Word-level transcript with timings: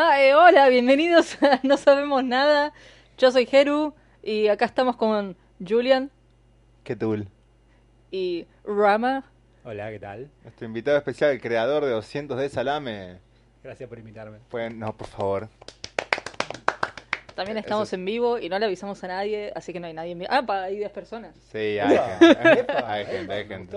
Ah, 0.00 0.22
eh, 0.22 0.32
hola, 0.32 0.68
bienvenidos 0.68 1.42
a 1.42 1.58
No 1.64 1.76
Sabemos 1.76 2.22
Nada. 2.22 2.72
Yo 3.16 3.32
soy 3.32 3.46
Jeru 3.46 3.94
y 4.22 4.46
acá 4.46 4.64
estamos 4.64 4.94
con 4.94 5.36
Julian 5.66 6.08
¿Qué 6.84 6.94
tool? 6.94 7.26
y 8.12 8.46
Rama. 8.64 9.24
Hola, 9.64 9.90
¿qué 9.90 9.98
tal? 9.98 10.30
Nuestro 10.44 10.66
invitado 10.66 10.96
especial, 10.98 11.32
el 11.32 11.40
creador 11.40 11.84
de 11.84 11.90
200 11.90 12.38
de 12.38 12.48
Salame. 12.48 13.18
Gracias 13.64 13.88
por 13.88 13.98
invitarme. 13.98 14.38
Pueden, 14.48 14.78
no, 14.78 14.96
por 14.96 15.08
favor. 15.08 15.48
También 17.34 17.58
estamos 17.58 17.88
Eso 17.88 17.96
es- 17.96 17.98
en 17.98 18.04
vivo 18.04 18.38
y 18.38 18.48
no 18.48 18.56
le 18.60 18.66
avisamos 18.66 19.02
a 19.02 19.08
nadie, 19.08 19.52
así 19.56 19.72
que 19.72 19.80
no 19.80 19.88
hay 19.88 19.94
nadie 19.94 20.12
en 20.12 20.20
vivo. 20.20 20.30
Ah, 20.32 20.44
hay 20.62 20.76
10 20.76 20.92
personas. 20.92 21.34
Sí, 21.50 21.58
hay 21.80 21.98
gente. 21.98 22.38
Hay 22.38 22.56
gente, 23.06 23.32
hay 23.32 23.46
gente. 23.48 23.76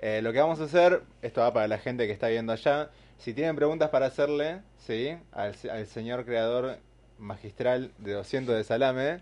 Eh, 0.00 0.22
lo 0.22 0.32
que 0.32 0.38
vamos 0.40 0.58
a 0.60 0.64
hacer, 0.64 1.02
esto 1.20 1.42
va 1.42 1.52
para 1.52 1.68
la 1.68 1.76
gente 1.76 2.06
que 2.06 2.14
está 2.14 2.28
viendo 2.28 2.50
allá. 2.54 2.88
Si 3.18 3.34
tienen 3.34 3.56
preguntas 3.56 3.90
para 3.90 4.06
hacerle, 4.06 4.62
sí, 4.78 5.16
al, 5.32 5.54
se- 5.54 5.70
al 5.70 5.86
señor 5.86 6.24
creador 6.24 6.78
magistral 7.18 7.90
de 7.98 8.12
200 8.12 8.54
de 8.54 8.64
Salame, 8.64 9.20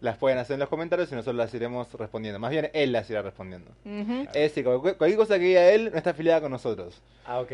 las 0.00 0.18
pueden 0.18 0.36
hacer 0.38 0.54
en 0.54 0.60
los 0.60 0.68
comentarios 0.68 1.10
y 1.10 1.14
nosotros 1.14 1.36
las 1.36 1.54
iremos 1.54 1.92
respondiendo. 1.94 2.38
Más 2.38 2.50
bien, 2.50 2.70
él 2.74 2.92
las 2.92 3.08
irá 3.08 3.22
respondiendo. 3.22 3.70
Ujú. 3.84 4.22
Es 4.28 4.32
decir, 4.34 4.64
cualquier, 4.64 4.96
cualquier 4.96 5.18
cosa 5.18 5.38
que 5.38 5.44
diga 5.44 5.70
él 5.70 5.90
no 5.90 5.96
está 5.96 6.10
afiliada 6.10 6.40
con 6.42 6.50
nosotros. 6.50 7.00
Ah, 7.24 7.40
ok. 7.40 7.52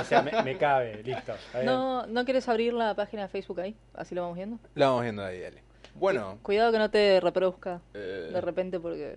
O 0.00 0.04
sea, 0.04 0.22
me, 0.22 0.42
me 0.42 0.56
cabe, 0.56 1.02
listo. 1.02 1.34
¿No, 1.64 2.06
¿No 2.06 2.24
quieres 2.24 2.48
abrir 2.48 2.72
la 2.72 2.94
página 2.94 3.22
de 3.22 3.28
Facebook 3.28 3.60
ahí? 3.60 3.76
Así 3.94 4.14
lo 4.14 4.22
vamos 4.22 4.36
viendo. 4.36 4.58
Lo 4.74 4.86
vamos 4.86 5.02
viendo 5.02 5.24
ahí, 5.24 5.40
dale. 5.40 5.62
Bueno, 5.94 6.38
Cuidado 6.42 6.72
que 6.72 6.78
no 6.78 6.90
te 6.90 7.20
reproduzca 7.20 7.82
eh, 7.92 8.30
de 8.32 8.40
repente 8.40 8.80
porque 8.80 9.16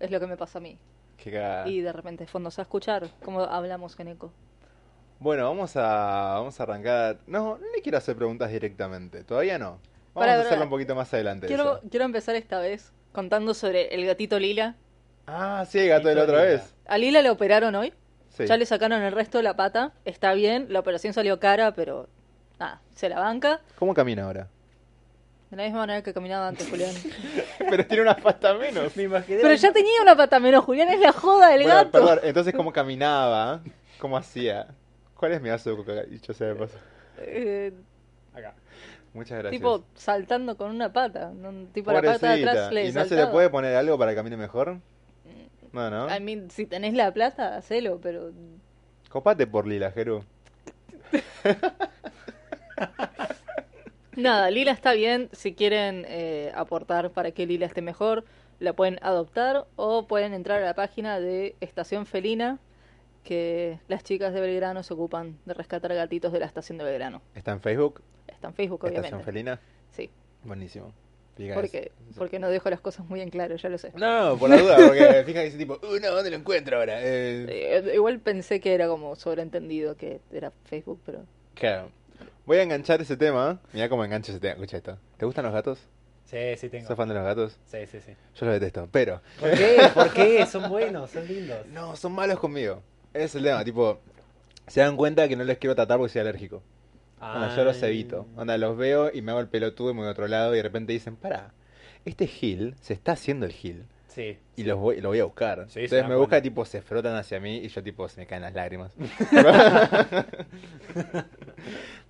es 0.00 0.10
lo 0.10 0.18
que 0.18 0.26
me 0.26 0.36
pasa 0.36 0.58
a 0.58 0.62
mí. 0.62 0.76
qué. 1.16 1.62
Y 1.66 1.80
de 1.80 1.92
repente 1.92 2.26
fondo, 2.26 2.50
se 2.50 2.56
va 2.56 2.62
a 2.62 2.64
escuchar 2.64 3.08
cómo 3.24 3.42
hablamos 3.42 3.98
en 4.00 4.08
eco. 4.08 4.32
Bueno, 5.18 5.44
vamos 5.48 5.76
a, 5.76 6.34
vamos 6.34 6.58
a 6.60 6.62
arrancar. 6.62 7.18
No, 7.26 7.58
no 7.58 7.66
le 7.74 7.82
quiero 7.82 7.98
hacer 7.98 8.16
preguntas 8.16 8.50
directamente. 8.50 9.24
Todavía 9.24 9.58
no. 9.58 9.78
Vamos 10.14 10.30
a 10.30 10.40
hacerlo 10.40 10.64
un 10.64 10.70
poquito 10.70 10.94
más 10.94 11.12
adelante. 11.12 11.46
Quiero, 11.46 11.78
eso. 11.78 11.88
quiero 11.90 12.04
empezar 12.04 12.36
esta 12.36 12.58
vez 12.58 12.92
contando 13.12 13.54
sobre 13.54 13.94
el 13.94 14.04
gatito 14.06 14.38
Lila. 14.38 14.76
Ah, 15.26 15.64
sí, 15.68 15.78
el 15.78 15.88
gato 15.88 16.08
de 16.08 16.14
la 16.14 16.22
otra 16.24 16.36
Lila. 16.42 16.48
vez. 16.48 16.74
A 16.86 16.98
Lila 16.98 17.22
le 17.22 17.30
operaron 17.30 17.74
hoy. 17.74 17.92
Sí. 18.30 18.46
Ya 18.46 18.56
le 18.56 18.66
sacaron 18.66 19.02
el 19.02 19.12
resto 19.12 19.38
de 19.38 19.44
la 19.44 19.56
pata. 19.56 19.92
Está 20.04 20.34
bien, 20.34 20.66
la 20.70 20.80
operación 20.80 21.12
salió 21.14 21.40
cara, 21.40 21.72
pero 21.74 22.08
nada, 22.58 22.80
se 22.94 23.08
la 23.08 23.18
banca. 23.18 23.60
¿Cómo 23.78 23.94
camina 23.94 24.24
ahora? 24.24 24.48
De 25.50 25.56
la 25.56 25.62
misma 25.62 25.78
manera 25.78 26.02
que 26.02 26.12
caminaba 26.12 26.48
antes, 26.48 26.68
Julián. 26.68 26.92
Pero 27.70 27.86
tiene 27.86 28.02
una 28.02 28.16
pata 28.16 28.54
menos. 28.54 28.96
Me 28.96 29.04
imaginé. 29.04 29.38
Pero 29.42 29.54
ya 29.54 29.72
tenía 29.72 30.02
una 30.02 30.16
pata 30.16 30.40
menos, 30.40 30.64
Julián, 30.64 30.88
es 30.88 30.98
la 30.98 31.12
joda 31.12 31.50
del 31.50 31.62
Bueno, 31.62 31.74
gato. 31.76 31.90
perdón, 31.92 32.18
entonces, 32.24 32.52
¿cómo 32.52 32.72
caminaba? 32.72 33.60
¿Cómo 34.00 34.16
hacía? 34.16 34.66
¿Cuál 35.16 35.32
es 35.32 35.42
mi 35.42 35.50
coca? 35.50 36.02
Dicho 36.04 36.32
sea 36.34 36.48
de 36.48 36.54
paso. 36.54 36.78
Eh, 37.18 37.72
Acá. 38.34 38.54
Muchas 39.14 39.38
gracias. 39.38 39.60
tipo 39.60 39.84
saltando 39.94 40.56
con 40.56 40.70
una 40.70 40.92
pata. 40.92 41.32
¿no? 41.34 41.66
Tipo 41.72 41.90
la 41.92 42.02
pata 42.02 42.12
de 42.12 42.18
Pobrecita. 42.18 42.50
atrás 42.50 42.72
le 42.72 42.88
¿Y 42.88 42.92
no 42.92 43.04
se 43.06 43.16
le 43.16 43.26
puede 43.28 43.48
poner 43.48 43.74
algo 43.76 43.96
para 43.96 44.12
que 44.12 44.16
camine 44.16 44.36
mejor? 44.36 44.78
No, 45.72 45.90
¿no? 45.90 46.14
I 46.14 46.20
mean, 46.20 46.50
si 46.50 46.66
tenés 46.66 46.94
la 46.94 47.12
plata, 47.12 47.56
hacelo, 47.56 47.98
pero... 48.00 48.30
Copate 49.10 49.46
por 49.46 49.66
Lila, 49.66 49.90
Jeru. 49.90 50.24
Nada, 54.16 54.50
Lila 54.50 54.72
está 54.72 54.92
bien. 54.92 55.28
Si 55.32 55.54
quieren 55.54 56.04
eh, 56.08 56.52
aportar 56.54 57.10
para 57.10 57.32
que 57.32 57.46
Lila 57.46 57.66
esté 57.66 57.82
mejor, 57.82 58.24
la 58.58 58.72
pueden 58.72 58.98
adoptar 59.02 59.66
o 59.76 60.06
pueden 60.06 60.32
entrar 60.32 60.62
a 60.62 60.66
la 60.66 60.74
página 60.74 61.20
de 61.20 61.54
Estación 61.60 62.06
Felina, 62.06 62.58
que 63.26 63.80
las 63.88 64.02
chicas 64.04 64.32
de 64.32 64.40
Belgrano 64.40 64.82
se 64.82 64.94
ocupan 64.94 65.36
de 65.44 65.52
rescatar 65.52 65.92
gatitos 65.94 66.32
de 66.32 66.38
la 66.38 66.46
estación 66.46 66.78
de 66.78 66.84
Belgrano. 66.84 67.20
¿Está 67.34 67.52
en 67.52 67.60
Facebook? 67.60 68.00
Está 68.26 68.48
en 68.48 68.54
Facebook, 68.54 68.86
¿Estación 68.86 69.20
obviamente. 69.20 69.24
Felina? 69.24 69.60
Sí, 69.90 70.10
Buenísimo. 70.44 70.92
Porque, 71.52 71.92
porque 72.16 72.38
no 72.38 72.48
dejo 72.48 72.70
las 72.70 72.80
cosas 72.80 73.04
muy 73.06 73.20
en 73.20 73.28
claro, 73.28 73.56
ya 73.56 73.68
lo 73.68 73.76
sé. 73.76 73.92
No, 73.94 74.38
por 74.38 74.48
la 74.48 74.56
duda, 74.56 74.76
porque 74.86 75.22
fija 75.26 75.40
que 75.40 75.44
dice 75.44 75.58
tipo, 75.58 75.74
uh, 75.74 76.00
no, 76.00 76.12
¿dónde 76.12 76.30
lo 76.30 76.36
encuentro 76.36 76.78
ahora? 76.78 76.98
Eh, 77.02 77.46
Eh, 77.48 77.92
igual 77.94 78.20
pensé 78.20 78.60
que 78.60 78.72
era 78.72 78.88
como 78.88 79.14
sobreentendido 79.16 79.96
que 79.96 80.20
era 80.32 80.50
Facebook, 80.64 81.00
pero... 81.04 81.24
Claro. 81.54 81.90
Voy 82.46 82.58
a 82.58 82.62
enganchar 82.62 83.02
ese 83.02 83.16
tema. 83.16 83.60
Mira 83.72 83.88
cómo 83.88 84.04
engancho 84.04 84.32
ese 84.32 84.40
tema. 84.40 84.54
Escucha 84.54 84.78
esto. 84.78 84.98
¿Te 85.18 85.26
gustan 85.26 85.44
los 85.44 85.52
gatos? 85.52 85.78
Sí, 86.24 86.56
sí, 86.56 86.68
tengo. 86.70 86.88
¿Sos 86.88 86.96
fan 86.96 87.08
de 87.08 87.14
los 87.14 87.24
gatos? 87.24 87.58
Sí, 87.66 87.86
sí, 87.86 88.00
sí. 88.00 88.12
Yo 88.34 88.46
los 88.46 88.54
detesto, 88.54 88.88
pero... 88.90 89.20
¿Por 89.38 89.50
qué? 89.50 89.90
¿Por 89.92 90.12
qué? 90.12 90.46
Son 90.46 90.70
buenos, 90.70 91.10
son 91.10 91.26
lindos. 91.26 91.66
No, 91.72 91.96
son 91.96 92.12
malos 92.12 92.38
conmigo. 92.38 92.82
Es 93.16 93.34
el 93.34 93.42
tema, 93.42 93.64
tipo... 93.64 94.00
Se 94.66 94.80
dan 94.80 94.96
cuenta 94.96 95.28
que 95.28 95.36
no 95.36 95.44
les 95.44 95.58
quiero 95.58 95.74
tratar 95.76 95.98
porque 95.98 96.12
soy 96.12 96.22
alérgico. 96.22 96.62
Onda, 97.20 97.54
yo 97.56 97.64
los 97.64 97.82
evito. 97.82 98.26
Onda, 98.36 98.58
los 98.58 98.76
veo 98.76 99.10
y 99.12 99.22
me 99.22 99.30
hago 99.30 99.40
el 99.40 99.48
pelotudo 99.48 99.90
y 99.90 99.94
me 99.94 100.00
voy 100.00 100.08
a 100.08 100.12
otro 100.12 100.26
lado 100.28 100.52
y 100.54 100.56
de 100.56 100.62
repente 100.62 100.92
dicen, 100.92 101.16
para, 101.16 101.52
este 102.04 102.26
Gil 102.26 102.74
se 102.80 102.92
está 102.94 103.12
haciendo 103.12 103.46
el 103.46 103.52
Gil. 103.52 103.84
Sí. 104.08 104.38
Y 104.56 104.64
los 104.64 104.78
voy, 104.78 105.00
lo 105.00 105.10
voy 105.10 105.20
a 105.20 105.24
buscar. 105.24 105.66
Sí, 105.68 105.80
Entonces 105.80 106.08
me 106.08 106.16
busca, 106.16 106.30
cuenta. 106.30 106.42
tipo, 106.42 106.64
se 106.64 106.82
frotan 106.82 107.14
hacia 107.16 107.38
mí 107.38 107.58
y 107.58 107.68
yo, 107.68 107.82
tipo, 107.82 108.08
se 108.08 108.20
me 108.20 108.26
caen 108.26 108.42
las 108.42 108.54
lágrimas. 108.54 108.92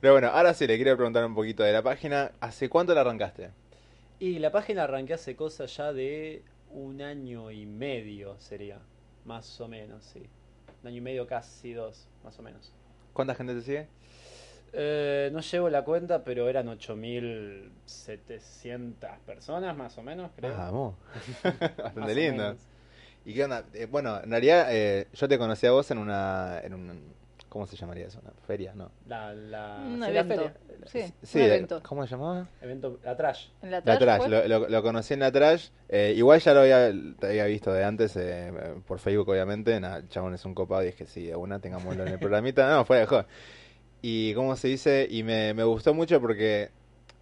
Pero 0.01 0.13
bueno, 0.15 0.29
ahora 0.29 0.55
sí, 0.55 0.67
le 0.67 0.77
quiero 0.77 0.97
preguntar 0.97 1.25
un 1.25 1.35
poquito 1.35 1.63
de 1.63 1.73
la 1.73 1.83
página. 1.83 2.33
¿Hace 2.41 2.69
cuánto 2.69 2.95
la 2.95 3.01
arrancaste? 3.01 3.51
Y 4.19 4.39
la 4.39 4.51
página 4.53 4.85
arranqué 4.85 5.15
hace 5.15 5.35
cosas 5.35 5.77
ya 5.77 5.93
de 5.93 6.43
un 6.71 7.03
año 7.03 7.51
y 7.51 7.67
medio, 7.67 8.39
sería. 8.39 8.79
Más 9.25 9.61
o 9.61 9.67
menos, 9.67 10.05
sí. 10.05 10.23
Un 10.87 10.91
año 10.91 10.99
y 10.99 11.01
medio, 11.01 11.27
casi 11.27 11.73
dos, 11.73 12.07
más 12.23 12.39
o 12.39 12.45
menos. 12.45 12.73
¿Cuánta 13.13 13.35
gente 13.35 13.57
te 13.57 13.63
sigue? 13.63 13.89
Eh, 14.73 15.31
no 15.33 15.41
llevo 15.41 15.69
la 15.69 15.83
cuenta, 15.83 16.23
pero 16.23 16.49
eran 16.49 16.69
8.700 16.69 19.19
personas, 19.27 19.77
más 19.77 19.99
o 19.99 20.05
menos, 20.05 20.31
creo. 20.37 20.57
Vamos. 20.57 20.95
Más 21.43 21.77
Bastante 21.77 22.15
lindo. 22.15 22.57
¿Y 23.25 23.35
qué 23.35 23.43
onda? 23.43 23.65
Eh, 23.75 23.87
bueno, 23.87 24.23
en 24.23 24.31
realidad 24.31 24.69
eh, 24.71 25.09
yo 25.13 25.27
te 25.27 25.39
conocí 25.39 25.67
a 25.67 25.73
vos 25.73 25.91
en 25.91 25.99
una, 25.99 26.61
en 26.63 26.73
un... 26.73 27.16
¿Cómo 27.57 27.67
se 27.67 27.75
llamaría 27.77 28.07
eso? 28.07 28.21
¿Una 28.23 28.33
feria? 28.47 28.75
No. 28.75 28.91
La, 29.09 29.33
la, 29.33 29.77
Un 29.87 29.95
sí, 29.95 29.99
la 30.01 30.09
evento. 30.09 30.35
feria. 30.35 30.55
Sí, 30.85 31.15
Sí, 31.23 31.39
un 31.39 31.45
de- 31.45 31.55
evento. 31.55 31.83
¿cómo 31.83 32.05
se 32.07 32.11
llamaba? 32.11 32.47
Evento, 32.61 32.99
la 33.03 33.17
trash. 33.17 33.47
La 33.63 33.71
La 33.71 33.83
trash 33.83 33.99
Trash, 33.99 34.17
fue. 34.19 34.29
lo, 34.29 34.47
lo- 34.61 34.69
lo 34.69 34.83
conocí 34.83 35.15
en 35.15 35.21
la 35.21 35.33
Trash. 35.33 35.69
eh, 35.89 36.13
igual 36.15 36.39
ya 36.41 36.53
lo 36.53 36.61
había, 36.61 37.47
visto 37.47 37.73
de 37.73 37.83
antes, 37.83 38.15
eh, 38.17 38.53
por 38.87 38.99
Facebook 38.99 39.31
obviamente. 39.31 39.75
El 39.75 40.09
chabón 40.11 40.35
es 40.35 40.45
un 40.45 40.55
copado 40.55 40.85
y 40.85 40.89
es 40.89 40.95
que 40.95 41.07
sí, 41.07 41.27
de 41.27 41.35
una 41.35 41.59
tengámoslo 41.59 42.03
en 42.05 42.13
el 42.13 42.19
programita. 42.19 42.69
No, 42.77 42.85
fue 42.85 42.99
de 42.99 43.07
joder. 43.07 43.25
Y 44.03 44.35
cómo 44.35 44.55
se 44.57 44.69
dice, 44.69 45.07
y 45.11 45.23
me, 45.23 45.55
me 45.55 45.65
gustó 45.65 45.95
mucho 45.95 46.21
porque, 46.21 46.71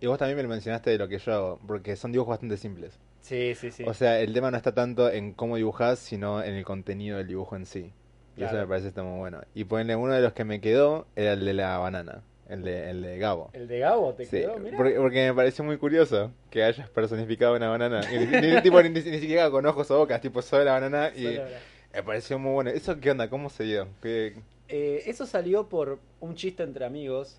y 0.00 0.06
vos 0.08 0.18
también 0.18 0.36
me 0.36 0.42
lo 0.42 0.48
mencionaste 0.48 0.90
de 0.90 0.98
lo 0.98 1.06
que 1.06 1.18
yo 1.18 1.32
hago, 1.32 1.60
porque 1.66 1.94
son 1.94 2.10
dibujos 2.10 2.32
bastante 2.32 2.56
simples. 2.56 2.98
Sí, 3.20 3.54
sí, 3.54 3.70
sí. 3.70 3.84
O 3.86 3.94
sea, 3.94 4.18
el 4.20 4.32
tema 4.34 4.50
no 4.50 4.56
está 4.56 4.74
tanto 4.74 5.08
en 5.10 5.32
cómo 5.32 5.56
dibujás, 5.56 6.00
sino 6.00 6.42
en 6.42 6.54
el 6.54 6.64
contenido 6.64 7.18
del 7.18 7.28
dibujo 7.28 7.54
en 7.56 7.64
sí. 7.66 7.92
Y 8.36 8.42
eso 8.44 8.54
me 8.54 8.66
parece 8.66 8.88
está 8.88 9.02
muy 9.02 9.18
bueno. 9.18 9.40
Y 9.54 9.64
ponerle 9.64 9.96
uno 9.96 10.12
de 10.14 10.20
los 10.20 10.32
que 10.32 10.44
me 10.44 10.60
quedó 10.60 11.06
era 11.16 11.34
el 11.34 11.44
de 11.44 11.54
la 11.54 11.78
banana, 11.78 12.22
el 12.48 12.62
de, 12.62 12.90
el 12.90 13.02
de 13.02 13.18
Gabo. 13.18 13.50
el 13.52 13.68
de 13.68 13.78
Gabo 13.78 14.14
te 14.14 14.24
Sí, 14.24 14.38
quedó, 14.38 14.54
porque, 14.76 14.94
porque 14.96 15.28
me 15.28 15.34
pareció 15.34 15.64
muy 15.64 15.76
curioso 15.78 16.32
que 16.50 16.64
hayas 16.64 16.88
personificado 16.90 17.54
una 17.56 17.68
banana. 17.68 18.00
Y 18.12 18.18
ni, 18.18 18.60
tipo, 18.62 18.82
ni, 18.82 18.88
ni 18.90 19.00
siquiera 19.02 19.50
con 19.50 19.64
ojos 19.66 19.90
o 19.90 19.98
bocas, 19.98 20.20
tipo 20.20 20.42
solo 20.42 20.64
la 20.64 20.72
banana. 20.72 21.10
Y 21.14 21.38
me 21.94 22.02
pareció 22.02 22.38
muy 22.38 22.52
bueno. 22.52 22.70
¿Eso 22.70 22.98
qué 23.00 23.12
onda? 23.12 23.30
¿Cómo 23.30 23.48
se 23.50 23.64
dio? 23.64 23.88
¿Qué- 24.02 24.34
Eh, 24.68 25.02
eso 25.06 25.26
salió 25.26 25.68
por 25.68 25.98
un 26.20 26.34
chiste 26.34 26.62
entre 26.62 26.84
amigos 26.86 27.38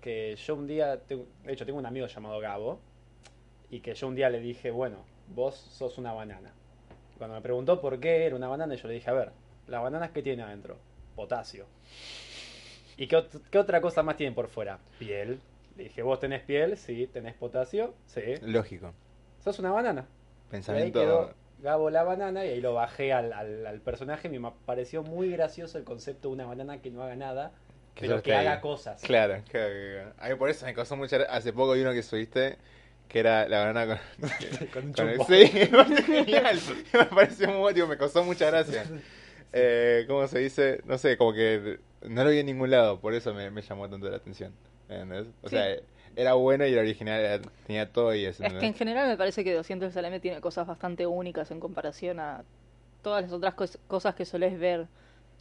que 0.00 0.36
yo 0.36 0.54
un 0.54 0.66
día, 0.68 1.00
tengo- 1.00 1.26
de 1.44 1.52
hecho 1.54 1.64
tengo 1.66 1.78
un 1.78 1.86
amigo 1.86 2.06
llamado 2.06 2.38
Gabo 2.38 2.78
y 3.70 3.80
que 3.80 3.94
yo 3.94 4.06
un 4.06 4.14
día 4.14 4.30
le 4.30 4.38
dije, 4.40 4.70
bueno, 4.70 4.98
vos 5.34 5.56
sos 5.56 5.98
una 5.98 6.12
banana. 6.12 6.52
Cuando 7.18 7.34
me 7.34 7.40
preguntó 7.42 7.80
por 7.80 7.98
qué 7.98 8.26
era 8.26 8.36
una 8.36 8.46
banana, 8.46 8.74
yo 8.76 8.86
le 8.88 8.94
dije, 8.94 9.10
a 9.10 9.14
ver, 9.14 9.32
las 9.68 9.82
bananas 9.82 10.10
que 10.10 10.22
tiene 10.22 10.42
adentro, 10.42 10.76
potasio. 11.14 11.66
¿Y 12.96 13.06
qué, 13.08 13.24
qué 13.50 13.58
otra 13.58 13.80
cosa 13.80 14.02
más 14.02 14.16
tienen 14.16 14.34
por 14.34 14.48
fuera? 14.48 14.78
Piel. 14.98 15.38
Le 15.76 15.84
dije, 15.84 16.02
vos 16.02 16.18
tenés 16.18 16.42
piel, 16.42 16.76
sí, 16.78 17.06
tenés 17.12 17.34
potasio, 17.34 17.94
sí. 18.06 18.22
Lógico. 18.42 18.94
Sos 19.44 19.58
una 19.58 19.70
banana. 19.70 20.02
Y 20.02 20.04
ahí 20.04 20.50
Pensamiento. 20.50 21.00
quedó 21.00 21.34
Gabo 21.58 21.88
la 21.88 22.02
banana 22.02 22.44
y 22.44 22.50
ahí 22.50 22.60
lo 22.60 22.74
bajé 22.74 23.12
al, 23.14 23.32
al- 23.32 23.66
al 23.66 23.80
personaje. 23.80 24.28
Me 24.28 24.50
pareció 24.66 25.02
muy 25.02 25.30
gracioso 25.30 25.78
el 25.78 25.84
concepto 25.84 26.28
de 26.28 26.34
una 26.34 26.44
banana 26.46 26.82
que 26.82 26.90
no 26.90 27.02
haga 27.02 27.16
nada 27.16 27.50
Que 27.94 28.02
pero 28.08 28.22
que 28.22 28.34
ahí. 28.34 28.46
haga 28.46 28.60
cosas. 28.60 29.00
Claro, 29.02 29.42
claro, 29.50 29.72
claro. 29.94 30.12
A 30.18 30.28
mí 30.28 30.34
por 30.34 30.50
eso 30.50 30.66
me 30.66 30.74
causó 30.74 30.96
mucha 30.96 31.16
Hace 31.30 31.52
poco 31.54 31.72
vi 31.72 31.80
uno 31.80 31.92
que 31.92 32.02
subiste 32.02 32.58
que 33.08 33.20
era 33.20 33.48
la 33.48 33.60
banana 33.66 33.86
con. 34.20 34.28
Con 34.72 34.84
un 34.86 34.92
con 34.92 35.08
el- 35.08 35.20
sí, 35.26 35.50
me 35.54 35.66
pareció 35.68 36.04
genial. 36.04 36.60
Me 36.92 37.04
pareció 37.06 37.48
muy 37.52 37.72
digo, 37.72 37.86
me 37.86 37.96
causó 37.96 38.22
mucha 38.24 38.46
gracia. 38.46 38.84
Eh, 39.52 40.04
¿Cómo 40.08 40.26
se 40.26 40.38
dice? 40.38 40.80
No 40.84 40.98
sé, 40.98 41.16
como 41.16 41.32
que 41.32 41.78
no 42.08 42.24
lo 42.24 42.30
vi 42.30 42.38
en 42.38 42.46
ningún 42.46 42.70
lado, 42.70 43.00
por 43.00 43.14
eso 43.14 43.32
me, 43.34 43.50
me 43.50 43.62
llamó 43.62 43.88
tanto 43.88 44.08
la 44.10 44.16
atención. 44.16 44.52
¿entendés? 44.88 45.26
O 45.42 45.48
Sí. 45.48 45.56
sea, 45.56 45.76
era 46.14 46.34
bueno 46.34 46.66
y 46.66 46.72
era 46.72 46.82
original, 46.82 47.20
era- 47.20 47.40
tenía 47.66 47.90
todo 47.92 48.14
y 48.14 48.24
eso. 48.24 48.44
Es 48.44 48.52
que 48.52 48.66
en 48.66 48.74
general 48.74 49.08
me 49.08 49.16
parece 49.16 49.42
que 49.44 49.52
200 49.54 49.92
Salame 49.92 50.20
tiene 50.20 50.40
cosas 50.40 50.66
bastante 50.66 51.06
únicas 51.06 51.50
en 51.50 51.60
comparación 51.60 52.20
a 52.20 52.44
todas 53.02 53.22
las 53.22 53.32
otras 53.32 53.54
cos- 53.54 53.78
cosas 53.88 54.14
que 54.14 54.24
solés 54.24 54.58
ver. 54.58 54.80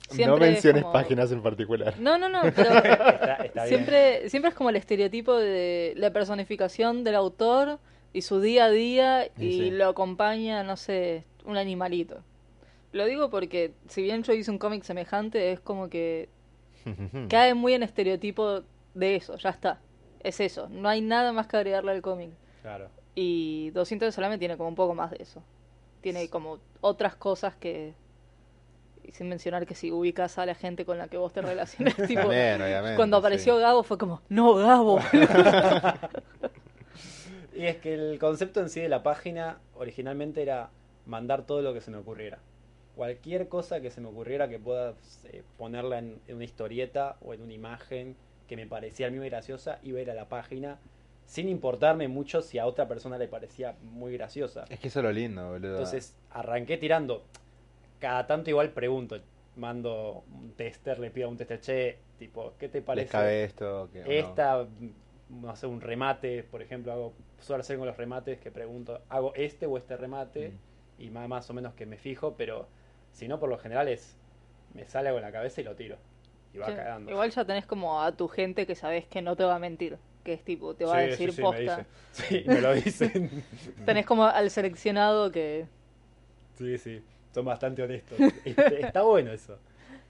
No 0.10 0.16
Siempre 0.16 0.46
es 0.48 0.52
menciones 0.54 0.82
como- 0.84 0.94
páginas 0.94 1.32
en 1.32 1.42
particular. 1.42 1.94
No, 2.00 2.18
no, 2.18 2.28
no, 2.30 2.42
pero 2.56 2.70
Está, 2.78 3.36
está 3.46 3.64
bien. 3.66 3.68
siempre, 3.68 4.30
siempre 4.30 4.50
es 4.50 4.56
como 4.56 4.70
el 4.70 4.76
estereotipo 4.76 5.36
de 5.38 5.94
la 5.96 6.12
personificación 6.12 7.04
del 7.04 7.16
autor 7.16 7.80
y 8.14 8.22
su 8.24 8.42
día 8.42 8.66
a 8.66 8.70
día 8.70 9.28
y 9.38 9.46
Y 9.46 9.52
sí. 9.60 9.72
lo 9.72 9.88
acompaña, 9.90 10.64
no 10.64 10.76
sé, 10.78 11.24
un 11.46 11.58
animalito. 11.58 12.22
Lo 12.96 13.06
digo 13.06 13.30
porque 13.30 13.74
si 13.90 14.04
bien 14.04 14.24
yo 14.24 14.32
hice 14.32 14.50
un 14.50 14.58
cómic 14.58 14.84
semejante, 14.84 15.52
es 15.52 15.60
como 15.60 15.90
que 15.90 16.30
cae 17.30 17.54
muy 17.54 17.74
en 17.74 17.84
estereotipo 17.84 18.62
de 18.94 19.18
eso, 19.18 19.36
ya 19.36 19.50
está. 19.50 19.82
Es 20.22 20.40
eso, 20.40 20.70
no 20.70 20.88
hay 20.88 21.02
nada 21.02 21.34
más 21.34 21.48
que 21.48 21.58
agregarle 21.58 21.92
al 21.92 22.02
cómic. 22.02 22.32
Claro. 22.62 22.90
Y 23.14 23.72
200 23.72 24.08
de 24.08 24.12
salame 24.14 24.38
tiene 24.38 24.56
como 24.56 24.70
un 24.70 24.76
poco 24.76 24.96
más 24.96 25.12
de 25.12 25.18
eso. 25.20 25.44
Tiene 26.00 26.30
como 26.30 26.60
otras 26.80 27.18
cosas 27.18 27.54
que. 27.58 27.94
Y 29.04 29.12
sin 29.12 29.28
mencionar 29.28 29.66
que 29.66 29.76
si 29.76 29.92
ubicas 29.92 30.38
a 30.38 30.46
la 30.46 30.56
gente 30.56 30.86
con 30.86 30.98
la 30.98 31.10
que 31.10 31.18
vos 31.18 31.34
te 31.34 31.42
relacionas, 31.42 31.98
tipo. 32.08 32.22
También, 32.22 32.62
obviamente. 32.62 32.96
Cuando 32.96 33.18
sí. 33.18 33.20
apareció 33.20 33.58
Gabo 33.58 33.84
fue 33.84 33.98
como, 33.98 34.22
no, 34.30 34.54
Gabo. 34.56 35.00
Y 37.54 37.68
es 37.68 37.78
que 37.78 37.94
el 37.94 38.20
concepto 38.20 38.60
en 38.60 38.70
sí 38.70 38.82
de 38.82 38.90
la 38.90 39.02
página 39.02 39.60
originalmente 39.76 40.42
era 40.42 40.72
mandar 41.06 41.46
todo 41.46 41.62
lo 41.62 41.74
que 41.74 41.80
se 41.80 41.90
me 41.90 41.98
ocurriera. 41.98 42.40
Cualquier 42.96 43.48
cosa 43.50 43.82
que 43.82 43.92
se 43.92 44.00
me 44.02 44.08
ocurriera 44.08 44.48
que 44.48 44.58
pueda 44.60 44.94
eh, 45.26 45.44
ponerla 45.58 46.00
en, 46.00 46.20
en 46.28 46.36
una 46.36 46.46
historieta 46.46 47.18
o 47.22 47.34
en 47.34 47.42
una 47.42 47.54
imagen 47.54 48.16
que 48.48 48.56
me 48.56 48.68
parecía 48.68 49.08
a 49.08 49.10
mí 49.10 49.18
muy 49.18 49.30
graciosa, 49.30 49.80
iba 49.84 50.00
a 50.00 50.02
ir 50.02 50.12
a 50.12 50.14
la 50.14 50.30
página 50.30 50.78
sin 51.26 51.50
importarme 51.50 52.08
mucho 52.08 52.42
si 52.42 52.60
a 52.60 52.66
otra 52.68 52.88
persona 52.88 53.18
le 53.18 53.28
parecía 53.28 53.76
muy 53.82 54.14
graciosa. 54.14 54.66
Es 54.70 54.80
que 54.80 54.88
eso 54.88 55.00
es 55.00 55.04
lo 55.04 55.12
lindo, 55.12 55.50
boludo. 55.50 55.72
Entonces 55.78 56.16
arranqué 56.30 56.78
tirando. 56.78 57.24
Cada 58.00 58.28
tanto 58.28 58.50
igual 58.50 58.70
pregunto, 58.70 59.20
mando 59.56 60.24
un 60.32 60.52
tester, 60.52 61.00
le 61.00 61.10
pido 61.10 61.28
a 61.28 61.32
un 61.32 61.38
tester, 61.38 61.60
che, 61.60 61.98
tipo, 62.20 62.54
¿qué 62.60 62.70
te 62.70 62.78
¿Les 62.80 62.86
parece? 62.86 63.12
cabe 63.12 63.44
esto? 63.44 63.90
que- 63.92 64.02
o 64.04 64.06
no? 64.06 64.12
esta, 64.12 64.68
no 65.30 65.56
sé, 65.56 65.66
un 65.68 65.82
remate, 65.82 66.44
por 66.44 66.62
ejemplo, 66.62 66.92
hago, 66.92 67.14
suelo 67.40 67.62
hacer 67.62 67.78
con 67.78 67.88
los 67.88 67.98
remates 67.98 68.40
que 68.40 68.52
pregunto, 68.52 69.02
¿hago 69.10 69.34
este 69.36 69.66
o 69.66 69.78
este 69.78 69.98
remate? 69.98 70.50
Mm. 70.50 71.02
Y 71.02 71.10
más, 71.10 71.28
más 71.28 71.50
o 71.50 71.54
menos 71.54 71.74
que 71.74 71.86
me 71.86 71.98
fijo, 71.98 72.36
pero 72.38 72.68
si 73.16 73.28
no, 73.30 73.40
por 73.40 73.50
lo 73.50 73.58
general 73.58 73.88
es, 73.88 74.16
me 74.74 74.86
sale 74.88 75.08
algo 75.08 75.20
en 75.20 75.26
la 75.26 75.32
cabeza 75.32 75.62
y 75.62 75.64
lo 75.64 75.74
tiro. 75.76 75.98
Y 76.54 76.58
va 76.58 76.68
Sí, 76.68 76.74
cagando. 76.76 77.10
Igual 77.12 77.32
ya 77.32 77.46
tenés 77.46 77.66
como 77.66 78.02
a 78.02 78.12
tu 78.12 78.28
gente 78.28 78.68
que 78.68 78.76
sabés 78.76 79.08
que 79.08 79.22
no 79.22 79.36
te 79.36 79.44
va 79.46 79.56
a 79.56 79.60
mentir. 79.60 79.98
Que 80.24 80.34
es 80.34 80.44
tipo, 80.44 80.74
te 80.76 80.86
va 80.86 80.98
a 80.98 81.02
decir 81.02 81.30
sí, 81.32 81.36
sí, 81.38 81.42
me 81.42 81.48
posta. 81.48 81.86
Sí, 82.12 82.44
me 82.46 82.60
lo 82.62 82.74
dicen. 82.74 83.44
Tenés 83.86 84.06
como 84.06 84.26
al 84.26 84.50
seleccionado 84.50 85.32
que. 85.32 85.66
sí, 86.58 86.78
sí, 86.78 87.02
son 87.34 87.46
bastante 87.46 87.82
honestos. 87.84 88.20
Está 88.46 89.04
bueno 89.04 89.32
eso, 89.32 89.58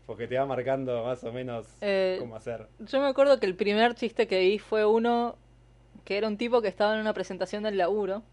porque 0.08 0.28
te 0.28 0.38
va 0.38 0.46
marcando 0.46 1.04
más 1.04 1.24
o 1.24 1.32
menos 1.32 1.68
Eh, 1.82 2.18
cómo 2.20 2.36
hacer. 2.36 2.68
Yo 2.80 3.02
me 3.02 3.08
acuerdo 3.08 3.40
que 3.40 3.46
el 3.46 3.56
primer 3.56 3.94
chiste 3.96 4.28
que 4.28 4.40
vi 4.40 4.58
fue 4.60 4.86
uno 4.86 5.38
que 6.06 6.18
era 6.18 6.28
un 6.28 6.38
tipo 6.38 6.62
que 6.62 6.70
estaba 6.70 6.94
en 6.96 7.02
una 7.02 7.14
presentación 7.14 7.64
del 7.64 7.78
laburo 7.78 8.24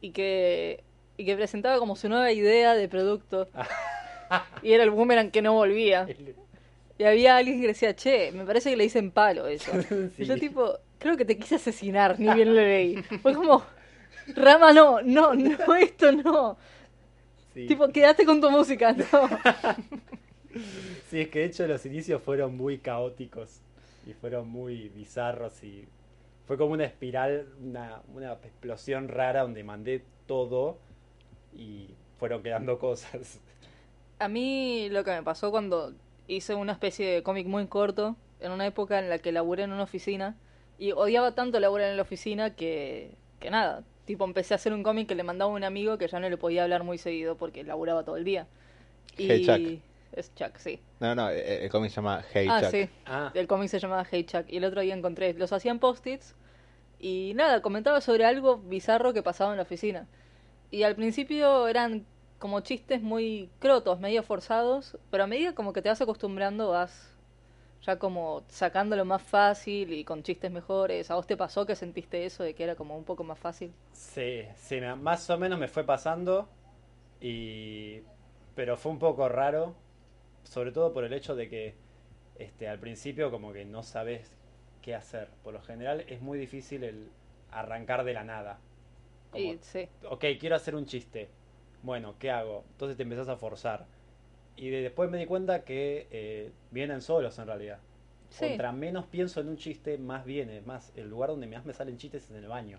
y 0.00 0.10
que, 0.12 0.82
y 1.18 1.24
que 1.24 1.36
presentaba 1.36 1.78
como 1.78 1.96
su 1.96 2.08
nueva 2.08 2.32
idea 2.32 2.74
de 2.74 2.88
producto. 2.88 3.48
y 4.62 4.72
era 4.72 4.84
el 4.84 4.90
boomerang 4.90 5.30
que 5.30 5.42
no 5.42 5.52
volvía. 5.52 6.06
Y 6.96 7.04
había 7.04 7.36
alguien 7.36 7.60
que 7.60 7.66
decía, 7.66 7.94
che, 7.94 8.32
me 8.32 8.44
parece 8.44 8.70
que 8.70 8.76
le 8.76 8.84
dicen 8.84 9.10
palo 9.10 9.46
eso. 9.46 9.70
Sí. 9.82 10.10
Y 10.18 10.24
yo 10.24 10.36
tipo, 10.36 10.78
creo 10.98 11.16
que 11.16 11.24
te 11.24 11.36
quise 11.36 11.56
asesinar, 11.56 12.18
ni 12.18 12.32
bien 12.32 12.54
lo 12.54 12.60
leí. 12.60 13.02
Fue 13.20 13.34
como, 13.34 13.64
Rama, 14.34 14.72
no, 14.72 15.02
no, 15.02 15.34
no, 15.34 15.74
esto 15.74 16.12
no. 16.12 16.56
Sí. 17.52 17.66
Tipo, 17.66 17.88
quédate 17.88 18.24
con 18.24 18.40
tu 18.40 18.50
música, 18.50 18.92
no. 18.92 19.28
Sí, 21.10 21.20
es 21.20 21.28
que 21.28 21.40
de 21.40 21.44
hecho 21.46 21.66
los 21.66 21.84
inicios 21.84 22.22
fueron 22.22 22.56
muy 22.56 22.78
caóticos 22.78 23.60
y 24.06 24.12
fueron 24.12 24.48
muy 24.48 24.88
bizarros 24.90 25.62
y 25.64 25.86
fue 26.46 26.56
como 26.56 26.72
una 26.72 26.84
espiral, 26.84 27.46
una, 27.60 28.02
una 28.14 28.32
explosión 28.32 29.08
rara 29.08 29.42
donde 29.42 29.64
mandé 29.64 30.02
todo 30.26 30.78
y 31.52 31.90
fueron 32.18 32.42
quedando 32.42 32.78
cosas. 32.78 33.40
A 34.18 34.28
mí 34.28 34.88
lo 34.90 35.04
que 35.04 35.12
me 35.12 35.22
pasó 35.22 35.50
cuando 35.50 35.92
hice 36.26 36.54
una 36.54 36.72
especie 36.72 37.06
de 37.08 37.22
cómic 37.22 37.46
muy 37.46 37.66
corto, 37.68 38.16
en 38.40 38.52
una 38.52 38.66
época 38.66 38.98
en 38.98 39.08
la 39.08 39.18
que 39.18 39.32
laburé 39.32 39.62
en 39.64 39.72
una 39.72 39.84
oficina, 39.84 40.36
y 40.78 40.92
odiaba 40.92 41.34
tanto 41.34 41.58
laburar 41.60 41.90
en 41.90 41.96
la 41.96 42.02
oficina 42.02 42.54
que, 42.54 43.16
que 43.40 43.50
nada, 43.50 43.82
tipo 44.04 44.24
empecé 44.24 44.54
a 44.54 44.56
hacer 44.56 44.72
un 44.72 44.82
cómic 44.82 45.08
que 45.08 45.14
le 45.14 45.22
mandaba 45.24 45.50
a 45.52 45.54
un 45.54 45.64
amigo 45.64 45.98
que 45.98 46.08
ya 46.08 46.20
no 46.20 46.28
le 46.28 46.36
podía 46.36 46.62
hablar 46.64 46.84
muy 46.84 46.98
seguido 46.98 47.36
porque 47.36 47.64
laburaba 47.64 48.04
todo 48.04 48.16
el 48.16 48.24
día. 48.24 48.46
Y 49.16 49.28
Hey, 49.28 49.40
Chuck. 49.40 49.82
es 50.12 50.34
Chuck, 50.34 50.56
sí. 50.58 50.80
No, 51.00 51.14
no, 51.14 51.30
eh, 51.30 51.64
el 51.64 51.70
cómic 51.70 51.90
se 51.90 51.96
llama 51.96 52.24
Hey 52.32 52.46
ah, 52.50 52.60
Chuck. 52.60 52.70
sí. 52.70 52.88
Ah, 53.06 53.30
El 53.34 53.46
cómic 53.46 53.68
se 53.68 53.78
llamaba 53.78 54.06
Hey 54.10 54.24
Chuck 54.24 54.46
y 54.48 54.56
el 54.58 54.64
otro 54.64 54.80
día 54.80 54.94
encontré, 54.94 55.34
los 55.34 55.52
hacían 55.52 55.78
post-its 55.78 56.34
y 56.98 57.32
nada, 57.36 57.62
comentaba 57.62 58.00
sobre 58.00 58.24
algo 58.24 58.58
bizarro 58.58 59.12
que 59.12 59.22
pasaba 59.22 59.52
en 59.52 59.56
la 59.58 59.62
oficina. 59.62 60.06
Y 60.70 60.82
al 60.82 60.96
principio 60.96 61.68
eran 61.68 62.06
como 62.38 62.60
chistes 62.60 63.02
muy 63.02 63.50
crotos, 63.58 64.00
medio 64.00 64.22
forzados, 64.22 64.96
pero 65.10 65.24
a 65.24 65.26
medida 65.26 65.54
como 65.54 65.72
que 65.72 65.82
te 65.82 65.88
vas 65.88 66.00
acostumbrando 66.00 66.70
vas 66.70 67.14
ya 67.82 67.98
como 67.98 68.42
sacándolo 68.48 69.04
más 69.04 69.22
fácil 69.22 69.92
y 69.92 70.04
con 70.04 70.22
chistes 70.22 70.50
mejores. 70.50 71.10
¿A 71.10 71.14
vos 71.16 71.26
te 71.26 71.36
pasó 71.36 71.66
que 71.66 71.76
sentiste 71.76 72.24
eso 72.26 72.42
de 72.42 72.54
que 72.54 72.64
era 72.64 72.76
como 72.76 72.96
un 72.96 73.04
poco 73.04 73.24
más 73.24 73.38
fácil? 73.38 73.72
sí, 73.92 74.44
sí, 74.56 74.80
más 74.80 75.28
o 75.30 75.38
menos 75.38 75.58
me 75.58 75.68
fue 75.68 75.84
pasando 75.84 76.48
y 77.20 78.02
pero 78.54 78.76
fue 78.76 78.92
un 78.92 78.98
poco 78.98 79.28
raro, 79.28 79.74
sobre 80.44 80.72
todo 80.72 80.92
por 80.92 81.04
el 81.04 81.12
hecho 81.12 81.36
de 81.36 81.48
que 81.48 81.74
este 82.36 82.68
al 82.68 82.78
principio 82.80 83.30
como 83.30 83.52
que 83.52 83.64
no 83.64 83.82
sabes 83.82 84.36
qué 84.82 84.94
hacer. 84.94 85.28
Por 85.44 85.54
lo 85.54 85.62
general 85.62 86.04
es 86.08 86.20
muy 86.20 86.38
difícil 86.38 86.84
el 86.84 87.10
arrancar 87.50 88.04
de 88.04 88.14
la 88.14 88.24
nada. 88.24 88.58
Como 89.30 89.54
sí, 89.60 89.88
ok, 90.08 90.24
quiero 90.40 90.56
hacer 90.56 90.74
un 90.74 90.86
chiste. 90.86 91.28
Bueno, 91.82 92.14
¿qué 92.18 92.30
hago? 92.30 92.64
Entonces 92.72 92.96
te 92.96 93.02
empezás 93.04 93.28
a 93.28 93.36
forzar. 93.36 93.86
Y 94.56 94.70
de- 94.70 94.82
después 94.82 95.10
me 95.10 95.18
di 95.18 95.26
cuenta 95.26 95.62
que 95.64 96.06
eh, 96.10 96.50
vienen 96.70 97.00
solos 97.02 97.38
en 97.38 97.46
realidad. 97.46 97.78
Sí. 98.30 98.46
Contra 98.48 98.72
menos 98.72 99.06
pienso 99.06 99.40
en 99.40 99.48
un 99.48 99.56
chiste, 99.56 99.96
más 99.98 100.24
viene. 100.24 100.60
Más, 100.62 100.92
el 100.96 101.08
lugar 101.08 101.30
donde 101.30 101.46
más 101.46 101.64
me 101.64 101.72
salen 101.72 101.96
chistes 101.98 102.24
es 102.24 102.30
en 102.30 102.36
el 102.36 102.48
baño. 102.48 102.78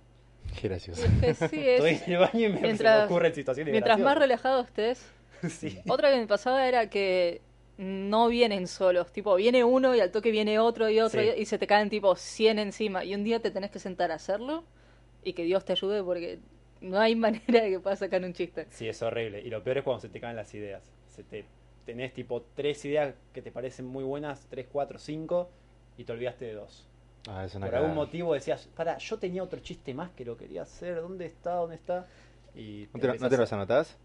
Qué 0.59 0.67
gracioso. 0.67 1.03
Y 1.21 1.25
es 1.25 1.39
que 1.39 1.47
sí, 1.47 1.59
Estoy 1.69 1.91
es... 1.91 2.07
en 2.07 2.13
el 2.13 2.19
baño 2.19 2.39
y 2.39 2.49
me, 2.49 2.55
se 2.55 2.61
me 2.61 2.61
mientras- 2.61 3.05
ocurren 3.05 3.33
situaciones 3.33 3.71
Mientras 3.71 3.99
más 3.99 4.17
relajado 4.17 4.61
estés, 4.61 5.05
Sí. 5.49 5.79
Otra 5.87 6.11
que 6.11 6.17
me 6.17 6.27
pasaba 6.27 6.67
era 6.67 6.89
que 6.89 7.41
no 7.77 8.27
vienen 8.27 8.67
solos, 8.67 9.11
tipo, 9.13 9.35
viene 9.35 9.63
uno 9.63 9.95
y 9.95 10.01
al 10.01 10.11
toque 10.11 10.31
viene 10.31 10.59
otro 10.59 10.89
y 10.89 10.99
otro 10.99 11.21
Sí. 11.21 11.29
y, 11.37 11.41
y 11.41 11.45
se 11.45 11.57
te 11.57 11.65
caen 11.65 11.89
tipo 11.89 12.13
100 12.15 12.59
encima 12.59 13.05
y 13.05 13.15
un 13.15 13.23
día 13.23 13.39
te 13.39 13.49
tenés 13.51 13.71
que 13.71 13.79
sentar 13.79 14.11
a 14.11 14.15
hacerlo 14.15 14.65
y 15.23 15.33
que 15.33 15.43
Dios 15.43 15.65
te 15.65 15.73
ayude 15.73 16.03
porque 16.03 16.39
no 16.81 16.99
hay 16.99 17.15
manera 17.15 17.61
de 17.63 17.69
que 17.69 17.79
puedas 17.79 17.99
sacar 17.99 18.23
un 18.23 18.33
chiste. 18.33 18.67
Sí, 18.69 18.87
es 18.87 19.01
horrible. 19.01 19.41
Y 19.41 19.49
lo 19.49 19.63
peor 19.63 19.79
es 19.79 19.83
cuando 19.83 20.01
se 20.01 20.09
te 20.09 20.19
caen 20.19 20.35
las 20.35 20.53
ideas. 20.53 20.83
Se 21.07 21.23
te 21.23 21.45
tenés 21.85 22.13
tipo 22.13 22.43
tres 22.55 22.83
ideas 22.85 23.15
que 23.33 23.41
te 23.41 23.51
parecen 23.51 23.85
muy 23.85 24.03
buenas, 24.03 24.45
tres, 24.49 24.67
cuatro, 24.71 24.99
cinco, 24.99 25.49
y 25.97 26.03
te 26.03 26.11
olvidaste 26.13 26.45
de 26.45 26.53
dos. 26.53 26.87
Ah, 27.27 27.43
es 27.45 27.53
una 27.55 27.65
Por 27.65 27.75
algún 27.75 27.95
motivo 27.95 28.33
decías, 28.33 28.69
para, 28.75 28.97
yo 28.97 29.17
tenía 29.17 29.43
otro 29.43 29.59
chiste 29.59 29.93
más 29.93 30.09
que 30.11 30.23
lo 30.23 30.37
quería 30.37 30.61
hacer, 30.61 31.01
¿dónde 31.01 31.25
está? 31.25 31.55
¿Dónde 31.55 31.75
está? 31.75 32.07
Y 32.55 32.87
¿No 32.93 32.99
te, 32.99 33.07
lo- 33.07 33.15
no 33.15 33.29
te 33.29 33.37
los 33.37 33.51
anotás? 33.53 33.97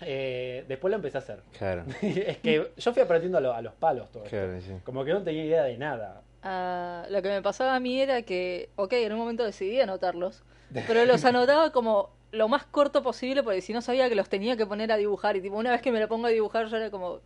Eh, 0.00 0.64
después 0.68 0.90
lo 0.90 0.96
empecé 0.96 1.18
a 1.18 1.20
hacer. 1.20 1.40
Claro. 1.56 1.84
es 2.02 2.38
que 2.38 2.70
yo 2.76 2.92
fui 2.92 3.02
aprendiendo 3.02 3.38
a, 3.38 3.40
lo- 3.40 3.52
a 3.54 3.62
los 3.62 3.72
palos 3.74 4.10
todo 4.10 4.24
esto. 4.24 4.36
Claro, 4.36 4.60
sí. 4.60 4.72
Como 4.84 5.04
que 5.04 5.12
no 5.12 5.22
tenía 5.22 5.44
idea 5.44 5.62
de 5.64 5.78
nada. 5.78 6.22
Ah, 6.42 7.06
lo 7.08 7.22
que 7.22 7.28
me 7.28 7.42
pasaba 7.42 7.76
a 7.76 7.80
mí 7.80 8.00
era 8.00 8.22
que, 8.22 8.68
ok, 8.76 8.92
en 8.94 9.12
un 9.12 9.18
momento 9.18 9.44
decidí 9.44 9.80
anotarlos, 9.80 10.42
pero 10.86 11.04
los 11.04 11.24
anotaba 11.24 11.70
como 11.70 12.10
lo 12.32 12.48
más 12.48 12.64
corto 12.64 13.02
posible 13.02 13.42
porque 13.42 13.60
si 13.60 13.72
no 13.74 13.82
sabía 13.82 14.08
que 14.08 14.14
los 14.14 14.28
tenía 14.28 14.56
que 14.56 14.64
poner 14.64 14.90
a 14.90 14.96
dibujar 14.96 15.36
y 15.36 15.42
tipo 15.42 15.56
una 15.56 15.70
vez 15.70 15.82
que 15.82 15.92
me 15.92 16.00
lo 16.00 16.08
pongo 16.08 16.26
a 16.26 16.30
dibujar 16.30 16.66
ya 16.68 16.78
era 16.78 16.90
como 16.90 17.20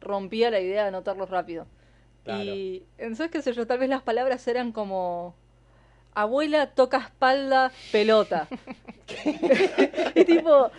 rompía 0.00 0.50
la 0.50 0.60
idea 0.60 0.82
de 0.82 0.88
anotarlos 0.88 1.28
rápido. 1.28 1.66
Claro. 2.22 2.44
Y 2.44 2.84
entonces 2.96 3.30
qué 3.30 3.42
sé 3.42 3.52
yo, 3.52 3.66
tal 3.66 3.80
vez 3.80 3.88
las 3.88 4.02
palabras 4.02 4.46
eran 4.46 4.70
como 4.70 5.34
abuela 6.14 6.68
toca 6.68 6.98
espalda 6.98 7.72
pelota. 7.90 8.46
y 10.14 10.24
tipo 10.24 10.70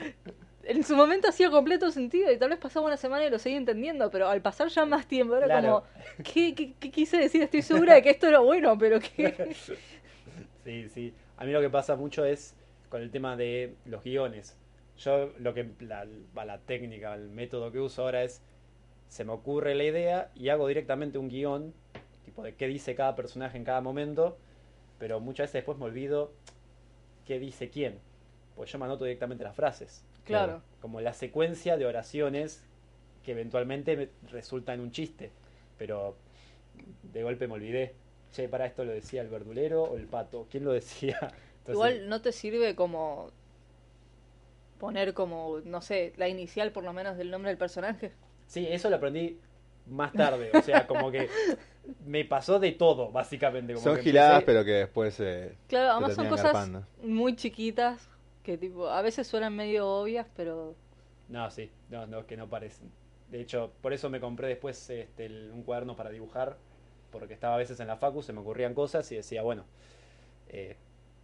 en 0.64 0.84
su 0.84 0.96
momento 0.96 1.28
hacía 1.30 1.50
completo 1.50 1.92
sentido 1.92 2.32
y 2.32 2.38
tal 2.38 2.50
vez 2.50 2.60
pasaba 2.60 2.86
una 2.86 2.98
semana 2.98 3.26
y 3.26 3.30
lo 3.30 3.40
seguía 3.40 3.58
entendiendo, 3.58 4.10
pero 4.10 4.30
al 4.30 4.42
pasar 4.42 4.70
ya 4.70 4.86
más 4.86 5.08
tiempo 5.08 5.36
era 5.36 5.46
Claro. 5.46 5.84
como, 6.16 6.24
¿qué, 6.24 6.56
qué, 6.56 6.74
qué 6.80 6.92
quise 6.92 7.18
decir? 7.18 7.42
Estoy 7.44 7.62
segura 7.62 7.96
de 7.96 8.02
que 8.02 8.10
esto 8.12 8.28
era 8.28 8.40
bueno, 8.40 8.78
pero 8.78 9.00
¿qué? 9.00 9.56
Sí, 10.64 10.88
sí. 10.90 11.14
A 11.38 11.46
mí 11.46 11.52
lo 11.52 11.60
que 11.60 11.70
pasa 11.70 11.96
mucho 11.98 12.24
es 12.26 12.56
con 12.90 13.02
el 13.02 13.12
tema 13.12 13.36
de 13.36 13.76
los 13.86 14.02
guiones. 14.04 14.56
Yo 14.98 15.32
lo 15.40 15.54
que 15.54 15.70
la, 15.82 16.06
la 16.46 16.58
técnica, 16.60 17.14
el 17.16 17.30
método 17.30 17.72
que 17.72 17.80
uso 17.80 18.04
ahora 18.04 18.24
es 18.24 18.42
se 19.10 19.26
me 19.26 19.34
ocurre 19.34 19.76
la 19.76 19.84
idea 19.84 20.32
y 20.36 20.50
hago 20.50 20.68
directamente 20.68 21.18
un 21.18 21.28
guion, 21.28 21.74
tipo 22.24 22.44
de 22.44 22.56
qué 22.56 22.68
dice 22.68 22.96
cada 22.96 23.16
personaje 23.16 23.58
en 23.58 23.66
cada 23.66 23.82
momento, 23.82 24.38
pero 25.00 25.20
muchas 25.20 25.46
veces 25.46 25.54
después 25.56 25.78
me 25.78 25.86
olvido 25.86 26.32
qué 27.26 27.40
dice 27.40 27.70
quién. 27.70 28.00
Pues 28.56 28.72
yo 28.72 28.80
me 28.80 28.86
anoto 28.86 29.04
directamente 29.04 29.44
las 29.44 29.56
frases. 29.56 30.06
Claro. 30.26 30.62
Como 30.82 31.02
la 31.02 31.14
secuencia 31.14 31.78
de 31.78 31.86
oraciones 31.86 32.64
que 33.24 33.32
eventualmente 33.32 33.96
me 33.96 34.10
resulta 34.32 34.74
en 34.74 34.82
un 34.82 34.92
chiste. 34.92 35.32
Pero 35.78 36.16
de 37.12 37.24
golpe 37.24 37.48
me 37.48 37.54
olvidé. 37.56 37.94
Che, 38.32 38.50
para 38.50 38.66
esto 38.66 38.84
lo 38.84 38.92
decía 38.92 39.22
el 39.22 39.30
verdulero 39.30 39.84
o 39.84 39.98
el 39.98 40.08
pato. 40.08 40.48
¿Quién 40.50 40.64
lo 40.66 40.72
decía? 40.74 41.18
Entonces, 41.60 41.74
Igual 41.76 42.10
no 42.10 42.22
te 42.22 42.32
sirve 42.32 42.76
como 42.76 43.30
poner 44.80 45.14
como, 45.14 45.60
no 45.64 45.82
sé, 45.82 46.14
la 46.18 46.28
inicial 46.28 46.72
por 46.72 46.84
lo 46.84 46.94
menos 46.94 47.18
del 47.18 47.32
nombre 47.32 47.50
del 47.50 47.58
personaje. 47.58 48.12
Sí, 48.48 48.68
eso 48.70 48.90
lo 48.90 48.98
aprendí 48.98 49.40
más 49.90 50.12
tarde. 50.14 50.50
O 50.54 50.62
sea, 50.62 50.86
como 50.88 51.10
que 51.12 51.30
me 52.06 52.26
pasó 52.26 52.60
de 52.60 52.72
todo, 52.74 53.12
básicamente. 53.12 53.74
Como 53.74 53.84
Son 53.84 53.96
que 53.96 54.02
giladas, 54.04 54.42
empecé- 54.42 54.46
pero 54.46 54.66
que 54.66 54.72
después 54.72 55.20
eh, 55.22 55.56
Claro, 55.68 55.92
además 55.94 56.16
son 56.16 56.28
cosas 56.28 56.46
garpando. 56.46 56.86
muy 57.02 57.36
chiquitas 57.36 58.10
que 58.44 58.58
tipo, 58.58 58.88
a 58.90 59.02
veces 59.02 59.28
suenan 59.28 59.56
medio 59.56 59.88
obvias, 59.90 60.28
pero 60.36 60.76
No, 61.28 61.50
sí, 61.52 61.72
no, 61.90 62.06
no, 62.08 62.26
que 62.28 62.38
no 62.38 62.50
parecen. 62.50 62.92
De 63.30 63.42
hecho, 63.42 63.72
por 63.82 63.94
eso 63.94 64.10
me 64.10 64.20
compré 64.20 64.48
después 64.50 64.90
este, 64.90 65.28
un 65.52 65.64
cuaderno 65.64 65.96
para 65.96 66.10
dibujar, 66.12 66.58
porque 67.12 67.34
estaba 67.34 67.56
a 67.56 67.58
veces 67.58 67.80
en 67.80 67.88
la 67.88 67.98
facu, 67.98 68.22
se 68.22 68.34
me 68.34 68.42
ocurrían 68.42 68.74
cosas 68.74 69.12
y 69.12 69.16
decía, 69.16 69.42
bueno, 69.42 69.66
eh, 70.50 70.78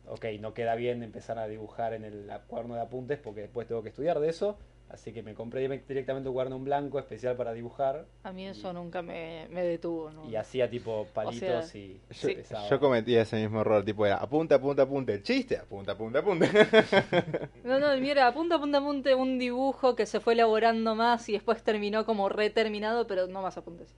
ok, 0.07 0.25
no 0.39 0.53
queda 0.53 0.75
bien 0.75 1.03
empezar 1.03 1.39
a 1.39 1.47
dibujar 1.47 1.93
en 1.93 2.05
el 2.05 2.31
cuaderno 2.47 2.75
de 2.75 2.81
apuntes 2.81 3.19
porque 3.19 3.41
después 3.41 3.67
tengo 3.67 3.83
que 3.83 3.89
estudiar 3.89 4.19
de 4.19 4.29
eso, 4.29 4.57
así 4.89 5.13
que 5.13 5.21
me 5.21 5.33
compré 5.35 5.67
direct- 5.69 5.85
directamente 5.87 6.29
un 6.29 6.33
cuaderno 6.33 6.57
en 6.57 6.63
blanco 6.63 6.97
especial 6.99 7.35
para 7.35 7.53
dibujar 7.53 8.05
a 8.23 8.31
mí 8.31 8.47
eso 8.47 8.73
nunca 8.73 9.01
me, 9.01 9.47
me 9.49 9.61
detuvo. 9.63 10.09
¿no? 10.11 10.27
y 10.29 10.35
hacía 10.35 10.69
tipo 10.69 11.07
palitos 11.13 11.65
sea, 11.67 11.79
y 11.81 12.01
Yo, 12.11 12.29
empezaba. 12.29 12.67
yo 12.69 12.79
cometía 12.79 13.21
ese 13.21 13.35
mismo 13.37 13.61
error, 13.61 13.85
tipo 13.85 14.05
era 14.05 14.17
apunta, 14.17 14.55
apunta, 14.55 14.81
apunta, 14.83 15.13
el 15.13 15.21
chiste, 15.23 15.57
apunta, 15.57 15.91
apunta, 15.93 16.19
apunta. 16.19 16.47
No, 17.63 17.79
no, 17.79 17.95
mira, 17.97 18.25
apunta, 18.27 18.55
apunta, 18.55 18.79
apunta 18.79 19.15
un 19.15 19.37
dibujo 19.37 19.95
que 19.95 20.05
se 20.05 20.19
fue 20.19 20.33
elaborando 20.33 20.95
más 20.95 21.29
y 21.29 21.33
después 21.33 21.61
terminó 21.63 22.05
como 22.05 22.27
reterminado, 22.29 23.05
pero 23.07 23.27
no 23.27 23.41
más 23.43 23.57
apuntes. 23.57 23.93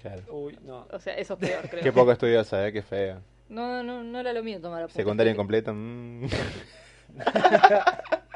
claro. 0.00 0.22
Uy, 0.30 0.58
no. 0.64 0.86
O 0.90 0.98
sea, 0.98 1.14
eso 1.16 1.34
es 1.34 1.40
peor, 1.40 1.68
creo. 1.68 1.82
Qué 1.82 1.92
poco 1.92 2.12
estudiosa, 2.12 2.66
eh, 2.66 2.72
qué 2.72 2.82
fea. 2.82 3.20
No, 3.50 3.82
no, 3.82 4.02
no 4.04 4.20
era 4.20 4.32
lo 4.32 4.42
mío 4.42 4.60
tomar 4.60 4.82
apuntes. 4.82 4.96
Secundaria 4.96 5.32
incompleta. 5.32 5.72
mm. 5.72 6.26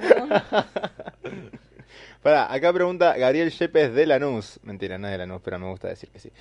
Perdón. 0.00 0.30
Pará, 2.22 2.52
acá 2.52 2.72
pregunta 2.72 3.16
Gabriel 3.16 3.50
Yepes 3.50 3.94
de 3.94 4.06
Lanús. 4.06 4.58
Mentira, 4.62 4.98
no 4.98 5.06
es 5.06 5.12
de 5.12 5.18
Lanús, 5.18 5.40
pero 5.42 5.58
me 5.58 5.68
gusta 5.68 5.88
decir 5.88 6.10
que 6.10 6.18
sí. 6.18 6.32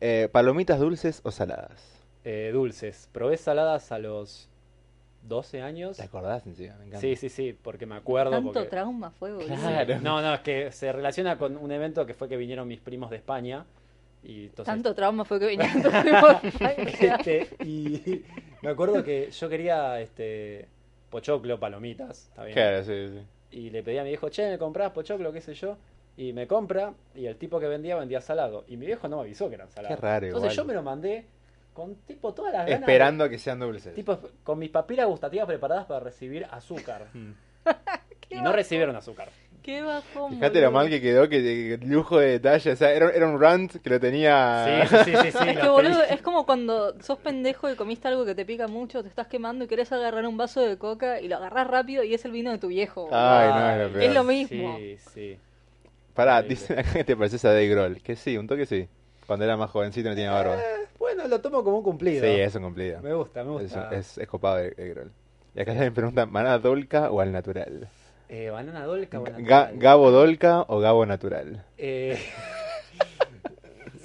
Eh, 0.00 0.28
¿Palomitas 0.32 0.80
dulces 0.80 1.20
o 1.24 1.30
saladas? 1.30 1.96
Eh, 2.24 2.50
dulces. 2.52 3.08
Probé 3.12 3.36
saladas 3.36 3.92
a 3.92 3.98
los 3.98 4.48
12 5.22 5.62
años. 5.62 5.96
¿Te 5.96 6.04
acordás 6.04 6.46
encima? 6.46 6.74
Me 6.76 6.86
encanta. 6.86 7.00
Sí, 7.00 7.16
sí, 7.16 7.28
sí, 7.28 7.56
porque 7.60 7.86
me 7.86 7.96
acuerdo. 7.96 8.32
Tanto 8.32 8.52
porque... 8.52 8.68
trauma 8.68 9.10
fue, 9.10 9.32
boludo. 9.32 9.54
Claro. 9.54 10.00
No, 10.00 10.22
no, 10.22 10.34
es 10.34 10.40
que 10.40 10.72
se 10.72 10.92
relaciona 10.92 11.36
con 11.38 11.56
un 11.56 11.70
evento 11.70 12.06
que 12.06 12.14
fue 12.14 12.28
que 12.28 12.36
vinieron 12.36 12.66
mis 12.66 12.80
primos 12.80 13.10
de 13.10 13.16
España. 13.16 13.64
Y 14.22 14.46
entonces, 14.46 14.64
Tanto 14.64 14.94
trauma 14.94 15.24
fue 15.24 15.38
que 15.38 15.46
venían 15.46 15.82
tus 15.82 15.92
primos 15.92 16.42
de 16.42 16.48
este, 17.00 17.64
y 17.64 18.24
me 18.60 18.70
acuerdo 18.70 19.04
que 19.04 19.30
yo 19.30 19.48
quería 19.48 20.00
este 20.00 20.66
pochoclo, 21.20 21.58
palomitas, 21.58 22.26
¿está 22.28 22.44
bien? 22.44 22.54
Claro, 22.54 22.84
sí, 22.84 23.08
sí. 23.08 23.20
Y 23.56 23.70
le 23.70 23.82
pedí 23.82 23.96
a 23.96 24.02
mi 24.02 24.10
viejo, 24.10 24.28
che, 24.28 24.50
¿me 24.50 24.58
comprás 24.58 24.92
pochoclo, 24.92 25.32
qué 25.32 25.40
sé 25.40 25.54
yo? 25.54 25.78
Y 26.18 26.32
me 26.34 26.46
compra, 26.46 26.92
y 27.14 27.24
el 27.26 27.36
tipo 27.36 27.58
que 27.58 27.66
vendía 27.68 27.96
vendía 27.96 28.20
salado. 28.20 28.64
Y 28.68 28.76
mi 28.76 28.84
viejo 28.86 29.08
no 29.08 29.16
me 29.16 29.22
avisó 29.22 29.48
que 29.48 29.54
eran 29.54 29.70
salados. 29.70 29.96
Qué 29.96 30.02
raro 30.02 30.26
Entonces 30.26 30.52
igual. 30.52 30.56
yo 30.56 30.68
me 30.68 30.74
lo 30.74 30.82
mandé 30.82 31.24
con 31.72 31.94
tipo 32.06 32.34
todas 32.34 32.52
las 32.52 32.66
ganas. 32.66 32.80
de- 32.80 32.84
Esperando 32.84 33.24
a 33.24 33.28
que 33.30 33.38
sean 33.38 33.60
dulces. 33.60 33.94
tipo, 33.94 34.18
con 34.44 34.58
mis 34.58 34.68
papilas 34.70 35.06
gustativas 35.06 35.46
preparadas 35.46 35.86
para 35.86 36.00
recibir 36.00 36.46
azúcar. 36.50 37.06
Y 38.28 38.40
no 38.40 38.52
recibieron 38.52 38.96
azúcar. 38.96 39.28
Qué 39.66 39.82
bajón. 39.82 40.34
Fíjate 40.34 40.60
lo 40.60 40.70
mal 40.70 40.88
que 40.88 41.00
quedó, 41.00 41.28
que, 41.28 41.78
que 41.80 41.86
lujo 41.86 42.18
de 42.18 42.28
detalle. 42.38 42.70
O 42.70 42.76
sea, 42.76 42.92
era, 42.92 43.10
era 43.10 43.26
un 43.28 43.40
rant 43.40 43.74
que 43.82 43.90
lo 43.90 43.98
tenía. 43.98 44.86
Sí, 44.88 44.96
sí, 45.04 45.10
sí, 45.10 45.16
sí. 45.24 45.32
sí, 45.32 45.48
Es 45.48 45.58
que 45.58 45.68
boludo, 45.68 46.02
es 46.04 46.22
como 46.22 46.46
cuando 46.46 46.94
sos 47.02 47.18
pendejo 47.18 47.68
y 47.68 47.74
comiste 47.74 48.06
algo 48.06 48.24
que 48.24 48.36
te 48.36 48.44
pica 48.46 48.68
mucho, 48.68 49.02
te 49.02 49.08
estás 49.08 49.26
quemando 49.26 49.64
y 49.64 49.68
querés 49.68 49.90
agarrar 49.90 50.24
un 50.24 50.36
vaso 50.36 50.60
de 50.60 50.78
coca 50.78 51.20
y 51.20 51.26
lo 51.28 51.36
agarrás 51.36 51.66
rápido 51.66 52.04
y 52.04 52.14
es 52.14 52.24
el 52.24 52.30
vino 52.30 52.52
de 52.52 52.58
tu 52.58 52.68
viejo. 52.68 53.08
Ay, 53.10 53.48
no, 53.52 53.70
es 53.70 53.78
lo 53.78 53.84
Ay, 53.86 53.90
peor. 53.90 54.02
Es 54.04 54.12
lo 54.14 54.24
mismo. 54.24 54.76
Sí, 54.78 54.96
sí. 55.12 55.38
Pará, 56.14 56.42
dicen 56.42 56.78
acá 56.78 56.92
que 56.92 57.04
te 57.04 57.16
pareces 57.16 57.44
a 57.44 57.48
Dave 57.48 57.68
Grohl. 57.68 58.02
Que 58.02 58.16
sí, 58.16 58.38
un 58.38 58.46
toque 58.46 58.66
sí. 58.66 58.88
Cuando 59.26 59.44
era 59.44 59.56
más 59.56 59.70
jovencito 59.70 60.08
no 60.08 60.14
tenía 60.14 60.30
barba. 60.30 60.54
Eh, 60.54 60.86
bueno, 60.98 61.26
lo 61.26 61.40
tomo 61.40 61.64
como 61.64 61.78
un 61.78 61.82
cumplido. 61.84 62.22
Sí, 62.24 62.28
es 62.40 62.54
un 62.54 62.62
cumplido. 62.62 63.02
Me 63.02 63.12
gusta, 63.14 63.42
me 63.42 63.56
Es, 63.56 63.62
gusta. 63.62 63.88
es, 63.90 64.16
es 64.18 64.28
copado 64.28 64.56
de, 64.58 64.70
de 64.70 64.88
Grohl. 64.90 65.12
Y 65.54 65.60
acá 65.60 65.72
también 65.72 65.94
preguntan, 65.94 66.32
¿banana 66.32 66.58
dolca 66.58 67.10
o 67.10 67.20
al 67.20 67.32
natural? 67.32 67.88
Eh, 68.28 68.50
banana 68.50 68.84
dolca 68.84 69.20
o 69.20 69.24
Ga- 69.24 69.30
natural? 69.38 69.78
¿Gabo 69.78 70.10
dolca 70.10 70.64
o 70.68 70.80
Gabo 70.80 71.06
natural? 71.06 71.64
Eh, 71.78 72.18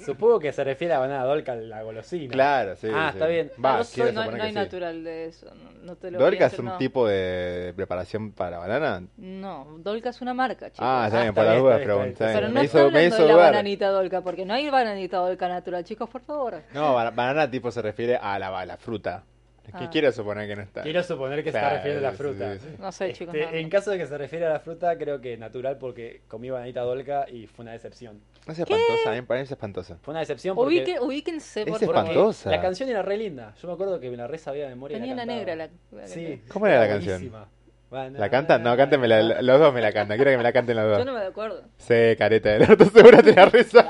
Supongo 0.04 0.40
que 0.40 0.52
se 0.52 0.64
refiere 0.64 0.94
a 0.94 0.98
banana 0.98 1.22
dolca, 1.24 1.54
la 1.54 1.80
golosina. 1.82 2.32
Claro, 2.32 2.74
sí. 2.74 2.88
Ah, 2.92 3.10
sí. 3.12 3.18
está 3.18 3.26
bien. 3.28 3.52
Va, 3.64 3.76
no, 3.78 3.84
soy- 3.84 4.12
no- 4.12 4.20
hay 4.22 4.48
sí. 4.48 4.54
natural 4.54 5.04
de 5.04 5.26
eso. 5.26 5.46
No, 5.54 5.70
no 5.84 5.96
te 5.96 6.10
lo 6.10 6.18
¿Dolca 6.18 6.46
es 6.46 6.58
un 6.58 6.64
no. 6.66 6.76
tipo 6.76 7.06
de 7.06 7.72
preparación 7.76 8.32
para 8.32 8.58
banana? 8.58 9.04
No, 9.16 9.76
Dolca 9.78 10.08
es 10.10 10.20
una 10.20 10.34
marca, 10.34 10.70
chicos. 10.70 10.80
Ah, 10.80 11.04
está 11.06 11.18
Ah, 11.20 11.22
bien, 11.22 11.34
las 11.36 11.46
bien, 11.46 11.62
dudas 11.62 11.80
pregunté. 11.82 12.10
está 12.10 12.24
bien. 12.26 12.34
Pero 12.36 12.48
no 12.48 12.54
me 12.54 12.64
hizo, 12.64 12.78
me 12.78 12.84
hablando 12.84 13.06
hizo 13.14 13.22
de 13.22 13.28
la 13.28 13.36
bananita 13.36 13.88
Dolca, 13.90 14.20
porque 14.22 14.44
no 14.44 14.54
hay 14.54 14.68
bananita 14.70 15.18
Dolca 15.18 15.48
natural, 15.48 15.84
chicos, 15.84 16.10
por 16.10 16.22
favor. 16.22 16.62
No, 16.74 16.94
ba- 16.94 17.10
banana 17.10 17.48
tipo 17.48 17.70
se 17.70 17.80
refiere 17.80 18.16
a 18.16 18.38
la, 18.40 18.58
a 18.58 18.66
la 18.66 18.76
fruta. 18.78 19.22
Es 19.66 19.72
que 19.74 19.84
Ah. 19.84 19.90
quiero 19.90 20.10
suponer 20.10 20.48
que 20.48 20.56
no 20.56 20.62
está. 20.62 20.82
Quiero 20.82 21.02
suponer 21.04 21.38
que 21.44 21.52
se 21.52 21.56
está 21.58 21.60
Claro, 21.60 21.76
refiriendo 21.76 22.08
a 22.08 22.10
la 22.10 22.16
fruta. 22.16 22.54
sí, 22.54 22.58
sí. 22.68 22.74
No 22.80 22.90
sé, 22.92 23.12
chicos. 23.12 23.34
Este, 23.34 23.46
no, 23.46 23.52
no. 23.52 23.58
En 23.58 23.70
caso 23.70 23.90
de 23.92 23.98
que 23.98 24.06
se 24.06 24.18
refiere 24.18 24.46
a 24.46 24.50
la 24.50 24.58
fruta, 24.60 24.98
creo 24.98 25.20
que 25.20 25.36
natural 25.36 25.78
porque 25.78 26.22
comí 26.26 26.50
bananita 26.50 26.80
dolca 26.80 27.26
y 27.30 27.46
fue 27.46 27.62
una 27.62 27.72
decepción. 27.72 28.20
No 28.46 28.52
es 28.52 28.58
espantosa, 28.58 29.08
a 29.08 29.10
mí 29.12 29.16
me 29.20 29.22
parece 29.22 29.54
espantosa. 29.54 29.98
Fue 30.02 30.12
una 30.12 30.20
decepción 30.20 30.56
porque 30.56 30.82
Ubique- 30.84 31.00
ubíquense, 31.00 31.64
por 31.64 31.76
Es 31.76 31.82
espantosa. 31.82 32.50
la 32.50 32.60
canción 32.60 32.88
era 32.88 33.02
re 33.02 33.16
linda. 33.16 33.54
Yo 33.62 33.68
me 33.68 33.74
acuerdo 33.74 34.00
que 34.00 34.10
me 34.10 34.16
la 34.16 34.26
re 34.26 34.38
sabía 34.38 34.64
de 34.64 34.70
memoria. 34.70 34.98
Tenía 34.98 35.14
la 35.14 35.22
una 35.22 35.32
negra 35.34 35.54
la, 35.54 35.68
la 35.92 36.06
Sí. 36.08 36.42
¿Cómo 36.48 36.66
era 36.66 36.80
la 36.80 36.88
canción? 36.88 37.14
buenísima. 37.18 37.48
¿La 37.92 38.30
cantan? 38.30 38.62
No, 38.62 38.74
cántenmela, 38.76 39.42
los 39.42 39.60
dos 39.60 39.74
me 39.74 39.82
la 39.82 39.92
cantan. 39.92 40.16
Quiero 40.16 40.30
que 40.30 40.36
me 40.38 40.42
la 40.42 40.52
canten 40.52 40.76
los 40.76 40.84
Yo 40.84 40.96
dos. 40.96 41.06
no 41.06 41.12
me 41.12 41.20
acuerdo. 41.26 41.62
Sí, 41.76 42.16
careta 42.16 42.48
del 42.50 42.62
orto, 42.70 42.84
seguro 42.90 43.22
te 43.22 43.34
la 43.34 43.44
reza. 43.46 43.86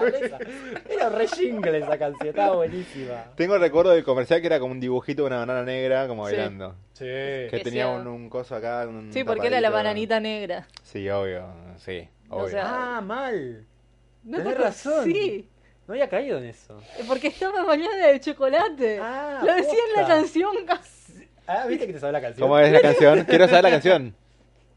Era 0.91 1.09
re 1.09 1.29
jingle 1.29 1.79
esa 1.79 1.97
canción, 1.99 2.29
estaba 2.29 2.57
buenísima. 2.57 3.25
Tengo 3.37 3.55
el 3.55 3.61
recuerdo 3.61 3.93
del 3.93 4.03
comercial 4.03 4.41
que 4.41 4.47
era 4.49 4.59
como 4.59 4.73
un 4.73 4.81
dibujito 4.81 5.23
de 5.23 5.27
una 5.29 5.39
banana 5.39 5.63
negra 5.63 6.09
como 6.09 6.27
Sí. 6.29 6.35
bailando. 6.35 6.75
Sí. 6.95 7.05
Que 7.05 7.49
Que 7.51 7.61
tenía 7.61 7.85
sea- 7.85 7.93
un, 7.97 8.07
un 8.09 8.29
coso 8.29 8.57
acá. 8.57 8.87
un 8.89 9.13
Sí, 9.13 9.23
porque 9.25 9.47
era 9.47 9.61
la 9.61 9.69
tapadito. 9.69 9.85
bananita 9.89 10.21
negra. 10.21 10.67
Sí, 10.83 11.09
obvio, 11.09 11.47
sí, 11.79 12.09
obvio. 12.29 12.45
O 12.45 12.49
sea- 12.49 12.97
Ah, 12.97 13.01
mal. 13.01 13.65
No 14.25 14.39
Tenés 14.39 14.55
te- 14.57 14.63
razón. 14.63 15.05
Sí, 15.05 15.49
No 15.87 15.95
había 15.95 16.09
caído 16.09 16.39
en 16.39 16.45
eso. 16.45 16.81
porque 17.09 17.29
estaba 17.29 17.65
bañada 17.65 18.07
de 18.09 18.21
chocolate. 18.21 18.99
Ah, 19.03 19.43
Lo 19.45 19.53
decía 19.55 19.73
en 19.73 19.93
la 19.95 20.01
posta. 20.09 20.15
canción. 20.15 20.53
Ah, 21.47 21.67
viste 21.67 21.87
que 21.87 21.93
te 21.95 22.01
sabe 22.01 22.13
la 22.13 22.21
canción. 22.21 22.49
¿Cómo 22.49 22.59
es 22.59 22.73
la 22.73 22.81
canción? 22.81 23.25
Quiero 23.25 23.47
saber 23.49 23.65
la 23.65 23.71
canción. 23.71 24.15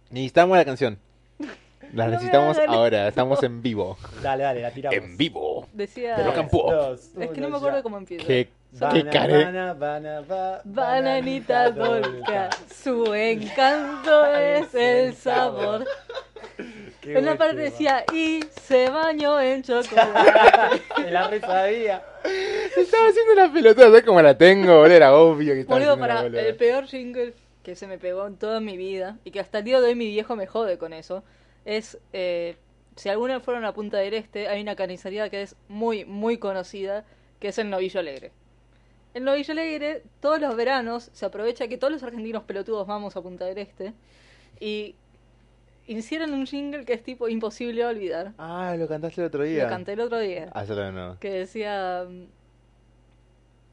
Necesitamos 0.10 0.58
la 0.58 0.66
canción. 0.66 0.98
La 1.94 2.08
necesitamos 2.08 2.58
hagan 2.58 2.70
ahora, 2.74 3.08
estamos 3.08 3.42
en 3.44 3.62
vivo. 3.62 3.98
Dale, 4.22 4.44
dale, 4.44 4.62
la 4.62 4.72
tiramos. 4.72 4.98
En 4.98 5.16
vivo. 5.18 5.68
Decía. 5.72 6.18
De 6.18 6.24
rock 6.24 6.38
and 6.38 6.50
pop. 6.50 6.72
Dos, 6.72 7.00
Es 7.18 7.30
que 7.30 7.42
no 7.42 7.48
uno, 7.48 7.50
me 7.50 7.58
acuerdo 7.58 7.78
ya. 7.78 7.84
cómo 7.84 7.98
empieza. 7.98 8.26
Qué, 8.28 8.50
Solo- 8.78 8.92
qué 8.94 9.06
care. 9.10 9.46
Bana, 9.46 9.74
bana, 9.74 10.22
ba- 10.22 10.62
Bananita 10.66 11.70
dolca, 11.72 12.50
su 12.84 13.14
encanto 13.14 14.26
es 14.36 14.74
el 14.76 15.16
sabor. 15.16 15.86
Qué 17.06 17.18
En 17.18 17.26
la 17.26 17.38
parte 17.38 17.56
tema. 17.56 17.70
decía, 17.70 18.06
y 18.14 18.40
se 18.64 18.90
bañó 18.90 19.40
en 19.40 19.62
chocolate. 19.62 20.82
Me 21.04 21.12
la 21.12 21.28
re 21.28 21.40
sabía. 21.40 22.04
Estaba 22.76 23.08
haciendo 23.08 23.34
una 23.34 23.54
pelotuda, 23.54 23.86
¿sabes 23.86 24.04
cómo 24.04 24.22
la 24.22 24.38
tengo? 24.38 24.80
boludo? 24.80 24.96
Era 24.96 25.16
obvio 25.16 25.54
que 25.54 25.60
estaba 25.62 25.80
Boludo, 25.80 25.94
haciendo 25.94 26.08
para 26.08 26.28
una 26.28 26.42
el 26.42 26.56
peor 26.56 26.86
jingle 26.88 27.34
que 27.64 27.76
se 27.76 27.88
me 27.88 27.98
pegó 27.98 28.26
en 28.28 28.38
toda 28.38 28.60
mi 28.60 28.78
vida 28.78 29.18
y 29.24 29.32
que 29.32 29.40
hasta 29.40 29.60
el 29.60 29.64
día 29.64 29.80
de 29.80 29.88
hoy 29.88 29.96
mi 29.96 30.08
viejo 30.08 30.36
me 30.36 30.48
jode 30.48 30.78
con 30.78 30.94
eso 30.94 31.24
es 31.66 31.98
eh, 32.14 32.58
si 32.96 33.10
alguna 33.10 33.36
vez 33.36 33.44
fueron 33.44 33.66
a 33.66 33.74
Punta 33.74 33.98
del 33.98 34.14
Este 34.14 34.48
hay 34.48 34.62
una 34.62 34.76
carnicería 34.76 35.30
que 35.30 35.42
es 35.42 35.56
muy 35.68 36.06
muy 36.06 36.38
conocida 36.38 37.04
que 37.40 37.50
es 37.50 37.58
el 37.58 37.70
Novillo 37.70 38.00
Alegre. 38.00 38.32
El 39.14 39.24
Novillo 39.24 39.52
Alegre 39.52 40.04
todos 40.22 40.40
los 40.40 40.56
veranos 40.56 41.10
se 41.14 41.26
aprovecha 41.26 41.68
que 41.68 41.78
todos 41.78 41.92
los 41.92 42.04
argentinos 42.04 42.44
pelotudos 42.44 42.88
vamos 42.88 43.16
a 43.16 43.22
Punta 43.22 43.46
del 43.46 43.58
Este 43.58 43.94
y 44.60 44.96
hicieron 45.88 46.34
un 46.34 46.46
jingle 46.46 46.86
que 46.86 46.94
es 46.94 47.04
tipo 47.04 47.28
imposible 47.30 47.82
de 47.82 47.88
olvidar. 47.88 48.34
Ah, 48.38 48.76
lo 48.78 48.88
cantaste 48.88 49.22
el 49.22 49.28
otro 49.28 49.44
día. 49.44 49.64
Lo 49.64 49.70
canté 49.70 49.94
el 49.94 50.00
otro 50.02 50.20
día. 50.20 50.50
Hazlo 50.54 50.76
de 50.76 50.92
nuevo. 50.92 51.18
Que 51.20 51.30
decía... 51.32 52.06
mm, 52.10 52.24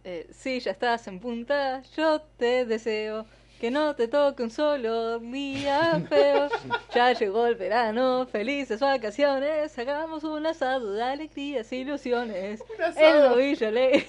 Eh, 0.05 0.27
sí, 0.33 0.59
ya 0.61 0.73
estás 0.73 1.07
en 1.07 1.21
punta, 1.21 1.83
yo 1.97 2.21
te 2.37 2.65
deseo 2.67 3.25
que 3.61 3.71
no 3.71 3.95
te 3.95 4.09
toque 4.09 4.43
un 4.43 4.51
solo 4.51 5.21
día 5.21 6.01
feo. 6.09 6.49
Ya 6.93 7.13
llegó 7.13 7.47
el 7.47 7.55
verano, 7.55 8.27
felices 8.27 8.81
vacaciones, 8.81 9.79
hagamos 9.79 10.25
un 10.25 10.45
asado 10.47 10.93
de 10.93 11.03
alegrías 11.05 11.71
e 11.73 11.77
ilusiones. 11.77 12.65
El 12.97 13.21
novillo 13.31 13.69
alegre, 13.73 14.07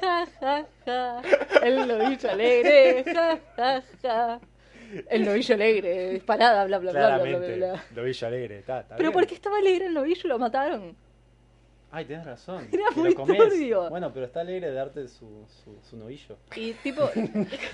ja, 0.00 0.26
ja, 0.40 0.66
ja. 0.86 1.22
El 1.62 1.88
novillo 1.88 2.30
alegre, 2.30 3.04
ja, 3.12 3.38
ja, 3.56 3.82
ja. 4.02 4.40
El 5.08 5.24
novillo 5.24 5.54
alegre, 5.54 6.10
disparada, 6.10 6.64
bla, 6.66 6.78
bla, 6.78 6.90
bla, 6.92 7.00
bla, 7.00 7.08
bla, 7.08 7.24
bla, 7.24 7.38
Claramente, 7.38 7.56
bla. 7.56 7.84
Novillo 7.94 8.26
alegre, 8.26 8.58
está, 8.58 8.80
está 8.80 8.96
Pero 8.96 9.10
bien. 9.10 9.12
¿por 9.20 9.26
qué 9.26 9.34
estaba 9.34 9.58
alegre 9.58 9.86
el 9.86 9.94
novillo? 9.94 10.28
Lo 10.28 10.38
mataron. 10.38 10.96
Ay, 11.92 12.04
tenés 12.04 12.24
razón. 12.24 12.68
Era 12.70 12.84
te 12.90 12.96
lo 12.96 13.02
muy 13.02 13.14
comés. 13.14 13.38
turbio. 13.38 13.90
Bueno, 13.90 14.12
pero 14.12 14.26
está 14.26 14.40
alegre 14.40 14.68
de 14.68 14.74
darte 14.74 15.08
su, 15.08 15.44
su, 15.64 15.76
su 15.82 15.96
novillo, 15.96 16.36
Y 16.54 16.72
tipo, 16.74 17.02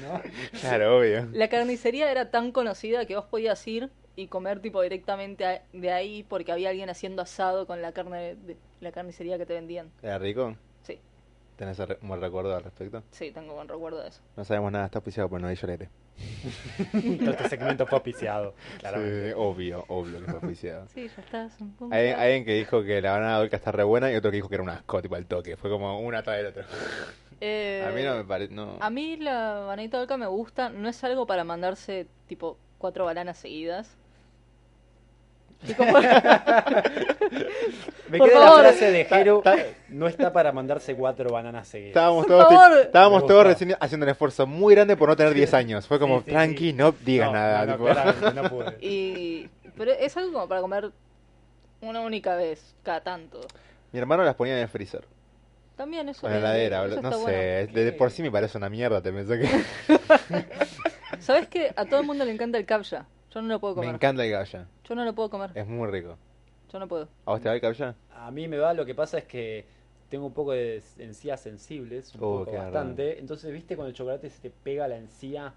¿no? 0.03 0.23
Claro, 0.61 0.99
obvio. 0.99 1.29
La 1.33 1.49
carnicería 1.49 2.11
era 2.11 2.31
tan 2.31 2.51
conocida 2.53 3.05
que 3.05 3.15
vos 3.17 3.27
podías 3.27 3.67
ir 3.69 3.91
y 4.15 4.29
comer 4.29 4.61
tipo 4.61 4.81
directamente 4.81 5.61
de 5.75 5.93
ahí 5.93 6.23
porque 6.23 6.51
había 6.51 6.71
alguien 6.71 6.89
haciendo 6.89 7.21
asado 7.21 7.67
con 7.67 7.83
la 7.83 7.93
carne 7.93 8.37
de 8.37 8.57
la 8.81 8.91
carnicería 8.91 9.37
que 9.37 9.45
te 9.45 9.53
vendían. 9.53 9.91
¿Era 10.03 10.19
rico? 10.19 10.57
Sí, 10.83 10.99
¿Tenés 11.57 11.79
un 11.79 12.09
buen 12.09 12.21
recuerdo 12.23 12.57
al 12.57 12.63
respecto? 12.65 13.03
sí, 13.11 13.31
tengo 13.33 13.55
buen 13.55 13.69
recuerdo 13.69 14.01
de 14.03 14.09
eso. 14.09 14.23
No 14.35 14.45
sabemos 14.47 14.73
nada, 14.73 14.87
está 14.87 14.99
auspiciado 15.01 15.29
por 15.29 15.41
Novillo 15.43 15.61
Alegre. 15.65 15.91
Todo 16.93 17.31
este 17.31 17.49
segmento 17.49 17.87
fue 17.87 17.97
auspiciado, 17.97 18.55
claramente. 18.79 19.29
Sí, 19.31 19.35
obvio, 19.37 19.85
obvio 19.89 20.19
que 20.21 20.25
fue 20.25 20.35
auspiciado. 20.35 20.87
Sí, 20.89 21.09
ya 21.15 21.23
estás 21.23 21.61
un 21.61 21.73
punto. 21.73 21.95
Hay 21.95 22.07
hay 22.07 22.13
alguien 22.13 22.45
que 22.45 22.55
dijo 22.55 22.83
que 22.83 23.01
la 23.03 23.13
banana 23.13 23.39
dolca 23.39 23.57
está 23.57 23.73
re 23.73 23.85
buena 23.85 24.11
y 24.11 24.17
otro 24.17 24.31
que 24.31 24.37
dijo 24.37 24.49
que 24.49 24.55
era 24.57 24.63
un 24.65 24.71
asco, 24.71 25.03
tipo 25.03 25.15
al 25.15 25.27
toque. 25.27 25.57
Fue 25.57 25.71
como 25.71 26.01
una 26.01 26.19
atrás 26.19 26.39
del 26.39 26.47
otro. 26.47 26.65
Eh, 27.41 27.85
A 27.87 27.91
mí 27.93 28.03
no 28.03 28.17
me 28.17 28.25
parece. 28.25 28.55
No. 28.55 28.79
A 28.81 28.89
mí 28.91 29.17
la 29.17 29.61
bananita 29.67 29.99
dolca 29.99 30.17
me 30.17 30.27
gusta, 30.27 30.71
no 30.71 30.89
es 30.89 31.03
algo 31.05 31.27
para 31.27 31.45
mandarse 31.45 32.07
tipo 32.27 32.59
cuatro 32.79 33.05
bananas 33.05 33.37
seguidas. 33.39 33.97
Y 35.63 35.75
Me 38.09 38.19
Por 38.19 38.29
queda 38.29 38.41
favor. 38.41 38.63
la 38.63 38.69
frase 38.71 38.91
de 38.93 39.05
Jero, 39.05 39.43
no 39.89 40.07
está 40.07 40.33
para 40.33 40.53
mandarse 40.53 40.95
cuatro 40.95 41.31
bananas 41.31 41.67
seguidas. 41.69 41.89
Estábamos 41.91 42.27
Por 42.27 42.37
todos, 42.49 42.79
estábamos 42.85 43.45
recién 43.45 43.77
haciendo 43.81 44.05
un 44.07 44.11
esfuerzo 44.11 44.47
muy 44.47 44.75
grande 44.75 44.97
por 44.97 45.09
no 45.09 45.17
tener 45.17 45.35
10 45.35 45.55
años. 45.55 45.87
Fue 45.89 45.99
como, 45.99 46.19
Sí, 46.21 46.25
sí, 46.27 46.31
tranqui, 46.31 46.67
sí. 46.71 46.73
no 46.73 46.93
digas 47.05 47.27
No, 47.29 47.33
nada. 47.33 47.67
no, 47.67 47.67
no, 47.67 47.73
tipo. 47.79 47.85
claramente, 47.87 48.33
no 48.43 48.51
pude. 48.51 48.77
y, 48.81 49.49
pero 49.77 49.91
es 49.93 50.17
algo 50.17 50.33
como 50.33 50.49
para 50.49 50.61
comer 50.61 50.93
una 51.81 52.01
única 52.01 52.37
vez, 52.37 52.75
cada 52.85 53.01
tanto. 53.01 53.41
Mi 53.93 53.99
hermano 53.99 54.23
las 54.25 54.35
ponía 54.37 54.55
en 54.55 54.61
el 54.63 54.69
freezer. 54.69 55.05
También 55.77 56.09
eso. 56.09 56.27
En 56.27 56.33
la 56.35 56.39
heladera, 56.39 56.87
no 56.87 57.11
sé. 57.13 57.19
bueno. 57.19 57.73
De, 57.73 57.85
de 57.87 57.93
por 57.93 58.11
sí 58.11 58.23
me 58.23 58.31
parece 58.31 58.57
una 58.57 58.69
mierda, 58.71 59.03
te 59.03 59.13
pensé 59.13 59.41
que. 59.41 59.49
¿Sabes 61.21 61.49
que 61.49 61.73
a 61.77 61.85
todo 61.85 62.01
el 62.01 62.07
mundo 62.07 62.25
le 62.25 62.33
encanta 62.33 62.57
el 62.57 62.65
capcha? 62.67 63.07
Yo 63.37 63.43
no 63.43 63.49
lo 63.49 63.61
puedo 63.61 63.75
me 63.75 63.81
comer. 63.83 63.95
encanta 63.97 64.25
el 64.25 64.31
galla. 64.31 64.67
Yo 64.89 64.95
no 64.95 65.05
lo 65.05 65.15
puedo 65.15 65.29
comer. 65.29 65.51
Es 65.55 65.67
muy 65.67 65.91
rico. 65.91 66.17
Yo 66.73 66.79
no 66.79 66.89
puedo. 66.89 67.07
¿A 67.27 67.33
vos 67.33 67.41
te 67.43 67.51
va 67.51 67.55
el 67.55 67.61
galla? 67.61 67.95
A 68.15 68.31
mí 68.31 68.49
me 68.49 68.57
va, 68.57 68.73
lo 68.73 68.87
que 68.87 68.95
pasa 68.95 69.19
es 69.19 69.25
que 69.25 69.67
tengo 70.09 70.25
un 70.25 70.33
poco 70.33 70.53
de 70.53 70.83
encías 70.99 71.39
sensibles, 71.43 72.15
un 72.15 72.21
Oh, 72.25 72.39
poco 72.47 72.57
bastante. 72.57 73.19
Entonces, 73.19 73.53
viste, 73.53 73.77
cuando 73.77 73.91
el 73.91 73.95
chocolate 73.95 74.31
se 74.31 74.41
te 74.41 74.49
pega 74.51 74.89
la 74.89 74.97
encía 74.97 75.53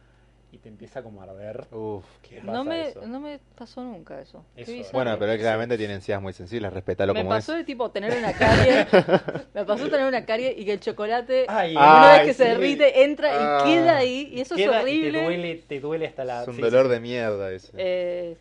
y 0.51 0.57
te 0.57 0.67
empieza 0.69 1.03
como 1.03 1.21
a 1.21 1.25
arder. 1.25 1.67
Uf. 1.71 2.03
¿Qué 2.27 2.37
pasa 2.39 2.51
No 2.51 2.63
me, 2.63 2.87
eso? 2.89 3.01
no 3.07 3.19
me 3.19 3.39
pasó 3.55 3.81
nunca 3.83 4.19
eso. 4.19 4.43
Eso. 4.55 4.71
Bueno, 4.93 5.15
pero 5.19 5.31
él 5.31 5.39
claramente 5.39 5.77
tiene 5.77 5.93
encías 5.93 6.21
muy 6.21 6.33
sensibles, 6.33 6.73
respetalo 6.73 7.13
me 7.13 7.19
como 7.21 7.29
pasó 7.29 7.51
es. 7.53 7.59
de 7.59 7.63
tipo 7.65 7.91
tener 7.91 8.17
una 8.17 8.33
carie. 8.33 8.87
me 9.53 9.65
pasó 9.65 9.89
tener 9.89 10.07
una 10.07 10.25
carie 10.25 10.55
y 10.57 10.65
que 10.65 10.73
el 10.73 10.79
chocolate, 10.79 11.45
Ay, 11.47 11.75
una 11.75 12.13
Ay, 12.13 12.17
vez 12.19 12.27
que 12.27 12.33
se 12.33 12.49
derrite, 12.49 13.03
entra 13.03 13.29
y 13.31 13.37
Ah. 13.39 13.61
queda 13.65 13.97
ahí. 13.97 14.29
Y 14.33 14.41
eso 14.41 14.55
queda 14.55 14.81
es 14.81 14.87
y 14.87 14.99
horrible. 14.99 15.11
te 15.19 15.23
duele, 15.25 15.55
te 15.67 15.79
duele 15.79 16.07
hasta 16.07 16.25
la... 16.25 16.41
Es 16.41 16.47
un 16.47 16.55
sí, 16.55 16.61
dolor 16.61 16.85
sí. 16.87 16.91
de 16.93 16.99
mierda 16.99 17.51
ese. 17.51 17.71
Eh, 17.77 18.37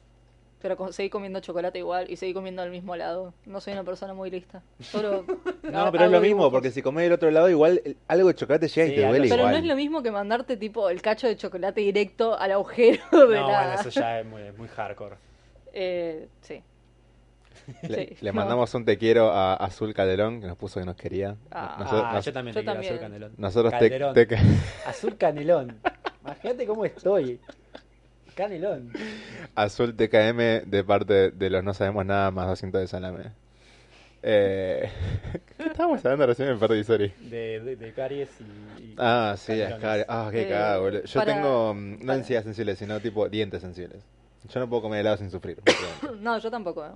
pero 0.60 0.92
seguí 0.92 1.08
comiendo 1.10 1.40
chocolate 1.40 1.78
igual 1.78 2.10
y 2.10 2.16
seguí 2.16 2.34
comiendo 2.34 2.62
al 2.62 2.70
mismo 2.70 2.96
lado. 2.96 3.32
No 3.46 3.60
soy 3.60 3.74
una 3.74 3.84
persona 3.84 4.12
muy 4.14 4.30
lista. 4.30 4.62
Solo 4.80 5.24
No, 5.62 5.92
pero 5.92 6.04
es 6.06 6.10
lo 6.10 6.20
mismo, 6.20 6.22
dibujos. 6.44 6.52
porque 6.52 6.70
si 6.70 6.82
comés 6.82 7.04
del 7.04 7.12
otro 7.12 7.30
lado, 7.30 7.48
igual 7.48 7.80
el- 7.84 7.96
algo 8.08 8.28
de 8.28 8.34
chocolate 8.34 8.68
llega 8.68 8.86
y 8.86 8.90
Sí, 8.90 8.94
te 8.96 9.00
algo- 9.02 9.10
duele 9.10 9.28
Pero 9.28 9.40
igual. 9.42 9.52
no 9.52 9.58
es 9.58 9.64
lo 9.64 9.76
mismo 9.76 10.02
que 10.02 10.10
mandarte 10.10 10.56
tipo 10.56 10.90
el 10.90 11.00
cacho 11.02 11.26
de 11.26 11.36
chocolate 11.36 11.80
directo 11.80 12.38
al 12.38 12.52
agujero 12.52 13.02
de 13.12 13.36
No, 13.40 13.48
la... 13.50 13.64
bueno, 13.66 13.80
eso 13.80 13.90
ya 13.90 14.20
es 14.20 14.26
muy, 14.26 14.42
muy 14.56 14.68
hardcore. 14.68 15.16
Eh, 15.72 16.28
sí. 16.40 16.62
Le, 17.82 18.06
Sí, 18.08 18.16
le 18.22 18.30
no. 18.32 18.36
mandamos 18.36 18.72
un 18.74 18.84
te 18.86 18.96
quiero 18.96 19.30
a 19.30 19.54
Azul 19.54 19.92
Calderón, 19.92 20.40
que 20.40 20.46
nos 20.46 20.56
puso 20.56 20.80
que 20.80 20.86
nos 20.86 20.96
quería. 20.96 21.36
Ah. 21.50 21.76
Nosotros, 21.78 22.02
ah, 22.06 22.12
nos- 22.14 22.24
yo 22.24 22.32
también 22.32 22.54
yo 22.54 22.60
te 22.60 22.64
quiero 22.64 22.72
también. 22.74 22.92
azul 22.94 23.00
canelón. 23.06 23.32
nosotros 23.36 23.72
te, 23.72 23.78
Calderón. 23.90 24.14
te- 24.14 24.28
Azul 24.86 25.16
canelón. 25.18 25.78
Imagínate 26.24 26.66
cómo 26.66 26.84
estoy. 26.86 27.38
Canelón. 28.48 28.92
Azul 29.56 29.96
TKM 29.96 30.62
de 30.70 30.84
parte 30.86 31.32
de 31.32 31.50
los 31.50 31.64
No 31.64 31.74
Sabemos 31.74 32.06
Nada 32.06 32.30
más 32.30 32.46
200 32.46 32.80
de 32.82 32.86
salame. 32.86 33.32
Eh, 34.22 34.88
¿qué 35.56 35.64
estábamos 35.66 36.04
hablando 36.04 36.26
recién 36.26 36.48
en 36.50 36.60
Party 36.60 36.84
Sorry? 36.84 37.12
De, 37.18 37.58
de, 37.58 37.74
de 37.74 37.92
caries 37.92 38.28
y... 38.40 38.44
y 38.44 38.94
Ah, 38.96 39.34
sí, 39.36 39.48
canelones. 39.58 39.74
Ascar. 39.74 40.06
Ah, 40.08 40.28
qué 40.30 40.42
Eh, 40.42 40.48
cagada, 40.48 40.78
boludo. 40.78 41.02
Yo 41.02 41.18
para- 41.20 41.34
tengo, 41.34 41.74
mm, 41.74 41.90
no 41.98 42.06
para- 42.06 42.14
encías 42.20 42.44
sensibles, 42.44 42.78
sino 42.78 43.00
tipo 43.00 43.28
dientes 43.28 43.60
sensibles. 43.60 44.04
Yo 44.48 44.60
no 44.60 44.68
puedo 44.68 44.82
comer 44.82 45.00
helado 45.00 45.16
sin 45.16 45.32
sufrir. 45.32 45.58
No, 46.20 46.38
yo 46.38 46.48
tampoco. 46.48 46.86
¿eh? 46.86 46.90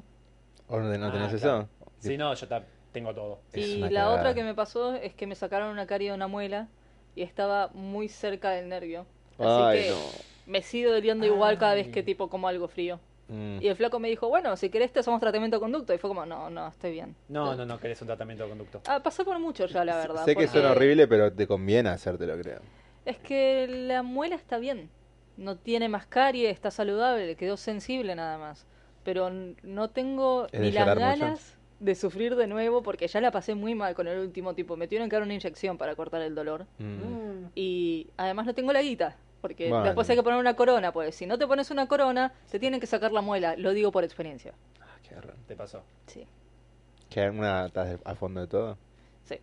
¿O 0.68 0.78
no, 0.78 0.96
no 0.96 1.06
Ah, 1.08 1.12
tenés 1.12 1.34
claro. 1.42 1.62
eso? 1.62 1.68
Sí, 1.98 2.16
no, 2.16 2.32
yo 2.34 2.46
tengo 2.92 3.12
todo. 3.12 3.40
Es 3.52 3.66
Y 3.66 3.80
la 3.80 3.88
cagada. 3.88 4.14
otra 4.14 4.34
que 4.34 4.44
me 4.44 4.54
pasó 4.54 4.94
es 4.94 5.12
que 5.12 5.26
me 5.26 5.34
sacaron 5.34 5.70
una 5.70 5.88
carie 5.88 6.10
de 6.10 6.14
una 6.14 6.28
muela 6.28 6.68
y 7.16 7.22
estaba 7.22 7.66
muy 7.74 8.08
cerca 8.08 8.50
del 8.50 8.68
nervio. 8.68 9.06
Así 9.40 9.48
Ay, 9.48 9.82
que 9.82 9.90
no. 9.90 10.31
Me 10.52 10.60
sigo 10.60 10.92
doliendo 10.92 11.24
igual 11.24 11.58
cada 11.58 11.74
vez 11.74 11.88
que 11.88 12.02
tipo 12.02 12.28
como 12.28 12.46
algo 12.46 12.68
frío. 12.68 13.00
Mm. 13.28 13.62
Y 13.62 13.68
el 13.68 13.74
flaco 13.74 13.98
me 13.98 14.08
dijo, 14.08 14.28
bueno, 14.28 14.54
si 14.58 14.68
querés 14.68 14.92
te 14.92 15.00
hacemos 15.00 15.18
tratamiento 15.18 15.56
de 15.56 15.60
conducto. 15.60 15.94
Y 15.94 15.98
fue 15.98 16.10
como, 16.10 16.26
no, 16.26 16.50
no, 16.50 16.68
estoy 16.68 16.92
bien. 16.92 17.16
No, 17.30 17.54
no, 17.54 17.64
no 17.64 17.78
querés 17.78 18.00
un 18.02 18.08
tratamiento 18.08 18.44
de 18.44 18.50
conducto. 18.50 18.82
Ah, 18.86 19.02
pasó 19.02 19.24
por 19.24 19.38
mucho 19.38 19.64
ya, 19.66 19.82
la 19.82 19.96
verdad. 19.96 20.26
Sé 20.26 20.32
que 20.32 20.34
porque 20.34 20.48
suena 20.48 20.72
horrible, 20.72 21.08
pero 21.08 21.32
te 21.32 21.46
conviene 21.46 21.88
hacértelo, 21.88 22.36
creo. 22.38 22.60
Es 23.06 23.16
que 23.16 23.66
la 23.66 24.02
muela 24.02 24.36
está 24.36 24.58
bien. 24.58 24.90
No 25.38 25.56
tiene 25.56 25.88
más 25.88 26.06
carie, 26.06 26.50
está 26.50 26.70
saludable, 26.70 27.34
quedó 27.36 27.56
sensible 27.56 28.14
nada 28.14 28.36
más. 28.36 28.66
Pero 29.04 29.30
no 29.30 29.88
tengo 29.88 30.46
¿Es 30.52 30.52
de 30.52 30.58
ni 30.60 30.72
las 30.72 30.86
mucho? 30.88 31.00
ganas 31.00 31.56
de 31.80 31.94
sufrir 31.94 32.36
de 32.36 32.46
nuevo 32.46 32.82
porque 32.82 33.08
ya 33.08 33.20
la 33.22 33.30
pasé 33.30 33.54
muy 33.54 33.74
mal 33.74 33.94
con 33.94 34.06
el 34.06 34.18
último 34.18 34.54
tipo. 34.54 34.76
Me 34.76 34.86
tuvieron 34.86 35.08
que 35.08 35.16
dar 35.16 35.22
una 35.22 35.32
inyección 35.32 35.78
para 35.78 35.96
cortar 35.96 36.20
el 36.20 36.34
dolor. 36.34 36.66
Mm. 36.78 37.46
Y 37.54 38.08
además 38.18 38.44
no 38.44 38.54
tengo 38.54 38.72
la 38.74 38.82
guita. 38.82 39.16
Porque 39.42 39.68
Bueno. 39.68 39.84
después 39.84 40.08
hay 40.08 40.16
que 40.16 40.22
poner 40.22 40.38
una 40.38 40.54
corona, 40.54 40.92
pues 40.92 41.14
si 41.16 41.26
no 41.26 41.36
te 41.36 41.46
pones 41.46 41.70
una 41.70 41.86
corona, 41.88 42.32
te 42.50 42.58
tienen 42.58 42.78
que 42.80 42.86
sacar 42.86 43.12
la 43.12 43.20
muela. 43.20 43.56
Lo 43.56 43.72
digo 43.72 43.90
por 43.92 44.04
experiencia. 44.04 44.54
Ah, 44.80 44.84
qué 45.06 45.14
garrón. 45.16 45.36
Te 45.46 45.56
pasó. 45.56 45.82
Sí. 46.06 46.26
¿Que 47.10 47.28
una 47.28 47.66
estás 47.66 47.98
a 48.04 48.14
fondo 48.14 48.40
de 48.40 48.46
todo? 48.46 48.78
Sí. 49.24 49.34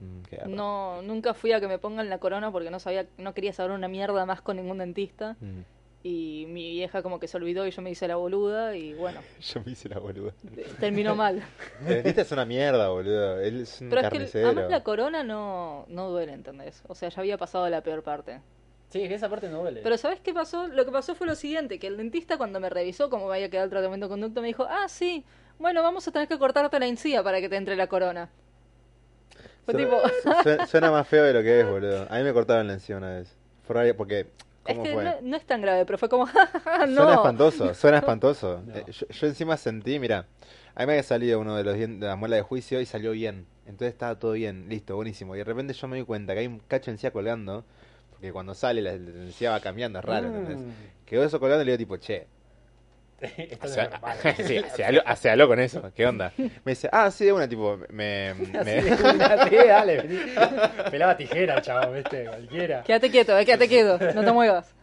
Mm, 0.00 0.22
qué. 0.30 0.42
No, 0.46 1.02
nunca 1.02 1.34
fui 1.34 1.52
a 1.52 1.60
que 1.60 1.66
me 1.68 1.78
pongan 1.78 2.08
la 2.08 2.18
corona 2.18 2.50
porque 2.52 2.70
no 2.70 2.78
sabía, 2.78 3.06
no 3.18 3.34
quería 3.34 3.52
saber 3.52 3.72
una 3.72 3.88
mierda 3.88 4.24
más 4.24 4.40
con 4.40 4.56
ningún 4.56 4.78
dentista. 4.78 5.36
Mm. 5.40 5.60
Y 6.04 6.46
mi 6.48 6.70
vieja 6.70 7.02
como 7.02 7.18
que 7.18 7.26
se 7.26 7.36
olvidó 7.36 7.66
y 7.66 7.72
yo 7.72 7.82
me 7.82 7.90
hice 7.90 8.06
la 8.06 8.14
boluda 8.14 8.76
y 8.76 8.94
bueno, 8.94 9.20
Yo 9.40 9.60
me 9.66 9.72
hice 9.72 9.88
la 9.88 9.98
boluda. 9.98 10.32
terminó 10.78 11.16
mal. 11.16 11.42
El 11.80 11.88
dentista 11.88 12.22
es 12.22 12.30
una 12.30 12.44
mierda, 12.44 12.88
boludo. 12.90 13.40
Él 13.40 13.62
es 13.62 13.80
un 13.80 13.88
Pero 13.90 14.02
es 14.02 14.30
que 14.30 14.38
además 14.44 14.70
la 14.70 14.84
corona 14.84 15.24
no, 15.24 15.84
no 15.88 16.08
duele, 16.10 16.32
¿entendés? 16.32 16.80
O 16.86 16.94
sea, 16.94 17.08
ya 17.08 17.20
había 17.20 17.36
pasado 17.36 17.68
la 17.68 17.80
peor 17.82 18.04
parte. 18.04 18.40
Sí, 18.90 19.06
que 19.06 19.14
esa 19.14 19.28
parte 19.28 19.48
no 19.48 19.60
duele. 19.60 19.80
Pero 19.82 19.98
¿sabes 19.98 20.20
qué 20.20 20.32
pasó? 20.32 20.66
Lo 20.68 20.84
que 20.84 20.90
pasó 20.92 21.14
fue 21.14 21.26
lo 21.26 21.34
siguiente, 21.34 21.78
que 21.78 21.86
el 21.88 21.96
dentista 21.98 22.38
cuando 22.38 22.58
me 22.60 22.70
revisó 22.70 23.10
cómo 23.10 23.28
me 23.28 23.34
había 23.34 23.50
quedado 23.50 23.64
el 23.64 23.70
tratamiento 23.70 24.06
de 24.06 24.10
conducto 24.10 24.40
me 24.40 24.46
dijo, 24.48 24.66
ah, 24.68 24.88
sí, 24.88 25.24
bueno, 25.58 25.82
vamos 25.82 26.08
a 26.08 26.12
tener 26.12 26.26
que 26.28 26.38
cortarte 26.38 26.78
la 26.80 26.86
encía 26.86 27.22
para 27.22 27.40
que 27.40 27.48
te 27.48 27.56
entre 27.56 27.76
la 27.76 27.86
corona. 27.86 28.30
Fue 29.64 29.74
Su- 29.74 29.78
tipo, 29.78 30.00
Suena, 30.42 30.66
suena 30.66 30.90
más 30.90 31.06
feo 31.06 31.24
de 31.24 31.32
lo 31.34 31.42
que 31.42 31.60
es, 31.60 31.66
boludo. 31.68 32.06
A 32.10 32.16
mí 32.18 32.22
me 32.24 32.32
cortaron 32.32 32.66
la 32.66 32.74
encía 32.74 32.96
una 32.96 33.10
vez. 33.10 33.36
Porque... 33.66 34.20
es 34.20 34.26
¿Cómo 34.64 34.82
que 34.82 34.92
fue? 34.94 35.04
no, 35.04 35.14
no 35.22 35.36
es 35.36 35.44
tan 35.44 35.60
grave, 35.60 35.84
pero 35.84 35.98
fue 35.98 36.08
como, 36.08 36.24
"Ja, 36.26 36.46
ja, 36.46 36.60
ja, 36.60 36.86
no. 36.86 36.94
Suena 36.96 37.14
espantoso, 37.14 37.74
suena 37.74 37.98
espantoso. 38.02 38.62
No. 38.66 38.74
Eh, 38.74 38.84
yo, 38.88 39.06
yo 39.08 39.26
encima 39.26 39.56
sentí, 39.58 39.98
mira, 39.98 40.26
a 40.74 40.80
mí 40.80 40.86
me 40.86 40.92
había 40.94 41.02
salido 41.02 41.40
uno 41.40 41.56
de 41.56 41.64
los 41.64 41.76
de 41.76 41.88
la 42.06 42.16
muela 42.16 42.36
de 42.36 42.42
juicio 42.42 42.80
y 42.80 42.86
salió 42.86 43.12
bien. 43.12 43.46
Entonces 43.66 43.92
estaba 43.92 44.18
todo 44.18 44.32
bien, 44.32 44.66
listo, 44.70 44.96
buenísimo. 44.96 45.34
Y 45.34 45.38
de 45.38 45.44
repente 45.44 45.74
yo 45.74 45.88
me 45.88 45.98
di 45.98 46.04
cuenta 46.04 46.32
que 46.32 46.40
hay 46.40 46.46
un 46.46 46.60
cacho 46.60 46.86
de 46.86 46.92
encía 46.92 47.10
colgando, 47.10 47.64
porque 48.18 48.32
cuando 48.32 48.52
sale 48.52 48.82
la, 48.82 48.92
encía 48.94 49.50
va 49.52 49.60
cambiando, 49.60 50.00
es 50.00 50.04
raro, 50.04 50.26
¿entendés? 50.26 50.58
Mm. 50.58 50.70
Quedó 51.06 51.22
eso 51.22 51.38
colgando 51.38 51.62
y 51.62 51.66
le 51.66 51.76
digo 51.76 51.78
tipo, 51.78 51.96
che, 51.98 52.26
Hace, 55.04 55.30
algo, 55.30 55.48
con 55.48 55.60
eso. 55.60 55.92
¿Qué 55.94 56.06
onda? 56.06 56.32
Me 56.36 56.72
dice, 56.72 56.88
ah, 56.90 57.10
sí, 57.10 57.24
de 57.26 57.32
una, 57.32 57.48
tipo, 57.48 57.78
me... 57.90 58.30
Así 58.30 58.52
me- 58.64 58.82
de 58.82 58.92
una, 59.14 59.48
sí, 59.48 59.56
dale, 59.56 60.02
vení. 60.02 60.18
Pelaba 60.90 61.16
tijera, 61.16 61.62
chavo, 61.62 61.92
viste, 61.92 62.24
cualquiera. 62.26 62.82
Quédate 62.82 63.10
quieto, 63.10 63.38
eh, 63.38 63.44
quédate 63.44 63.68
quieto, 63.68 63.98
no 64.14 64.24
te 64.24 64.32
muevas. 64.32 64.74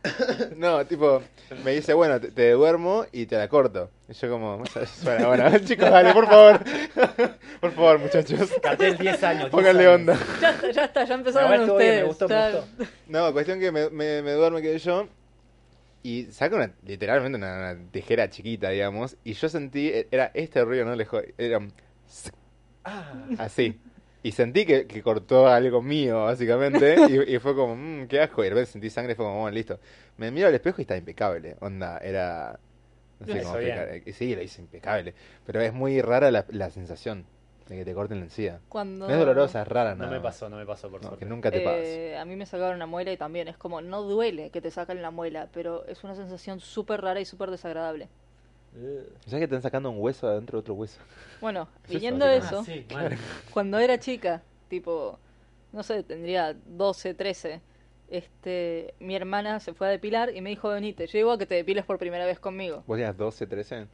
No, 0.56 0.86
tipo, 0.86 1.22
me 1.64 1.72
dice, 1.72 1.94
bueno, 1.94 2.20
te, 2.22 2.32
te 2.32 2.52
duermo 2.52 3.06
y 3.12 3.26
te 3.26 3.38
la 3.38 3.50
corto. 3.50 3.90
Y 4.08 4.14
yo 4.14 4.30
como, 4.30 4.58
bueno, 5.04 5.28
bueno, 5.28 5.60
chicos, 5.66 5.90
dale, 5.90 6.14
por 6.14 6.28
favor. 6.28 6.60
Por 7.62 7.72
favor, 7.72 7.98
muchachos. 8.00 8.52
Cartel 8.62 8.98
10 8.98 9.24
años. 9.24 9.42
10 9.44 9.50
Pónganle 9.52 9.88
onda. 9.88 10.16
Ya 10.40 10.50
está, 10.52 10.72
ya 10.72 10.84
está, 10.86 11.04
ya 11.06 11.14
empezaron 11.16 11.54
estuvo 11.54 11.78
bien, 11.78 11.90
ustedes. 11.90 12.02
me 12.04 12.08
gustó, 12.08 12.28
ya- 12.28 12.52
me 12.52 12.58
gustó. 12.60 12.92
No, 13.08 13.34
cuestión 13.34 13.60
que 13.60 13.72
me, 13.72 13.90
me, 13.90 14.22
me 14.22 14.32
duerme 14.34 14.62
que 14.62 14.78
yo 14.78 15.08
y 16.04 16.26
saca 16.26 16.56
una, 16.58 16.72
literalmente 16.86 17.38
una, 17.40 17.56
una 17.74 17.92
tijera 17.92 18.30
chiquita, 18.30 18.70
digamos, 18.70 19.18
y 19.24 19.34
yo 19.34 19.50
sentí, 19.50 19.92
era 20.12 20.30
este 20.36 20.64
ruido, 20.64 20.86
no 20.86 20.96
lejos, 20.96 21.24
era 21.40 21.58
un 21.58 21.74
Ah, 22.84 23.14
así. 23.40 23.80
Y 24.22 24.32
sentí 24.32 24.66
que, 24.68 24.86
que 24.86 25.02
cortó 25.02 25.48
algo 25.48 25.82
mío, 25.82 26.26
básicamente, 26.26 26.96
y, 27.10 27.36
y 27.36 27.40
fue 27.40 27.56
como, 27.56 27.76
mmm, 27.76 28.06
qué 28.08 28.20
asco, 28.22 28.42
y 28.44 28.46
de 28.46 28.50
repente 28.52 28.72
sentí 28.74 28.90
sangre 28.92 29.14
y 29.14 29.16
fue 29.16 29.26
como, 29.26 29.42
bueno, 29.42 29.56
listo. 29.56 29.80
Me 30.18 30.30
miro 30.30 30.48
al 30.48 30.54
espejo 30.54 30.76
y 30.80 30.82
está 30.84 30.96
impecable, 30.96 31.56
onda, 31.62 31.98
era... 31.98 32.60
No 33.20 33.26
sé 33.28 33.42
cómo 33.42 33.56
explicar. 33.56 33.90
Eh, 33.90 34.14
Sí, 34.14 34.36
lo 34.36 34.42
hice 34.42 34.62
impecable, 34.62 35.14
pero 35.46 35.62
es 35.62 35.74
muy 35.74 36.02
rara 36.02 36.32
la, 36.32 36.46
la 36.50 36.70
sensación 36.70 37.26
de 37.68 37.78
que 37.78 37.86
te 37.86 37.94
corten 37.94 38.20
la 38.20 38.26
encía. 38.26 38.60
Cuando... 38.70 39.08
No 39.08 39.14
es 39.14 39.18
dolorosa, 39.20 39.62
es 39.64 39.68
rara, 39.68 39.92
no 39.96 40.00
nada 40.04 40.12
me 40.12 40.18
más. 40.20 40.34
pasó, 40.36 40.50
no 40.50 40.58
me 40.58 40.66
pasó 40.66 40.90
por 40.90 41.02
No, 41.02 41.08
suerte. 41.08 41.26
que 41.26 41.30
nunca 41.30 41.50
te. 41.50 42.12
Eh, 42.12 42.18
a 42.18 42.24
mí 42.26 42.36
me 42.36 42.46
sacaron 42.46 42.76
una 42.76 42.86
muela 42.86 43.12
y 43.12 43.18
también 43.18 43.48
es 43.48 43.58
como, 43.58 43.82
no 43.82 44.04
duele 44.04 44.50
que 44.52 44.62
te 44.62 44.70
sacan 44.70 45.02
la 45.02 45.10
muela, 45.12 45.50
pero 45.52 45.86
es 45.88 46.04
una 46.04 46.16
sensación 46.16 46.60
súper 46.60 47.02
rara 47.02 47.20
y 47.20 47.26
súper 47.26 47.50
desagradable. 47.50 48.08
Eh. 48.78 49.08
¿Sabes 49.26 49.40
que 49.40 49.44
están 49.46 49.62
sacando 49.62 49.90
un 49.90 50.00
hueso 50.00 50.28
adentro 50.28 50.58
de 50.58 50.60
otro 50.60 50.74
hueso? 50.76 51.00
Bueno, 51.42 51.68
Es 51.90 52.04
eso, 52.04 52.30
eso, 52.30 52.60
Ah, 52.60 52.64
sí, 52.66 52.86
cuando 53.52 53.80
era 53.80 53.98
chica, 54.00 54.44
tipo, 54.68 55.18
no 55.72 55.82
sé, 55.82 56.04
tendría 56.04 56.54
12, 56.54 57.14
13, 57.14 57.62
este, 58.10 58.94
mi 59.00 59.16
hermana 59.16 59.60
se 59.60 59.74
fue 59.74 59.88
a 59.88 59.90
depilar 59.90 60.36
y 60.36 60.42
me 60.42 60.50
dijo, 60.50 60.70
venite, 60.70 61.08
llego 61.08 61.32
a 61.32 61.38
que 61.38 61.46
te 61.46 61.56
depiles 61.56 61.86
por 61.86 61.98
primera 61.98 62.26
vez 62.26 62.40
conmigo. 62.40 62.84
¿Vos 62.88 62.98
tenías 62.98 63.18
12, 63.18 63.48
13? 63.48 63.88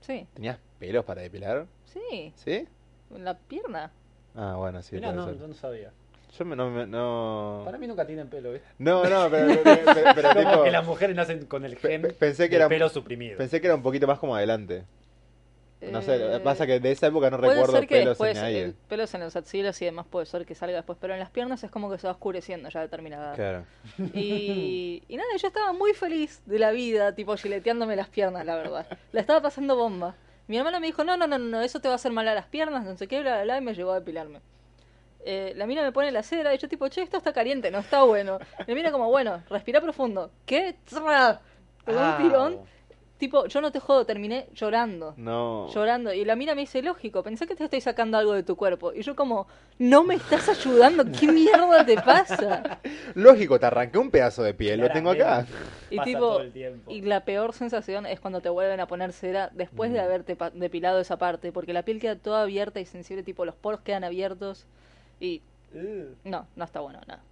Sí, 0.00 0.26
¿Tenías 0.34 0.58
pelos 0.78 1.04
para 1.04 1.22
depilar? 1.22 1.66
sí, 1.84 2.32
¿Sí? 2.36 2.66
en 3.14 3.24
la 3.24 3.38
pierna. 3.38 3.90
Ah, 4.34 4.54
bueno, 4.56 4.82
sí. 4.82 4.98
Puede 4.98 5.12
no, 5.12 5.32
yo 5.32 5.46
no 5.48 5.54
sabía. 5.54 5.92
Yo 6.36 6.44
me- 6.44 6.54
no, 6.56 6.68
me- 6.70 6.86
no... 6.86 7.62
Para 7.64 7.78
mí 7.78 7.86
nunca 7.86 8.06
tienen 8.06 8.28
pelo, 8.28 8.52
¿viste? 8.52 8.68
No, 8.78 9.08
no, 9.08 9.30
pero, 9.30 9.46
pero, 9.64 9.80
pero- 9.94 10.10
pero 10.14 10.28
Como 10.34 10.50
tipo, 10.50 10.64
que 10.64 10.70
las 10.70 10.86
mujeres 10.86 11.16
nacen 11.16 11.46
con 11.46 11.64
el 11.64 11.76
pe- 11.76 11.88
gen 11.88 12.02
pe- 12.02 12.12
pensé 12.12 12.50
que 12.50 12.56
era 12.56 12.68
pelo 12.68 12.88
suprimido. 12.90 13.38
pensé 13.38 13.60
que 13.60 13.68
era 13.68 13.76
un 13.76 13.82
poquito 13.82 14.06
más 14.06 14.18
como 14.18 14.34
adelante. 14.36 14.84
No 15.80 16.00
sé, 16.00 16.16
Eh, 16.36 16.40
pasa 16.40 16.66
que 16.66 16.80
de 16.80 16.90
esa 16.90 17.08
época 17.08 17.28
no 17.30 17.36
recuerdo 17.36 17.72
ser 17.72 17.86
que 17.86 17.96
pelos 17.96 18.08
después, 18.10 18.34
en 18.36 18.42
nadie. 18.42 18.62
el 18.62 18.72
pelos 18.74 19.12
en 19.14 19.20
los 19.20 19.36
axilas 19.36 19.80
y 19.82 19.84
demás 19.84 20.06
puede 20.08 20.24
ser 20.26 20.46
que 20.46 20.54
salga 20.54 20.76
después, 20.76 20.96
pero 21.00 21.12
en 21.12 21.20
las 21.20 21.30
piernas 21.30 21.62
es 21.64 21.70
como 21.70 21.90
que 21.90 21.98
se 21.98 22.06
va 22.06 22.12
oscureciendo 22.14 22.68
ya 22.70 22.80
a 22.80 22.82
determinada 22.84 23.26
edad. 23.34 23.34
Claro. 23.36 23.64
Y, 24.14 25.02
y 25.06 25.16
nada, 25.16 25.28
yo 25.38 25.46
estaba 25.48 25.72
muy 25.72 25.92
feliz 25.92 26.40
de 26.46 26.58
la 26.58 26.70
vida, 26.70 27.14
tipo 27.14 27.36
gileteándome 27.36 27.94
las 27.96 28.08
piernas, 28.08 28.44
la 28.46 28.56
verdad. 28.56 28.86
La 29.12 29.20
estaba 29.20 29.42
pasando 29.42 29.76
bomba. 29.76 30.14
Mi 30.48 30.56
hermano 30.56 30.80
me 30.80 30.86
dijo, 30.86 31.04
no, 31.04 31.16
no, 31.16 31.26
no, 31.26 31.38
no, 31.38 31.60
eso 31.60 31.80
te 31.80 31.88
va 31.88 31.94
a 31.94 31.96
hacer 31.96 32.12
mal 32.12 32.26
a 32.28 32.34
las 32.34 32.46
piernas, 32.46 32.84
no 32.84 32.96
sé 32.96 33.06
qué, 33.08 33.20
bla, 33.20 33.34
bla, 33.34 33.42
bla, 33.44 33.58
y 33.58 33.60
me 33.60 33.74
llevó 33.74 33.92
a 33.92 33.96
depilarme. 34.00 34.40
Eh, 35.24 35.52
la 35.56 35.66
mina 35.66 35.82
me 35.82 35.90
pone 35.90 36.12
la 36.12 36.22
cera 36.22 36.54
y 36.54 36.58
yo 36.58 36.68
tipo, 36.68 36.88
che, 36.88 37.02
esto 37.02 37.16
está 37.16 37.32
caliente, 37.32 37.70
no 37.70 37.78
está 37.80 38.04
bueno. 38.04 38.38
Me 38.66 38.74
mira 38.74 38.92
como, 38.92 39.08
bueno, 39.10 39.42
respira 39.50 39.80
profundo. 39.80 40.30
¿Qué? 40.46 40.76
¡Tra! 40.84 41.40
Pegó 41.84 41.98
Ah, 42.00 42.16
un 42.18 42.22
tirón. 42.26 42.60
Tipo, 43.18 43.46
yo 43.46 43.62
no 43.62 43.72
te 43.72 43.80
jodo, 43.80 44.04
terminé 44.04 44.46
llorando. 44.54 45.14
No. 45.16 45.68
Llorando. 45.72 46.12
Y 46.12 46.24
la 46.26 46.36
mina 46.36 46.54
me 46.54 46.60
dice, 46.60 46.82
lógico, 46.82 47.22
pensé 47.22 47.46
que 47.46 47.54
te 47.56 47.64
estoy 47.64 47.80
sacando 47.80 48.18
algo 48.18 48.34
de 48.34 48.42
tu 48.42 48.56
cuerpo. 48.56 48.92
Y 48.92 49.00
yo 49.02 49.16
como, 49.16 49.46
no 49.78 50.04
me 50.04 50.16
estás 50.16 50.48
ayudando, 50.50 51.02
¿qué 51.18 51.26
mierda 51.32 51.86
te 51.86 51.96
pasa? 51.96 52.78
Lógico, 53.14 53.58
te 53.58 53.64
arranqué 53.64 53.96
un 53.98 54.10
pedazo 54.10 54.42
de 54.42 54.52
piel, 54.52 54.80
lo 54.80 54.90
tengo 54.90 55.10
acá. 55.10 55.46
Y 55.90 55.96
Pasa 55.96 56.04
tipo, 56.04 56.20
todo 56.20 56.40
el 56.42 56.52
tiempo. 56.52 56.90
y 56.90 57.00
la 57.02 57.24
peor 57.24 57.54
sensación 57.54 58.04
es 58.04 58.20
cuando 58.20 58.40
te 58.42 58.50
vuelven 58.50 58.80
a 58.80 58.86
poner 58.86 59.12
cera 59.14 59.48
después 59.54 59.90
de 59.92 60.00
haberte 60.00 60.36
pa- 60.36 60.50
depilado 60.50 61.00
esa 61.00 61.16
parte, 61.16 61.52
porque 61.52 61.72
la 61.72 61.82
piel 61.84 61.98
queda 62.00 62.16
toda 62.16 62.42
abierta 62.42 62.80
y 62.80 62.84
sensible, 62.84 63.22
tipo 63.22 63.46
los 63.46 63.54
poros 63.54 63.80
quedan 63.80 64.04
abiertos 64.04 64.66
y 65.20 65.40
Eh. 65.74 66.06
no, 66.24 66.46
no 66.54 66.64
está 66.64 66.80
bueno, 66.80 67.00
nada. 67.06 67.22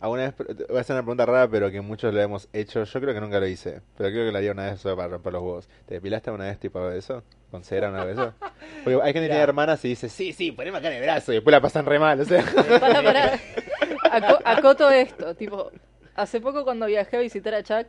Alguna 0.00 0.22
vez, 0.30 0.34
voy 0.68 0.76
a 0.76 0.80
hacer 0.80 0.94
una 0.94 1.02
pregunta 1.02 1.24
rara, 1.26 1.48
pero 1.48 1.70
que 1.70 1.80
muchos 1.80 2.12
lo 2.12 2.20
hemos 2.20 2.48
hecho. 2.52 2.84
Yo 2.84 3.00
creo 3.00 3.14
que 3.14 3.20
nunca 3.20 3.40
lo 3.40 3.46
hice, 3.46 3.80
pero 3.96 4.10
creo 4.10 4.26
que 4.26 4.32
lo 4.32 4.38
haría 4.38 4.52
una 4.52 4.70
vez 4.70 4.80
solo 4.80 4.96
para 4.96 5.08
romper 5.08 5.32
los 5.32 5.42
huevos. 5.42 5.68
¿Te 5.86 5.94
depilaste 5.94 6.30
una 6.30 6.44
vez 6.44 6.58
tipo 6.58 6.80
de 6.88 6.98
eso? 6.98 7.22
¿Con 7.50 7.64
cera 7.64 7.88
una 7.88 8.04
vez 8.04 8.18
eso? 8.18 8.34
Porque 8.82 8.94
hay 9.02 9.12
gente 9.12 9.20
que 9.22 9.28
tiene 9.28 9.40
hermanas 9.40 9.84
y 9.84 9.88
dice, 9.88 10.08
sí, 10.08 10.32
sí, 10.32 10.52
poneme 10.52 10.78
acá 10.78 10.88
en 10.88 10.94
el 10.94 11.02
brazo 11.02 11.32
y 11.32 11.36
después 11.36 11.52
la 11.52 11.60
pasan 11.60 11.86
re 11.86 11.98
mal, 11.98 12.20
o 12.20 12.24
sea. 12.24 12.44
Pará, 12.80 13.02
pará. 13.02 13.40
Aco- 14.10 14.40
acoto 14.44 14.90
esto, 14.90 15.34
tipo, 15.34 15.70
hace 16.14 16.40
poco 16.40 16.64
cuando 16.64 16.86
viajé 16.86 17.16
a 17.16 17.20
visitar 17.20 17.54
a 17.54 17.62
Chuck, 17.62 17.86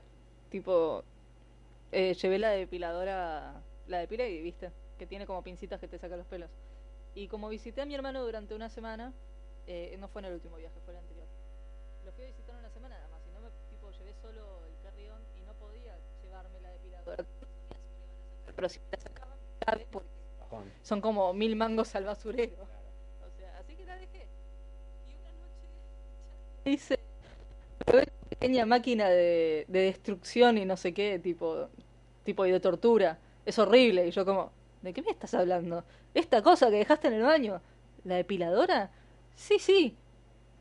tipo, 0.50 1.04
eh, 1.92 2.14
llevé 2.14 2.40
la 2.40 2.50
depiladora, 2.50 3.62
la 3.88 3.98
depila 4.00 4.26
y 4.28 4.42
viste, 4.42 4.72
que 4.98 5.06
tiene 5.06 5.26
como 5.26 5.44
pincitas 5.44 5.80
que 5.80 5.88
te 5.88 5.98
saca 6.00 6.16
los 6.18 6.26
pelos. 6.28 6.50
Y 7.14 7.28
como 7.28 7.50
visité 7.50 7.82
a 7.82 7.86
mi 7.86 7.94
hermano 7.96 8.24
durante 8.24 8.56
una 8.56 8.70
semana, 8.70 9.14
eh, 9.68 9.96
no 10.00 10.08
fue 10.08 10.22
en 10.22 10.26
el 10.28 10.34
último 10.34 10.58
viaje, 10.58 10.76
fue 10.84 10.94
el 10.94 11.00
anterior. 11.00 11.26
Lo 12.06 12.12
fui 12.12 12.24
a 12.24 12.28
visitar 12.28 12.56
una 12.56 12.70
semana 12.70 12.96
nada 12.96 13.08
más, 13.10 13.22
y 13.28 13.32
no 13.32 13.40
me, 13.42 13.48
tipo, 13.70 13.90
llevé 13.92 14.14
solo 14.22 14.62
el 14.68 14.74
carry-on 14.84 15.22
y 15.38 15.42
no 15.42 15.54
podía 15.54 15.96
llevarme 16.24 16.60
la 16.62 16.70
depiladora. 16.72 17.24
Pero 18.56 18.70
si 18.70 18.80
me 18.80 18.86
la 18.92 19.00
sacaban, 19.00 19.38
grave, 19.62 19.88
porque 19.92 20.10
son 20.82 21.02
como 21.02 21.34
mil 21.34 21.56
mangos 21.56 21.96
al 21.96 22.06
basurero. 22.06 22.56
O 22.64 23.30
sea, 23.38 23.58
así 23.60 23.76
que 23.76 23.86
la 23.86 23.96
dejé. 23.98 24.28
Y 25.08 25.16
una 25.16 25.32
noche 25.32 26.72
hice 26.72 27.00
una 27.92 28.04
pequeña 28.30 28.66
máquina 28.66 29.10
de, 29.10 29.66
de 29.68 29.80
destrucción 29.80 30.58
y 30.58 30.66
no 30.66 30.78
sé 30.78 30.94
qué, 30.94 31.20
tipo, 31.20 31.70
tipo 32.24 32.46
y 32.46 32.52
de 32.52 32.60
tortura. 32.60 33.20
Es 33.46 33.60
horrible. 33.60 34.08
Y 34.08 34.12
yo 34.12 34.26
como, 34.26 34.52
¿de 34.82 34.94
qué 34.94 35.02
me 35.02 35.12
estás 35.12 35.34
hablando? 35.34 35.84
¿Esta 36.14 36.42
cosa 36.42 36.70
que 36.70 36.78
dejaste 36.78 37.08
en 37.10 37.16
el 37.16 37.24
baño? 37.24 37.62
¿La 38.04 38.16
depiladora? 38.16 38.92
Sí, 39.36 39.60
sí. 39.60 39.98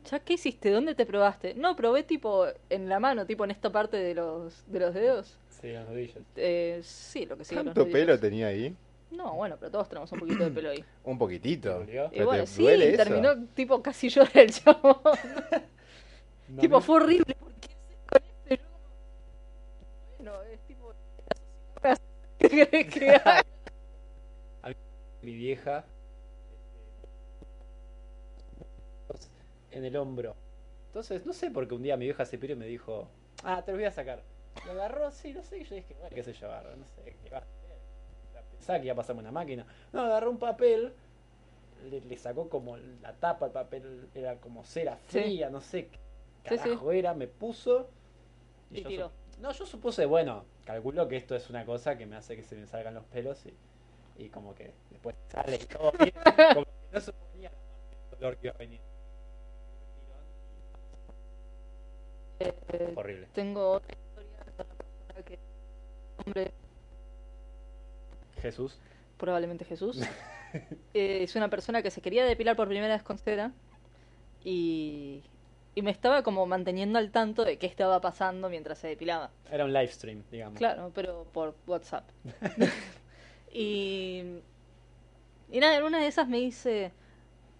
¿Ya 0.09 0.19
qué 0.19 0.33
hiciste? 0.33 0.71
¿Dónde 0.71 0.95
te 0.95 1.05
probaste? 1.05 1.55
No, 1.55 1.75
probé 1.75 2.03
tipo 2.03 2.45
en 2.69 2.89
la 2.89 2.99
mano, 2.99 3.25
tipo 3.25 3.43
en 3.43 3.51
esta 3.51 3.71
parte 3.71 3.97
de 3.97 4.13
los, 4.13 4.63
de 4.67 4.79
los 4.79 4.93
dedos. 4.93 5.37
Sí, 5.73 6.13
los. 6.13 6.25
Eh, 6.35 6.79
sí, 6.83 7.25
lo 7.25 7.37
que 7.37 7.45
sigue. 7.45 7.63
los 7.63 7.75
¿Tanto 7.75 7.81
nudillos. 7.81 8.07
pelo 8.07 8.19
tenía 8.19 8.47
ahí? 8.47 8.75
No, 9.09 9.33
bueno, 9.35 9.57
pero 9.59 9.71
todos 9.71 9.89
tenemos 9.89 10.11
un 10.11 10.19
poquito 10.19 10.43
de 10.43 10.51
pelo 10.51 10.69
ahí. 10.69 10.85
Un 11.03 11.17
poquitito. 11.17 11.89
¿Te 12.11 12.23
bueno, 12.23 12.45
te 12.45 12.47
sí, 12.47 12.61
duele 12.61 12.93
eso? 12.93 12.97
terminó 13.03 13.47
tipo 13.53 13.81
casi 13.81 14.09
llora 14.09 14.31
el 14.35 14.51
chavo. 14.51 15.01
No, 16.47 16.61
tipo, 16.61 16.79
no. 16.79 16.81
fue 16.81 16.95
horrible. 16.97 17.35
¿Por 17.35 17.53
qué 17.55 17.69
con 18.07 18.21
como, 18.67 18.79
Bueno, 20.17 20.41
es 20.43 20.59
tipo. 20.67 20.93
¿Qué 22.39 22.49
querés 22.49 22.93
que 22.93 23.09
haga? 23.11 23.43
mi 25.21 25.33
vieja 25.35 25.85
en 29.71 29.85
el 29.85 29.95
hombro. 29.95 30.35
Entonces, 30.87 31.25
no 31.25 31.33
sé 31.33 31.51
por 31.51 31.67
qué 31.67 31.75
un 31.75 31.83
día 31.83 31.97
mi 31.97 32.05
vieja 32.05 32.25
se 32.25 32.37
piró 32.37 32.53
y 32.53 32.57
me 32.57 32.67
dijo, 32.67 33.09
ah, 33.43 33.61
te 33.63 33.71
lo 33.71 33.77
voy 33.77 33.85
a 33.85 33.91
sacar. 33.91 34.23
Lo 34.63 34.71
agarró, 34.71 35.11
sí, 35.11 35.33
no 35.33 35.43
sé, 35.43 35.59
y 35.59 35.63
yo 35.63 35.75
dije, 35.75 35.93
bueno, 35.99 36.15
qué 36.15 36.23
sé 36.23 36.33
yo, 36.33 36.47
agarró, 36.47 36.75
no 36.75 36.85
sé, 36.87 37.15
qué 37.23 37.29
va 37.29 37.37
a 37.37 37.41
hacer. 37.41 37.55
Pensaba 38.51 38.79
que 38.79 38.85
iba 38.85 38.93
a 38.93 38.97
pasarme 38.97 39.21
una 39.21 39.31
máquina. 39.31 39.65
No, 39.91 40.01
agarró 40.01 40.31
un 40.31 40.39
papel, 40.39 40.93
le, 41.83 42.01
le 42.01 42.17
sacó 42.17 42.49
como 42.49 42.77
la 42.77 43.13
tapa, 43.13 43.47
el 43.47 43.51
papel 43.51 44.09
era 44.15 44.39
como 44.39 44.63
cera 44.63 44.97
Sí. 45.07 45.19
fría, 45.19 45.49
no 45.49 45.61
sé 45.61 45.87
qué 45.87 45.99
Sí, 46.49 46.57
sí. 46.57 46.63
carajo 46.63 46.91
era, 46.91 47.13
me 47.13 47.27
puso. 47.27 47.89
Y 48.71 48.81
yo 48.81 48.87
tiró. 48.89 49.05
sup- 49.09 49.37
No, 49.39 49.51
yo 49.51 49.65
supuse, 49.65 50.05
bueno, 50.05 50.45
calculo 50.63 51.07
que 51.07 51.17
esto 51.17 51.35
es 51.35 51.49
una 51.49 51.65
cosa 51.65 51.97
que 51.97 52.05
me 52.05 52.15
hace 52.15 52.35
que 52.35 52.43
se 52.43 52.55
me 52.55 52.65
salgan 52.65 52.93
los 52.95 53.03
pelos 53.05 53.45
y, 53.45 53.53
y 54.23 54.29
como 54.29 54.55
que 54.55 54.73
después 54.89 55.15
sale 55.27 55.57
y 55.57 55.65
todo 55.65 55.91
bien, 55.99 56.13
como 56.53 56.65
que 56.65 56.71
no 56.91 57.01
suponía 57.01 57.51
el 58.13 58.19
dolor 58.19 58.37
que 58.37 58.47
iba 58.47 58.55
a 58.55 58.57
venir. 58.57 58.81
Eh, 62.39 62.93
Horrible. 62.95 63.27
tengo 63.33 63.71
otra 63.71 63.95
que. 65.23 65.39
Hombre, 66.25 66.53
Jesús. 68.41 68.77
probablemente 69.17 69.65
Jesús. 69.65 70.01
Eh, 70.93 71.23
es 71.23 71.35
una 71.35 71.49
persona 71.49 71.81
que 71.81 71.91
se 71.91 71.99
quería 72.01 72.23
depilar 72.23 72.55
por 72.55 72.69
primera 72.69 72.93
vez 72.93 73.03
con 73.03 73.17
cera 73.17 73.51
y, 74.41 75.21
y 75.73 75.81
me 75.81 75.91
estaba 75.91 76.23
como 76.23 76.45
manteniendo 76.45 76.97
al 76.97 77.11
tanto 77.11 77.43
de 77.43 77.57
qué 77.57 77.65
estaba 77.67 77.99
pasando 77.99 78.49
mientras 78.49 78.77
se 78.77 78.87
depilaba. 78.87 79.31
Era 79.51 79.65
un 79.65 79.73
live 79.73 79.89
stream, 79.89 80.23
digamos. 80.31 80.57
Claro, 80.57 80.93
pero 80.95 81.25
por 81.33 81.57
WhatsApp. 81.67 82.09
y, 83.51 84.23
y 85.51 85.59
nada, 85.59 85.75
en 85.75 85.83
una 85.83 85.99
de 85.99 86.07
esas 86.07 86.29
me 86.29 86.37
dice, 86.37 86.93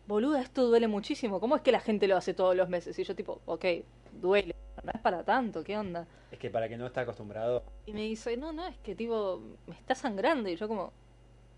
boluda, 0.07 0.41
esto 0.41 0.65
duele 0.65 0.87
muchísimo. 0.87 1.41
¿Cómo 1.41 1.57
es 1.57 1.61
que 1.61 1.73
la 1.73 1.81
gente 1.81 2.07
lo 2.07 2.15
hace 2.15 2.33
todos 2.33 2.55
los 2.55 2.69
meses? 2.69 2.97
Y 2.97 3.03
yo 3.03 3.13
tipo, 3.13 3.41
ok, 3.45 3.65
duele, 4.13 4.55
no 4.85 4.91
es 4.93 5.01
para 5.01 5.23
tanto, 5.23 5.63
¿qué 5.63 5.77
onda? 5.77 6.07
Es 6.31 6.39
que 6.39 6.49
para 6.49 6.69
que 6.69 6.77
no 6.77 6.85
está 6.85 7.01
acostumbrado. 7.01 7.63
Y 7.85 7.93
me 7.93 8.01
dice, 8.01 8.37
no, 8.37 8.51
no, 8.53 8.67
es 8.67 8.77
que 8.77 8.95
tipo, 8.95 9.41
me 9.67 9.75
está 9.75 9.95
sangrando. 9.95 10.49
Y 10.49 10.55
yo 10.55 10.67
como, 10.67 10.93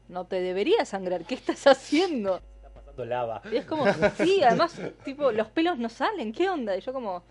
no 0.08 0.26
te 0.26 0.42
debería 0.42 0.86
sangrar, 0.86 1.26
¿qué 1.26 1.36
estás 1.36 1.66
haciendo? 1.68 2.38
Está 2.38 2.70
pasando 2.70 3.06
lava. 3.06 3.42
Y 3.52 3.58
es 3.58 3.66
como, 3.66 3.86
sí, 4.16 4.42
además, 4.44 4.80
tipo, 5.04 5.32
los 5.32 5.48
pelos 5.50 5.78
no 5.78 5.90
salen, 5.90 6.32
¿qué 6.34 6.50
onda? 6.50 6.76
Y 6.78 6.82
yo 6.82 6.94
como, 6.94 7.24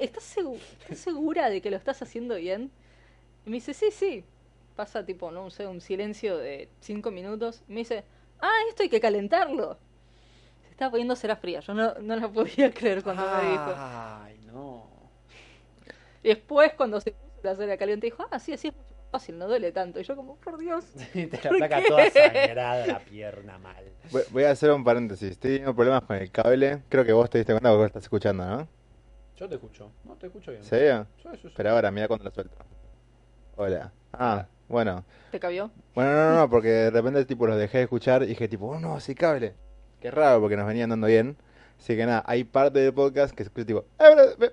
¿estás, 0.00 0.36
segu- 0.36 0.58
estás 0.80 0.98
segura 0.98 1.50
de 1.50 1.60
que 1.60 1.70
lo 1.70 1.76
estás 1.76 2.02
haciendo 2.02 2.36
bien? 2.36 2.70
Y 3.46 3.50
me 3.50 3.56
dice, 3.56 3.74
sí, 3.74 3.90
sí. 3.90 4.24
Pasa 4.76 5.04
tipo, 5.04 5.30
no 5.30 5.50
sé, 5.50 5.66
un 5.66 5.80
silencio 5.80 6.38
de 6.38 6.68
cinco 6.80 7.10
minutos. 7.10 7.62
Y 7.68 7.72
me 7.74 7.80
dice, 7.80 8.04
ah, 8.40 8.50
esto 8.68 8.82
hay 8.82 8.88
que 8.88 9.00
calentarlo. 9.00 9.78
Estaba 10.72 10.90
poniendo 10.90 11.14
cera 11.14 11.36
fría. 11.36 11.60
Yo 11.60 11.74
no, 11.74 11.94
no 12.00 12.16
lo 12.16 12.32
podía 12.32 12.70
creer 12.74 13.02
cuando 13.04 13.22
me 13.22 13.50
dijo. 13.50 13.72
Ay, 13.76 14.38
no. 14.46 14.90
Después, 16.22 16.72
cuando 16.76 17.00
se 17.00 17.12
puso 17.12 17.40
la 17.42 17.54
cera 17.54 17.76
caliente, 17.76 18.06
dijo, 18.06 18.24
ah, 18.30 18.38
sí, 18.38 18.52
así 18.52 18.68
es 18.68 18.74
mucho 18.74 18.88
más 18.90 19.10
fácil, 19.10 19.38
no 19.38 19.46
duele 19.48 19.70
tanto. 19.72 20.00
Y 20.00 20.04
yo 20.04 20.16
como, 20.16 20.36
por 20.36 20.58
Dios. 20.58 20.84
Te 21.12 21.28
la 21.30 21.48
¿Por 21.50 21.58
placa 21.58 21.76
qué? 21.82 21.88
toda 21.88 22.10
sangrada, 22.10 22.86
la 22.86 22.98
pierna 23.04 23.58
mal. 23.58 23.84
Voy- 24.10 24.22
Voy 24.30 24.44
a 24.44 24.50
hacer 24.50 24.70
un 24.72 24.82
paréntesis. 24.82 25.30
Estoy 25.32 25.50
teniendo 25.52 25.74
problemas 25.74 26.02
con 26.04 26.16
el 26.16 26.30
cable. 26.30 26.82
Creo 26.88 27.04
que 27.04 27.12
vos 27.12 27.28
te 27.28 27.38
diste 27.38 27.52
cuenta 27.52 27.68
porque 27.68 27.78
vos 27.78 27.86
estás 27.86 28.02
escuchando, 28.04 28.44
¿no? 28.44 28.68
Yo 29.36 29.48
te 29.48 29.56
escucho. 29.56 29.90
No, 30.04 30.14
te 30.16 30.26
escucho 30.26 30.52
bien. 30.52 30.62
Sí, 30.62 30.76
sí, 31.22 31.28
sí. 31.42 31.48
Pero 31.56 31.70
ahora, 31.70 31.90
mira 31.90 32.06
cuando 32.08 32.24
lo 32.24 32.30
suelto. 32.30 32.56
Hola. 33.56 33.92
Ah, 34.12 34.46
bueno. 34.68 35.04
¿Te 35.30 35.40
cabió? 35.40 35.70
Bueno, 35.94 36.10
no, 36.12 36.30
no, 36.30 36.36
no, 36.40 36.50
porque 36.50 36.68
de 36.68 36.90
repente 36.90 37.24
tipo 37.24 37.46
los 37.46 37.58
dejé 37.58 37.78
de 37.78 37.84
escuchar 37.84 38.22
y 38.22 38.26
dije 38.26 38.48
tipo, 38.48 38.66
oh 38.68 38.78
no, 38.78 38.98
sí 39.00 39.14
cable. 39.14 39.54
Qué 40.02 40.10
raro 40.10 40.40
porque 40.40 40.56
nos 40.56 40.66
venían 40.66 40.90
dando 40.90 41.06
bien. 41.06 41.36
Así 41.78 41.96
que 41.96 42.04
nada, 42.04 42.22
hay 42.26 42.44
parte 42.44 42.80
del 42.80 42.92
podcast 42.92 43.32
que 43.34 43.44
se 43.44 43.48
escucha 43.48 43.66
tipo... 43.66 43.84
"Ah, 43.98 44.10
bla, 44.14 44.24
bla". 44.36 44.52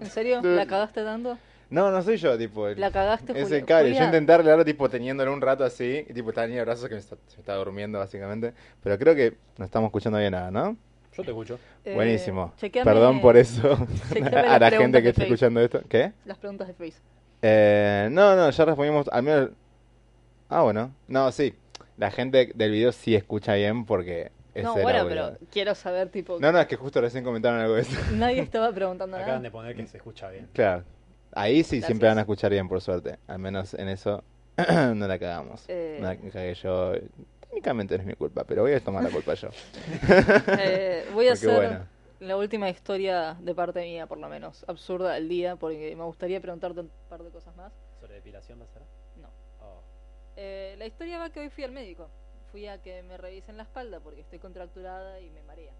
¿En 0.00 0.10
serio? 0.10 0.40
¿La 0.42 0.66
cagaste 0.66 1.02
dando? 1.02 1.38
No, 1.70 1.90
no 1.90 2.02
soy 2.02 2.16
yo, 2.16 2.36
tipo... 2.36 2.66
el- 2.68 2.80
La 2.80 2.90
cagaste, 2.90 3.32
Es 3.32 3.42
Julio. 3.44 3.56
el 3.58 3.64
cable. 3.64 3.94
Yo 3.94 4.04
intenté 4.04 4.32
arreglarlo 4.32 4.64
tipo 4.64 4.88
teniéndolo 4.88 5.32
un 5.32 5.40
rato 5.40 5.64
así 5.64 6.04
y 6.08 6.12
tipo 6.12 6.30
estaba 6.30 6.46
en 6.46 6.64
brazos 6.64 6.88
que 6.88 6.94
me 6.94 7.00
está, 7.00 7.16
se 7.28 7.40
está 7.40 7.54
durmiendo 7.54 7.98
básicamente. 7.98 8.52
Pero 8.82 8.98
creo 8.98 9.14
que 9.14 9.36
no 9.58 9.64
estamos 9.64 9.88
escuchando 9.88 10.18
bien 10.18 10.32
nada, 10.32 10.50
¿no? 10.50 10.76
Yo 11.16 11.22
te 11.22 11.30
escucho. 11.30 11.58
eh, 11.84 11.94
Buenísimo. 11.94 12.52
chequeame 12.56 12.90
Perdón 12.90 13.20
por 13.20 13.36
eso 13.36 13.72
a 14.48 14.58
la 14.58 14.70
gente 14.70 14.98
que 14.98 15.02
de 15.04 15.08
está 15.10 15.22
Face. 15.22 15.32
escuchando 15.34 15.60
esto. 15.60 15.82
¿Qué? 15.88 16.12
Las 16.24 16.38
preguntas 16.38 16.68
de 16.68 16.74
Face. 16.74 17.00
Eh, 17.42 18.08
no, 18.10 18.34
no, 18.36 18.50
ya 18.50 18.64
respondimos 18.64 19.08
al 19.08 19.22
menos... 19.22 19.50
Ah, 20.48 20.62
bueno. 20.62 20.90
No, 21.08 21.30
sí. 21.32 21.54
La 21.96 22.10
gente 22.10 22.52
del 22.54 22.70
video 22.70 22.92
sí 22.92 23.14
escucha 23.14 23.54
bien 23.54 23.84
porque 23.84 24.32
es 24.54 24.64
No, 24.64 24.76
el 24.76 24.82
bueno, 24.82 25.00
audio. 25.00 25.08
pero 25.08 25.38
quiero 25.50 25.74
saber, 25.74 26.08
tipo, 26.08 26.38
No, 26.40 26.52
no, 26.52 26.60
es 26.60 26.66
que 26.66 26.76
justo 26.76 27.00
recién 27.00 27.22
comentaron 27.24 27.60
algo 27.60 27.74
de 27.74 27.82
eso. 27.82 27.98
nadie 28.14 28.40
estaba 28.40 28.72
preguntando 28.72 29.16
Acaban 29.16 29.34
nada. 29.36 29.42
de 29.42 29.50
poner 29.50 29.76
que 29.76 29.86
se 29.86 29.96
escucha 29.98 30.28
bien. 30.30 30.48
Claro. 30.52 30.84
Ahí 31.34 31.62
sí 31.64 31.76
Gracias. 31.76 31.86
siempre 31.86 32.08
van 32.08 32.18
a 32.18 32.22
escuchar 32.22 32.50
bien, 32.50 32.68
por 32.68 32.80
suerte. 32.80 33.18
Al 33.26 33.38
menos 33.38 33.74
en 33.74 33.88
eso 33.88 34.22
no 34.94 35.06
la 35.06 35.18
cagamos. 35.18 35.64
Eh. 35.68 35.98
No 36.00 36.08
la 36.08 36.16
cagué 36.16 36.54
yo. 36.54 36.92
Técnicamente 37.48 37.94
no 37.96 38.00
es 38.02 38.06
mi 38.06 38.14
culpa, 38.14 38.44
pero 38.44 38.62
voy 38.62 38.72
a 38.72 38.80
tomar 38.80 39.02
la 39.04 39.10
culpa 39.10 39.34
yo. 39.34 39.48
Eh, 40.58 41.04
voy 41.14 41.28
a 41.28 41.32
Porque 41.32 41.46
hacer 41.46 41.54
bueno. 41.54 41.86
la 42.20 42.36
última 42.36 42.68
historia 42.70 43.36
de 43.40 43.54
parte 43.54 43.80
mía, 43.82 44.06
por 44.06 44.18
lo 44.18 44.28
menos, 44.28 44.64
absurda 44.68 45.12
del 45.14 45.28
día, 45.28 45.56
porque 45.56 45.94
me 45.96 46.04
gustaría 46.04 46.40
preguntarte 46.40 46.80
un 46.80 46.90
par 47.08 47.22
de 47.22 47.30
cosas 47.30 47.54
más. 47.56 47.72
¿Sobre 48.00 48.14
depilación 48.14 48.60
va 48.60 48.64
a 48.64 48.68
ser? 48.68 48.82
Eh, 50.36 50.74
la 50.78 50.86
historia 50.86 51.18
va 51.18 51.30
que 51.30 51.40
hoy 51.40 51.50
fui 51.50 51.64
al 51.64 51.72
médico. 51.72 52.08
Fui 52.50 52.66
a 52.66 52.80
que 52.80 53.02
me 53.02 53.16
revisen 53.16 53.56
la 53.56 53.62
espalda 53.64 54.00
porque 54.00 54.20
estoy 54.20 54.38
contracturada 54.38 55.20
y 55.20 55.30
me 55.30 55.42
marea. 55.42 55.72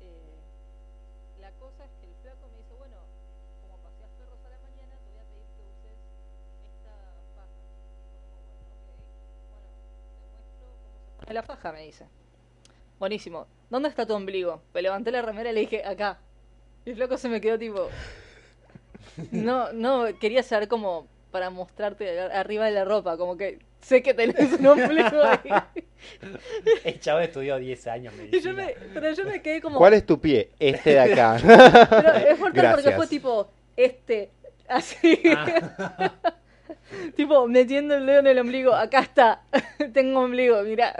Eh, 0.00 0.40
la 1.40 1.50
cosa 1.52 1.84
es 1.84 1.90
que 2.00 2.06
el 2.06 2.14
flaco 2.22 2.48
me 2.48 2.58
dice, 2.58 2.74
bueno, 2.78 2.96
como 3.60 3.76
paseas 3.78 4.10
perros 4.18 4.38
a 4.44 4.48
la 4.48 4.58
mañana, 4.58 4.96
te 4.96 5.10
voy 5.10 5.18
a 5.18 5.24
pedir 5.24 5.46
que 5.56 5.62
uses 5.62 5.98
esta 6.66 6.92
faja. 7.36 7.48
Bueno, 9.50 9.66
te 9.70 10.30
muestro 10.30 10.66
cómo 10.82 11.04
se 11.08 11.24
pone 11.24 11.34
la 11.34 11.42
faja, 11.42 11.72
me 11.72 11.82
dice. 11.82 12.06
Buenísimo. 12.98 13.46
¿Dónde 13.70 13.88
está 13.88 14.06
tu 14.06 14.14
ombligo? 14.14 14.62
Me 14.74 14.82
levanté 14.82 15.10
la 15.10 15.22
remera 15.22 15.50
y 15.50 15.54
le 15.54 15.60
dije, 15.60 15.84
acá. 15.84 16.18
Y 16.84 16.90
el 16.90 16.96
flaco 16.96 17.16
se 17.16 17.28
me 17.28 17.40
quedó 17.40 17.58
tipo... 17.58 17.88
No, 19.30 19.72
no, 19.72 20.06
quería 20.20 20.42
saber 20.42 20.68
como 20.68 21.08
para 21.32 21.50
mostrarte 21.50 22.20
arriba 22.20 22.66
de 22.66 22.70
la 22.72 22.84
ropa, 22.84 23.16
como 23.16 23.36
que 23.36 23.58
sé 23.80 24.02
que 24.02 24.14
tenés 24.14 24.52
un 24.52 24.66
ombligo 24.66 25.22
ahí. 25.24 25.50
El 26.84 27.00
chavo 27.00 27.20
estudió 27.20 27.56
10 27.58 27.86
años 27.88 28.14
Y 28.14 28.18
medicina. 28.18 28.42
yo 28.42 28.54
me, 28.54 28.74
pero 28.94 29.12
yo 29.12 29.24
me 29.24 29.42
quedé 29.42 29.60
como... 29.60 29.78
¿Cuál 29.78 29.94
es 29.94 30.06
tu 30.06 30.20
pie? 30.20 30.50
Este 30.60 30.90
de 30.90 31.00
acá. 31.00 31.38
Pero 31.90 32.12
es 32.14 32.38
mortal 32.38 32.74
porque 32.74 32.92
fue 32.92 33.06
tipo, 33.06 33.50
este, 33.76 34.30
así. 34.68 35.22
Ah. 35.34 36.12
tipo, 37.16 37.48
metiendo 37.48 37.94
el 37.96 38.06
dedo 38.06 38.20
en 38.20 38.26
el 38.26 38.38
ombligo, 38.38 38.74
acá 38.74 39.00
está, 39.00 39.42
tengo 39.92 40.20
ombligo, 40.20 40.62
mirá. 40.62 40.94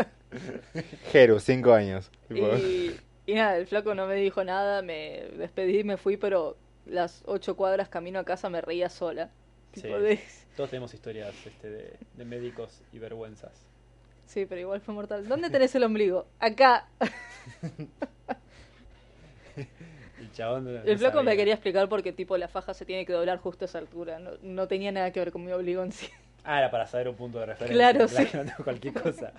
Jeru, 1.12 1.38
cinco 1.40 1.74
años. 1.74 2.10
Tipo, 2.26 2.56
Y, 2.56 2.98
y 3.26 3.34
nada, 3.34 3.58
el 3.58 3.66
flaco 3.66 3.94
no 3.94 4.06
me 4.06 4.14
dijo 4.14 4.42
nada, 4.44 4.80
me 4.82 5.24
despedí, 5.36 5.84
me 5.84 5.98
fui, 5.98 6.16
pero 6.16 6.56
las 6.86 7.22
ocho 7.26 7.54
cuadras 7.56 7.88
camino 7.88 8.18
a 8.18 8.24
casa 8.24 8.48
me 8.48 8.60
reía 8.60 8.88
sola. 8.88 9.30
Sí. 9.74 9.82
Tipo 9.82 9.98
de- 9.98 10.20
Todos 10.56 10.70
tenemos 10.70 10.92
historias 10.94 11.34
este, 11.46 11.70
de, 11.70 11.96
de 12.16 12.24
médicos 12.24 12.80
y 12.92 12.98
vergüenzas. 12.98 13.52
Sí, 14.26 14.46
pero 14.46 14.60
igual 14.60 14.80
fue 14.80 14.94
mortal. 14.94 15.26
¿Dónde 15.28 15.50
tenés 15.50 15.74
el 15.74 15.84
ombligo? 15.84 16.26
Acá. 16.38 16.86
El 20.18 20.32
chabón. 20.32 20.64
no- 20.64 20.70
El 20.70 20.98
flaco 20.98 21.22
me 21.22 21.36
quería 21.36 21.54
explicar 21.54 21.88
porque 21.88 22.12
tipo 22.12 22.36
la 22.36 22.48
faja 22.48 22.74
se 22.74 22.84
tiene 22.84 23.04
que 23.04 23.12
doblar 23.12 23.38
justo 23.38 23.64
a 23.64 23.66
esa 23.66 23.78
altura. 23.78 24.18
No, 24.18 24.30
no 24.42 24.68
tenía 24.68 24.92
nada 24.92 25.10
que 25.10 25.20
ver 25.20 25.32
con 25.32 25.44
mi 25.44 25.52
ombligo 25.52 25.82
en 25.82 25.92
sí. 25.92 26.08
Ah, 26.44 26.58
era 26.58 26.70
para 26.70 26.86
saber 26.86 27.08
un 27.08 27.14
punto 27.16 27.38
de 27.38 27.46
referencia. 27.46 27.92
Claro, 27.92 28.08
sí. 28.08 28.26
no 28.34 28.64
cualquier 28.64 28.94
cosa. 28.94 29.32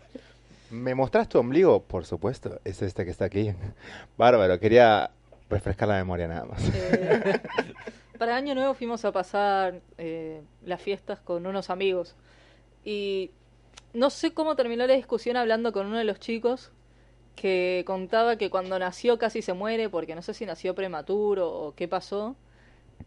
¿Me 0.72 0.96
mostrás 0.96 1.28
tu 1.30 1.38
ombligo? 1.40 1.84
Por 1.84 2.06
supuesto, 2.06 2.60
es 2.64 2.82
este 2.82 3.06
que 3.06 3.12
está 3.12 3.26
aquí. 3.26 3.54
Bárbaro, 4.18 4.60
quería 4.60 5.12
refrescar 5.50 5.88
la 5.90 5.96
memoria 5.96 6.28
nada 6.28 6.46
más. 6.46 6.62
Eh, 6.74 7.42
para 8.24 8.38
Año 8.38 8.56
Nuevo 8.56 8.74
fuimos 8.74 9.04
a 9.04 9.12
pasar 9.12 9.82
eh, 9.98 10.42
las 10.64 10.82
fiestas 10.82 11.20
con 11.20 11.46
unos 11.46 11.70
amigos. 11.70 12.16
Y 12.86 13.32
no 13.94 14.10
sé 14.10 14.34
cómo 14.34 14.56
terminó 14.56 14.88
la 14.88 14.94
discusión 14.94 15.36
hablando 15.36 15.74
con 15.74 15.88
uno 15.88 15.98
de 15.98 16.06
los 16.06 16.22
chicos 16.22 16.72
que 17.36 17.84
contaba 17.86 18.38
que 18.38 18.50
cuando 18.50 18.80
nació 18.80 19.18
casi 19.18 19.42
se 19.42 19.52
muere 19.52 19.90
porque 19.90 20.16
no 20.16 20.22
sé 20.22 20.34
si 20.34 20.46
nació 20.46 20.74
prematuro 20.74 21.52
o 21.52 21.76
qué 21.76 21.90
pasó. 21.90 22.38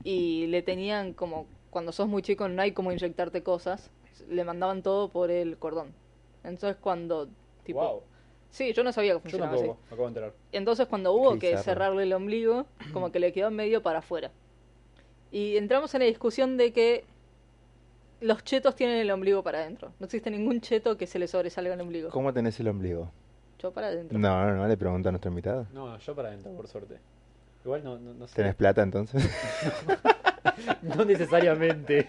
Y 0.05 0.49
le 0.49 0.61
tenían 0.61 1.15
como, 1.15 1.47
cuando 1.71 1.93
sos 1.93 2.09
muy 2.09 2.21
chico 2.21 2.47
no 2.51 2.61
hay 2.61 2.73
como 2.73 2.93
inyectarte 2.93 3.43
cosas, 3.43 3.91
le 4.29 4.45
mandaban 4.45 4.83
todo 4.83 5.09
por 5.09 5.31
el 5.31 5.57
cordón. 5.57 5.95
Entonces 6.45 6.77
cuando... 6.79 7.31
Tipo, 7.65 7.81
wow. 7.81 8.03
Sí, 8.51 8.75
yo 8.75 8.85
no 8.85 8.93
sabía 8.93 9.13
que 9.13 9.17
Yo 9.17 9.21
funcionaba 9.21 9.55
así. 9.55 9.63
tampoco, 9.63 9.81
me 9.81 9.87
acabo 9.87 10.03
de 10.03 10.09
enterar. 10.09 10.33
Entonces 10.53 10.87
cuando 10.89 11.13
hubo 11.15 11.39
Qué 11.39 11.53
que 11.53 11.57
cerrarle 11.57 12.03
el 12.03 12.13
ombligo, 12.13 12.67
como 12.93 13.11
que 13.11 13.19
le 13.19 13.33
quedó 13.33 13.51
medio 13.51 13.83
para 13.83 14.01
afuera. 14.01 14.31
Y 15.33 15.57
entramos 15.57 15.95
en 15.95 16.01
la 16.01 16.07
discusión 16.07 16.57
de 16.57 16.73
que 16.73 17.05
los 18.21 18.45
chetos 18.45 18.75
tienen 18.75 18.99
el 18.99 19.11
ombligo 19.11 19.43
para 19.43 19.59
adentro. 19.59 19.93
No 19.99 20.07
existe 20.07 20.31
ningún 20.31 20.61
cheto 20.61 20.97
que 20.97 21.07
se 21.07 21.19
le 21.19 21.29
sobresalga 21.29 21.75
el 21.75 21.81
ombligo. 21.81 22.11
¿Cómo 22.11 22.33
tenés 22.33 22.59
el 22.61 22.69
ombligo? 22.69 23.11
Yo 23.59 23.73
para 23.73 23.89
adentro. 23.89 24.19
No, 24.19 24.47
no, 24.47 24.55
no, 24.57 24.69
le 24.69 24.77
pregunto 24.77 25.09
a 25.09 25.13
nuestro 25.13 25.31
invitado. 25.31 25.67
No, 25.73 25.99
yo 25.99 26.15
para 26.15 26.29
adentro, 26.29 26.53
por 26.53 26.69
suerte. 26.69 26.97
Igual 27.65 27.83
no, 27.85 27.99
no, 27.99 28.15
no 28.15 28.27
sé. 28.29 28.37
¿Tenés 28.37 28.55
plata 28.55 28.83
entonces? 28.83 29.23
No 30.83 31.05
necesariamente. 31.05 32.09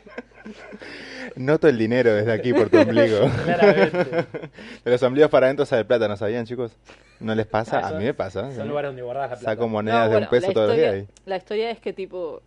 Noto 1.36 1.68
el 1.68 1.78
dinero 1.78 2.14
desde 2.14 2.32
aquí 2.32 2.54
por 2.54 2.70
tu 2.70 2.78
ombligo. 2.80 3.28
Claramente. 3.44 4.06
De 4.86 4.92
los 4.92 5.04
ombligos 5.04 5.30
para 5.30 5.48
adentro 5.48 5.66
sale 5.66 5.84
plata, 5.86 6.08
¿no 6.08 6.16
sabían, 6.16 6.46
chicos? 6.46 6.72
¿No 7.20 7.36
les 7.36 7.46
pasa? 7.48 7.80
Ah, 7.80 7.88
A 7.90 7.92
mí 7.94 8.06
me 8.06 8.14
pasa. 8.14 8.52
Son 8.54 8.68
lugares 8.68 8.90
donde 8.90 9.02
guardas 9.02 9.32
la 9.32 9.36
plata. 9.38 9.52
Saco 9.52 9.64
No, 9.64 9.68
monedas 9.70 10.12
de 10.12 10.18
un 10.18 10.28
peso 10.28 10.52
todos 10.54 10.68
los 10.70 10.78
días. 10.78 10.94
ahí. 10.94 11.08
La 11.26 11.38
historia 11.38 11.72
es 11.72 11.80
que 11.80 11.92
tipo, 11.94 12.42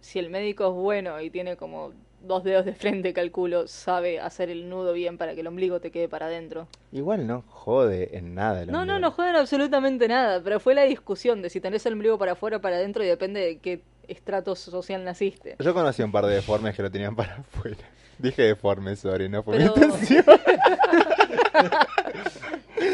si 0.00 0.18
el 0.18 0.30
médico 0.30 0.68
es 0.68 0.74
bueno 0.74 1.20
y 1.20 1.30
tiene 1.30 1.56
como 1.56 1.92
dos 2.22 2.42
dedos 2.44 2.64
de 2.64 2.72
frente, 2.74 3.12
calculo, 3.12 3.68
sabe 3.68 4.18
hacer 4.20 4.50
el 4.50 4.68
nudo 4.68 4.92
bien 4.92 5.18
para 5.18 5.34
que 5.34 5.40
el 5.42 5.46
ombligo 5.46 5.80
te 5.80 5.90
quede 5.92 6.08
para 6.08 6.26
adentro. 6.26 6.66
Igual 6.92 7.26
no 7.26 7.44
jode 7.48 8.16
en 8.16 8.34
nada 8.34 8.62
el 8.62 8.66
No, 8.72 8.78
no, 8.78 8.80
ombligo. 8.94 8.98
no 9.00 9.10
juegan 9.12 9.36
absolutamente 9.36 10.08
nada, 10.08 10.40
pero 10.42 10.58
fue 10.58 10.74
la 10.74 10.82
discusión 10.82 11.42
de 11.42 11.50
si 11.50 11.60
tenés 11.60 11.86
el 11.86 11.92
ombligo 11.92 12.18
para 12.18 12.32
afuera 12.32 12.56
o 12.56 12.60
para 12.60 12.76
adentro 12.76 13.04
y 13.04 13.06
depende 13.06 13.40
de 13.40 13.58
qué 13.58 13.82
estrato 14.08 14.56
social 14.56 15.04
naciste. 15.04 15.56
Yo 15.60 15.74
conocí 15.74 16.02
un 16.02 16.10
par 16.10 16.26
de 16.26 16.34
deformes 16.36 16.74
que 16.74 16.82
lo 16.82 16.90
tenían 16.90 17.14
para 17.14 17.36
afuera. 17.36 17.76
Dije 18.18 18.42
deformes, 18.42 18.98
sorry, 18.98 19.28
no 19.28 19.42
fue 19.44 19.58
Pero- 19.58 19.76
mi 19.76 19.82
intención. 19.84 20.24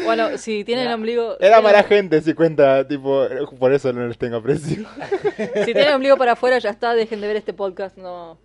Bueno, 0.05 0.37
si 0.37 0.63
tienen 0.63 0.83
el 0.83 0.87
Era- 0.87 0.95
ombligo... 0.95 1.37
Era 1.39 1.57
si 1.57 1.63
mala 1.63 1.83
tienen- 1.83 2.09
gente, 2.09 2.21
si 2.21 2.33
cuenta, 2.33 2.87
tipo, 2.87 3.25
por 3.59 3.73
eso 3.73 3.91
no 3.93 4.07
les 4.07 4.17
tengo 4.17 4.37
aprecio. 4.37 4.85
Si 5.37 5.65
tienen 5.73 5.87
el 5.87 5.93
ombligo 5.95 6.17
para 6.17 6.33
afuera 6.33 6.57
ya 6.59 6.69
está, 6.69 6.93
dejen 6.93 7.19
de 7.21 7.27
ver 7.27 7.35
este 7.37 7.53
podcast, 7.53 7.97
no... 7.97 8.37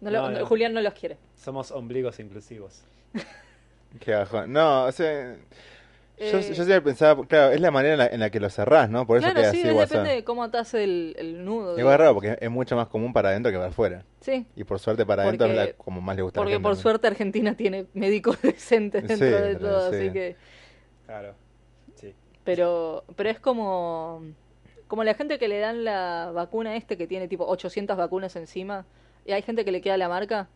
no 0.00 0.10
lo- 0.10 0.30
No, 0.30 0.30
no. 0.40 0.46
Julián 0.46 0.72
no 0.74 0.80
los 0.80 0.94
quiere. 0.94 1.16
Somos 1.36 1.70
ombligos 1.70 2.18
inclusivos. 2.20 2.82
Qué 4.00 4.12
bajón. 4.12 4.52
No, 4.52 4.84
o 4.84 4.92
sea, 4.92 5.36
Yo, 6.18 6.38
Eh, 6.38 6.42
yo 6.48 6.54
siempre 6.64 6.80
pensaba, 6.80 7.26
claro, 7.26 7.52
es 7.52 7.60
la 7.60 7.70
manera 7.70 7.92
en 7.94 7.98
la, 7.98 8.06
en 8.06 8.20
la 8.20 8.30
que 8.30 8.40
lo 8.40 8.48
cerrás, 8.48 8.88
¿no? 8.88 9.06
Por 9.06 9.18
eso 9.18 9.24
claro, 9.26 9.40
queda 9.40 9.50
sí, 9.52 9.60
así 9.62 9.68
depende 9.78 10.10
de 10.14 10.24
cómo 10.24 10.42
atas 10.44 10.72
el, 10.74 11.14
el 11.18 11.44
nudo. 11.44 11.78
Igual 11.78 11.92
es 11.94 12.00
raro 12.00 12.14
porque 12.14 12.38
es 12.40 12.50
mucho 12.50 12.74
más 12.74 12.88
común 12.88 13.12
para 13.12 13.28
adentro 13.30 13.52
que 13.52 13.58
para 13.58 13.68
afuera. 13.70 14.02
Sí, 14.22 14.46
Y 14.56 14.64
por 14.64 14.78
suerte 14.78 15.04
para 15.04 15.24
adentro 15.24 15.46
es 15.46 15.52
Porque- 15.54 15.70
la, 15.72 15.76
como 15.76 16.00
más 16.00 16.16
le 16.16 16.22
gusta 16.22 16.40
a 16.40 16.40
la 16.40 16.44
porque 16.44 16.54
gente, 16.54 16.62
por 16.62 16.74
¿no? 16.74 16.80
suerte 16.82 17.06
Argentina 17.06 17.54
tiene 17.54 17.84
médicos 17.92 18.38
decentes 18.42 19.02
Sí, 19.02 19.08
dentro 19.24 19.40
de 19.46 19.56
todo, 19.56 19.90
sí. 19.90 19.96
así 19.96 20.10
que... 20.10 20.36
Claro. 21.06 21.34
Sí. 21.94 22.14
Pero, 22.44 23.04
pero 23.16 23.30
es 23.30 23.40
como, 23.40 24.22
como 24.86 25.04
la 25.04 25.14
gente 25.14 25.38
que 25.38 25.48
le 25.48 25.58
dan 25.58 25.84
la 25.84 26.30
vacuna 26.32 26.76
este 26.76 26.96
que 26.96 27.06
tiene 27.06 27.28
tipo 27.28 27.46
800 27.46 27.96
vacunas 27.96 28.36
encima 28.36 28.86
y 29.24 29.32
hay 29.32 29.42
gente 29.42 29.64
que 29.64 29.72
le 29.72 29.80
queda 29.80 29.96
la 29.96 30.08
marca. 30.08 30.48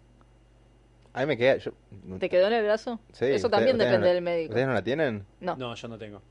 A 1.12 1.20
mí 1.20 1.26
me 1.26 1.36
queda... 1.36 1.56
Yo, 1.56 1.72
¿Te 2.20 2.28
quedó 2.28 2.46
en 2.46 2.52
el 2.52 2.64
brazo? 2.64 3.00
Sí, 3.12 3.24
Eso 3.26 3.50
también 3.50 3.78
depende 3.78 3.98
no- 3.98 4.06
del 4.06 4.22
médico. 4.22 4.50
¿Ustedes 4.50 4.66
no 4.68 4.74
la 4.74 4.82
tienen? 4.82 5.26
No. 5.40 5.56
No, 5.56 5.74
yo 5.74 5.88
no 5.88 5.98
tengo. 5.98 6.22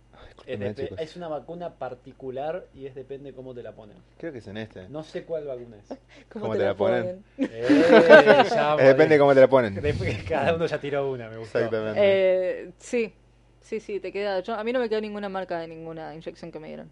Es, 0.46 1.16
una 1.16 1.28
vacuna 1.28 1.76
particular 1.76 2.66
y 2.74 2.86
es 2.86 2.96
depende 2.96 3.34
cómo 3.34 3.54
te 3.54 3.62
la 3.62 3.74
ponen. 3.74 3.98
Creo 4.18 4.32
que 4.32 4.40
es 4.40 4.48
en 4.48 4.58
este. 4.58 4.90
No 4.90 5.04
sé 5.04 5.24
cuál 5.24 5.46
vacuna 5.46 5.78
es. 5.78 5.98
¿Cómo 6.30 6.56
te 6.56 6.64
la 6.64 6.76
ponen? 6.76 7.24
Eh, 7.38 8.46
ya, 8.50 8.76
depende 8.78 9.20
cómo 9.20 9.34
te 9.34 9.42
la 9.42 9.48
ponen. 9.48 9.80
Cada 10.28 10.56
uno 10.56 10.66
ya 10.66 10.80
tiró 10.80 11.12
una, 11.12 11.30
me 11.30 11.38
gustó. 11.38 11.60
Exactamente. 11.60 12.00
Eh, 12.02 12.72
sí, 12.78 13.14
sí, 13.62 13.80
sí, 13.80 14.00
te 14.00 14.12
queda. 14.12 14.40
Yo, 14.42 14.56
a 14.56 14.64
mí 14.64 14.72
no 14.74 14.80
me 14.80 14.90
quedó 14.90 15.02
ninguna 15.02 15.30
marca 15.30 15.60
de 15.60 15.68
ninguna 15.68 16.14
inyección 16.16 16.52
que 16.52 16.60
me 16.60 16.68
dieron. 16.68 16.92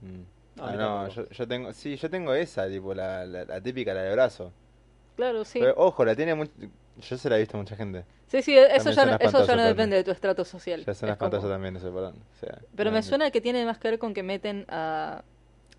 Mm. 0.00 0.20
No, 0.56 0.64
Ah, 0.66 0.72
no, 0.76 1.08
yo, 1.08 1.28
yo 1.30 1.48
tengo... 1.48 1.72
Sí, 1.72 1.96
yo 1.96 2.08
tengo 2.08 2.32
esa, 2.32 2.68
tipo, 2.68 2.94
la, 2.94 3.24
la, 3.26 3.44
la 3.44 3.60
típica, 3.60 3.92
la 3.92 4.02
de 4.02 4.12
brazo. 4.12 4.52
Claro, 5.16 5.44
sí. 5.44 5.58
Pero, 5.58 5.74
ojo, 5.76 6.04
la 6.04 6.14
tiene 6.14 6.34
mucho... 6.34 6.52
Yo 7.00 7.18
se 7.18 7.28
la 7.28 7.36
he 7.36 7.40
visto 7.40 7.56
a 7.56 7.60
mucha 7.60 7.74
gente. 7.74 8.04
Sí, 8.28 8.40
sí, 8.40 8.56
eso 8.56 8.84
También 8.84 8.94
ya, 8.94 9.04
no, 9.06 9.16
eso 9.18 9.46
ya 9.46 9.56
no 9.56 9.64
depende 9.64 9.96
de 9.96 10.04
tu 10.04 10.12
estrato 10.12 10.44
social. 10.44 10.84
Ya 10.84 10.92
Es 10.92 11.00
como- 11.00 11.10
espantoso 11.12 11.48
también 11.48 11.74
ese, 11.76 11.86
perdón. 11.86 12.14
O 12.36 12.38
sea, 12.38 12.58
Pero 12.76 12.90
no, 12.90 12.96
me 12.96 13.02
suena 13.02 13.32
que 13.32 13.40
tiene 13.40 13.64
más 13.64 13.78
que 13.78 13.90
ver 13.90 13.98
con 13.98 14.14
que 14.14 14.22
meten 14.22 14.64
a 14.68 15.24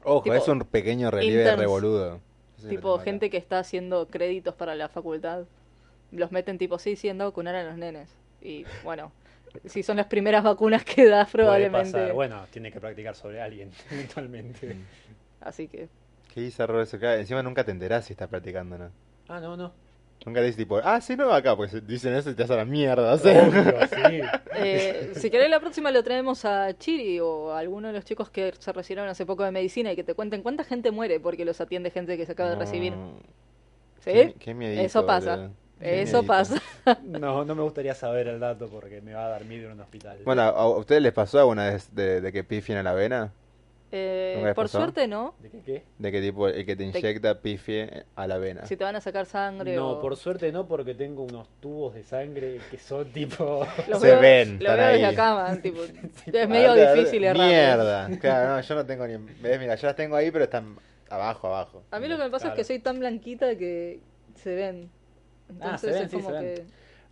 Ojo, 0.04 0.24
tipo, 0.24 0.36
es 0.36 0.46
un 0.50 0.60
pequeño 0.60 1.10
relieve 1.10 1.44
interns, 1.44 1.60
revoludo. 1.62 2.20
Eso 2.58 2.68
sí 2.68 2.76
tipo 2.76 2.96
acá. 2.96 3.06
gente 3.06 3.30
que 3.30 3.38
está 3.38 3.60
haciendo 3.60 4.08
créditos 4.08 4.56
para 4.56 4.76
la 4.76 4.90
facultad. 4.90 5.46
Los 6.12 6.34
meten 6.34 6.58
tipo, 6.58 6.80
sí, 6.80 6.98
sí, 6.98 7.08
anda 7.08 7.24
a 7.24 7.30
vacunar 7.30 7.56
a 7.56 7.64
los 7.64 7.78
nenes. 7.78 8.10
Y 8.42 8.66
bueno, 8.84 9.12
si 9.66 9.84
son 9.84 9.98
las 9.98 10.08
primeras 10.08 10.44
vacunas 10.44 10.84
que 10.84 11.06
das 11.08 11.30
Puede 11.32 11.44
probablemente. 11.44 11.92
pasar. 11.92 12.14
Bueno, 12.14 12.46
tiene 12.52 12.72
que 12.72 12.80
practicar 12.80 13.16
sobre 13.16 13.42
alguien, 13.42 13.72
eventualmente. 13.92 14.76
Así 15.42 15.68
que... 15.68 15.88
Qué 16.34 16.42
bizarro 16.42 16.82
eso. 16.82 17.00
Claro, 17.00 17.20
encima 17.20 17.42
nunca 17.42 17.64
te 17.64 17.72
enterás 17.72 18.06
si 18.06 18.14
estás 18.14 18.28
practicando, 18.28 18.78
¿no? 18.78 18.90
Ah, 19.30 19.40
no, 19.40 19.56
no. 19.56 19.72
Nunca 20.26 20.40
le 20.40 20.48
dices 20.48 20.58
tipo, 20.58 20.80
ah, 20.84 21.00
sí, 21.02 21.16
no, 21.16 21.32
acá, 21.32 21.56
porque 21.56 21.82
dicen 21.82 22.14
eso 22.16 22.30
y 22.30 22.34
te 22.36 22.44
hacen 22.44 22.58
la 22.58 22.66
mierda, 22.66 23.14
o 23.14 23.18
sea. 23.18 23.48
Obvio, 23.48 23.64
sí. 23.88 24.22
Eh, 24.56 25.12
si 25.16 25.30
querés 25.30 25.50
la 25.50 25.60
próxima 25.60 25.92
lo 25.92 26.04
traemos 26.04 26.46
a 26.46 26.76
Chiri 26.78 27.20
o 27.20 27.52
a 27.52 27.60
alguno 27.60 27.90
de 27.90 27.94
los 27.94 28.06
chicos 28.06 28.30
que 28.30 28.54
se 28.58 28.72
recibieron 28.72 29.08
hace 29.10 29.26
poco 29.26 29.44
de 29.44 29.52
medicina 29.52 29.92
y 29.92 29.96
que 29.96 30.04
te 30.04 30.14
cuenten 30.16 30.42
cuánta 30.42 30.64
gente 30.64 30.92
muere 30.92 31.20
porque 31.20 31.46
los 31.46 31.60
atiende 31.62 31.92
gente 31.92 32.18
que 32.18 32.26
se 32.26 32.32
acaba 32.32 32.50
de 32.52 32.56
recibir. 32.56 32.94
No. 32.94 33.12
¿Sí? 34.00 34.12
Qué, 34.14 34.36
qué 34.40 34.54
miedito, 34.54 34.82
Eso 34.82 35.06
pasa. 35.06 35.36
boludo. 35.36 35.54
Eso 35.80 36.24
pasa. 36.24 36.62
No, 37.04 37.44
no 37.46 37.56
me 37.56 37.64
gustaría 37.64 37.96
saber 37.96 38.28
el 38.28 38.40
dato 38.40 38.68
porque 38.70 39.02
me 39.02 39.14
va 39.16 39.26
a 39.26 39.30
dar 39.30 39.46
miedo 39.46 39.66
en 39.68 39.74
un 39.74 39.82
hospital. 39.82 40.20
Bueno, 40.24 40.44
¿a 40.44 40.70
ustedes 40.78 41.02
les 41.02 41.14
pasó 41.14 41.40
alguna 41.40 41.70
vez 41.72 41.94
de, 41.96 42.22
de 42.22 42.32
que 42.32 42.44
pifien 42.44 42.78
a 42.78 42.84
la 42.84 42.94
vena? 42.94 43.32
Eh, 43.92 44.34
¿Nunca 44.36 44.48
les 44.50 44.56
por 44.56 44.66
pasó? 44.66 44.78
suerte 44.80 45.08
no. 45.08 45.34
¿De 45.40 45.50
qué 45.50 45.62
qué? 45.62 45.84
De 45.98 46.12
que 46.12 46.22
tipo 46.22 46.48
el 46.48 46.64
que 46.66 46.76
te 46.76 46.84
inyecta 46.84 47.40
pifie 47.42 48.04
a 48.16 48.28
la 48.28 48.38
vena. 48.38 48.66
Si 48.68 48.76
te 48.78 48.84
van 48.84 48.96
a 48.96 49.02
sacar 49.02 49.26
sangre 49.26 49.76
No, 49.76 49.92
o... 49.94 50.02
por 50.02 50.16
suerte 50.16 50.52
no, 50.52 50.68
porque 50.68 50.94
tengo 50.94 51.24
unos 51.24 51.48
tubos 51.60 51.96
de 51.96 52.04
sangre 52.04 52.60
que 52.70 52.78
son 52.78 53.12
tipo. 53.12 53.66
Los 53.88 54.00
Se 54.02 54.08
veo- 54.12 54.20
ven, 54.20 54.50
Lo 54.60 54.70
están 54.72 54.78
veo 54.78 54.88
desde 54.90 55.06
acá, 55.08 55.34
man, 55.36 55.62
tipo, 55.62 55.84
es 55.84 55.94
Ah, 56.44 56.48
medio 56.48 56.74
de- 56.74 56.94
difícil 56.96 57.22
de- 57.22 57.28
errar. 57.30 57.48
Mierda. 57.48 58.10
Claro, 58.20 58.56
no, 58.56 58.62
yo 58.62 58.76
no 58.76 58.86
tengo 58.86 59.08
ni... 59.08 59.18
¿Ves? 59.42 59.60
Mira, 59.60 59.74
yo 59.76 59.88
las 59.88 59.96
tengo 59.96 60.16
ahí, 60.16 60.30
pero 60.30 60.44
están 60.44 60.76
abajo, 61.10 61.48
abajo. 61.48 61.82
A 61.90 62.00
mí 62.00 62.08
lo 62.08 62.18
que 62.18 62.24
me 62.26 62.30
pasa 62.30 62.48
Claro. 62.48 62.62
es 62.62 62.68
que 62.68 62.74
soy 62.74 62.80
tan 62.84 63.00
blanquita 63.00 63.56
que 63.58 64.00
se 64.36 64.54
ven. 64.56 64.90
Ah, 65.60 65.78
se 65.78 65.92
Entonces 65.92 65.94
ven, 65.94 66.06
es 66.06 66.12
sí, 66.12 66.18
como 66.18 66.30
se 66.30 66.32
ven. 66.32 66.54
que... 66.56 66.68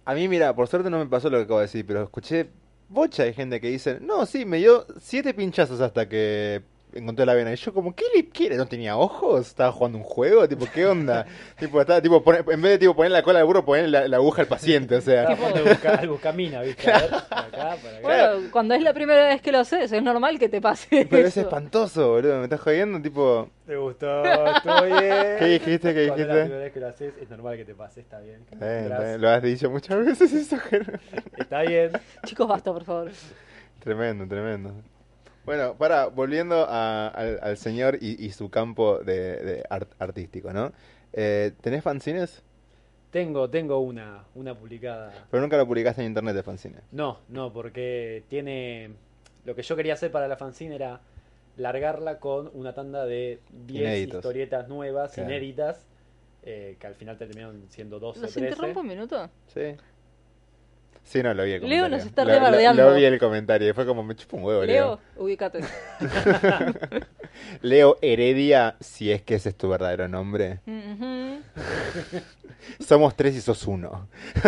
A 0.06 0.14
mí, 0.16 0.28
mira, 0.28 0.56
por 0.56 0.68
suerte 0.68 0.90
no 0.90 1.00
me 1.00 1.06
pasó 1.08 1.30
lo 1.30 1.38
que 1.38 1.44
acabo 1.44 1.60
de 1.60 1.66
decir, 1.66 1.86
pero 1.86 2.04
escuché 2.04 2.50
bocha 2.90 3.24
de 3.24 3.34
gente 3.34 3.62
que 3.62 3.70
dice, 3.70 4.00
no, 4.02 4.26
sí, 4.26 4.46
me 4.46 4.58
dio 4.58 4.86
siete 5.00 5.34
pinchazos 5.34 5.82
hasta 5.82 6.08
que 6.10 6.64
encontré 6.96 7.26
la 7.26 7.34
vena. 7.34 7.52
Y 7.52 7.56
yo 7.56 7.74
como, 7.74 7.96
¿qué 7.96 8.06
le 8.16 8.30
quiere? 8.30 8.56
¿No 8.58 8.66
tenía 8.68 8.98
ojos? 8.98 9.48
¿Estaba 9.48 9.72
jugando 9.72 9.98
un 9.98 10.04
juego? 10.04 10.48
Tipo, 10.48 10.66
¿qué 10.74 10.86
onda? 10.86 11.26
tipo, 11.60 11.80
estaba, 11.82 12.02
tipo, 12.02 12.24
pone- 12.24 12.40
en 12.40 12.62
vez 12.62 12.72
de 12.74 12.78
tipo 12.80 12.96
poner 12.96 13.12
la 13.12 13.24
cola 13.24 13.40
al 13.40 13.46
burro, 13.46 13.66
poner 13.66 13.90
la, 13.90 14.08
la 14.08 14.18
aguja 14.18 14.42
al 14.42 14.48
paciente, 14.48 14.96
o 14.96 15.02
sea. 15.02 15.22
Estaba 15.24 15.38
jugando 15.38 15.60
al 15.60 15.76
busca- 15.76 15.96
al 16.00 16.10
buscamina, 16.10 16.62
¿viste? 16.62 16.92
A 16.92 17.00
ver, 17.00 17.10
para 17.30 17.42
acá, 17.42 17.76
para 17.82 17.98
acá. 17.98 18.02
Bueno, 18.02 18.52
cuando 18.52 18.74
es 18.76 18.82
la 18.82 18.94
primera 18.94 19.28
vez 19.28 19.42
que 19.42 19.52
lo 19.52 19.60
haces, 19.60 19.92
es 19.92 20.04
normal 20.04 20.40
que 20.40 20.50
te 20.50 20.62
pase 20.62 21.08
Pero 21.10 21.28
es 21.28 21.38
espantoso, 21.38 22.10
boludo, 22.12 22.38
me 22.38 22.44
estás 22.46 22.60
jodiendo, 22.62 23.02
tipo... 23.02 23.50
¿Te 23.66 23.78
gustó? 23.78 24.24
¿Estuvo 24.26 24.82
bien? 24.84 25.36
¿Qué 25.40 25.46
dijiste? 25.46 25.94
¿Qué 25.94 26.08
Cuando 26.08 26.24
es 26.24 26.28
dijiste? 26.28 26.28
la 26.36 26.44
primera 26.44 26.60
vez 26.64 26.74
que 26.74 26.80
lo 26.82 26.88
haces, 26.88 27.14
es 27.22 27.30
normal 27.30 27.56
que 27.58 27.64
te 27.66 27.74
pase, 27.76 28.02
está 28.02 28.20
bien. 28.20 28.42
Está 28.52 28.66
bien, 28.66 28.78
está 28.78 28.88
Gracias. 28.90 29.10
bien, 29.10 29.22
lo 29.22 29.30
has 29.30 29.42
dicho 29.44 29.70
muchas 29.70 30.06
veces 30.06 30.34
eso, 30.34 30.58
Está 31.38 31.62
bien. 31.62 31.92
Chicos, 32.26 32.48
basta, 32.48 32.74
por 32.74 32.84
favor. 32.84 33.12
Tremendo, 33.80 34.28
tremendo. 34.28 34.74
Bueno, 35.46 35.76
para, 35.78 36.08
volviendo 36.08 36.66
a- 36.68 37.08
al, 37.10 37.40
al 37.42 37.58
señor 37.58 37.98
y, 38.02 38.24
y 38.26 38.32
su 38.32 38.50
campo 38.50 39.00
de, 39.00 39.38
de 39.38 39.64
art- 39.70 39.92
artístico, 40.00 40.54
¿no? 40.54 40.72
Eh, 41.12 41.52
¿Tenés 41.62 41.84
fanzines? 41.84 42.42
Tengo, 43.12 43.50
tengo 43.50 43.80
una, 43.80 44.24
una 44.36 44.56
publicada. 44.58 45.14
Pero 45.30 45.42
nunca 45.42 45.58
lo 45.58 45.68
publicaste 45.68 46.02
en 46.02 46.08
internet 46.08 46.36
de 46.36 46.44
fanzines. 46.44 46.82
No, 46.92 47.20
no, 47.30 47.52
porque 47.54 48.24
tiene. 48.30 48.92
Lo 49.46 49.54
que 49.54 49.62
yo 49.62 49.76
quería 49.76 49.94
hacer 49.94 50.12
para 50.12 50.28
la 50.28 50.38
fanzine 50.38 50.76
era 50.76 51.02
largarla 51.58 52.20
con 52.20 52.50
una 52.54 52.74
tanda 52.74 53.06
de 53.06 53.40
10 53.68 53.82
Inéditos. 53.84 54.16
historietas 54.20 54.68
nuevas, 54.70 55.14
Claro. 55.14 55.30
inéditas, 55.30 55.86
eh, 56.44 56.78
que 56.80 56.88
al 56.88 56.96
final 56.96 57.18
terminaron 57.18 57.66
siendo 57.70 58.00
12 58.00 58.20
o 58.20 58.22
¿Los 58.24 58.34
13. 58.34 58.50
interrumpo 58.50 58.80
un 58.80 58.88
minuto? 58.88 59.30
Sí. 59.48 59.76
Sí, 61.04 61.22
no, 61.22 61.34
lo 61.34 61.44
vi 61.44 61.52
el 61.52 61.62
Leo 61.62 61.84
comentario. 61.84 61.98
nos 61.98 62.06
está 62.06 62.24
Lo- 62.24 62.30
lo- 62.32 62.36
rebardeando. 62.40 62.84
Lo, 62.90 62.96
vi 62.96 63.06
el 63.06 63.20
comentario 63.20 63.70
y 63.70 63.74
fue 63.74 63.86
como, 63.86 64.04
me 64.04 64.16
chupa 64.16 64.38
un 64.38 64.44
huevo, 64.44 64.64
Leo. 64.64 65.00
Leo, 65.16 65.24
ubícate. 65.24 65.60
Leo 67.62 67.98
Heredia, 68.02 68.76
si 68.80 69.12
es 69.12 69.22
que 69.22 69.36
ese 69.36 69.50
es 69.50 69.56
tu 69.56 69.70
verdadero 69.70 70.08
nombre. 70.08 70.60
Ujú. 70.66 71.42
Somos 72.80 73.16
tres 73.16 73.36
y 73.36 73.42
sos 73.42 73.68
uno. 73.68 74.08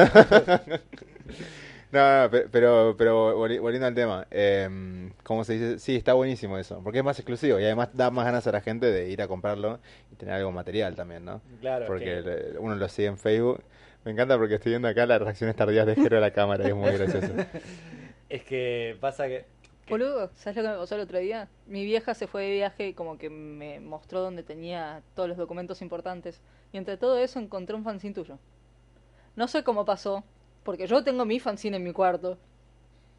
no, 1.92 2.24
no, 2.24 2.30
pe- 2.32 2.48
pero, 2.52 2.96
pero 2.98 3.38
volvi- 3.38 3.60
volviendo 3.60 3.88
al 3.88 3.96
tema, 3.96 4.26
eh, 4.32 5.10
¿cómo 5.24 5.44
se 5.44 5.54
dice? 5.54 5.80
Sí, 5.80 5.96
está 5.96 6.14
buenísimo 6.14 6.58
eso, 6.58 6.82
porque 6.84 7.00
es 7.00 7.06
más 7.06 7.18
exclusivo 7.20 7.60
y 7.60 7.64
además 7.66 7.90
da 7.94 8.10
más 8.12 8.26
ganas 8.26 8.48
a 8.48 8.52
la 8.52 8.62
gente 8.62 8.88
de 8.92 9.10
ir 9.10 9.22
a 9.22 9.28
comprarlo 9.28 9.80
y 10.12 10.16
tener 10.16 10.36
algo 10.36 10.52
material 10.52 10.96
también, 10.96 11.26
¿no? 11.26 11.42
Claro, 11.62 11.86
Porque 11.86 12.06
que- 12.06 12.58
uno 12.60 12.76
lo 12.76 12.88
sigue 12.90 13.08
en 13.10 13.18
Facebook. 13.18 13.62
Me 14.06 14.12
encanta 14.12 14.38
porque 14.38 14.56
estoy 14.56 14.72
viendo 14.72 14.88
acá 14.88 15.06
las 15.06 15.20
reacciones 15.22 15.56
tardías 15.56 15.86
de 15.88 15.96
Jero 15.96 16.18
a 16.18 16.22
la 16.22 16.32
cámara 16.32 16.64
y 16.64 16.68
es 16.70 16.76
muy 16.76 16.92
gracioso. 16.92 17.28
es 18.30 18.44
que 18.44 18.96
pasa 19.02 19.28
que. 19.28 19.46
que- 19.86 19.92
Boludo, 19.92 20.30
¿sabes 20.36 20.58
lo 20.58 20.64
que 20.64 20.70
me 20.70 20.78
pasó 20.78 20.96
el 20.96 21.02
otro 21.02 21.18
día? 21.20 21.48
Mi 21.66 21.84
vieja 21.86 22.14
se 22.14 22.28
fue 22.28 22.44
de 22.44 22.52
viaje 22.54 22.88
y 22.90 22.94
como 22.94 23.18
que 23.18 23.30
me 23.30 23.80
mostró 23.80 24.22
donde 24.22 24.44
tenía 24.44 25.02
todos 25.16 25.28
los 25.28 25.38
documentos 25.38 25.82
importantes. 25.82 26.40
Y 26.72 26.78
entre 26.78 26.98
todo 26.98 27.18
eso 27.18 27.40
encontré 27.40 27.76
un 27.76 27.84
fanzine 27.84 28.14
tuyo. 28.14 28.38
No 29.36 29.48
sé 29.48 29.64
cómo 29.64 29.86
pasó, 29.86 30.24
porque 30.64 30.88
yo 30.88 31.04
tengo 31.04 31.26
mi 31.26 31.40
fanzine 31.40 31.78
en 31.78 31.84
mi 31.84 31.92
cuarto. 31.92 32.38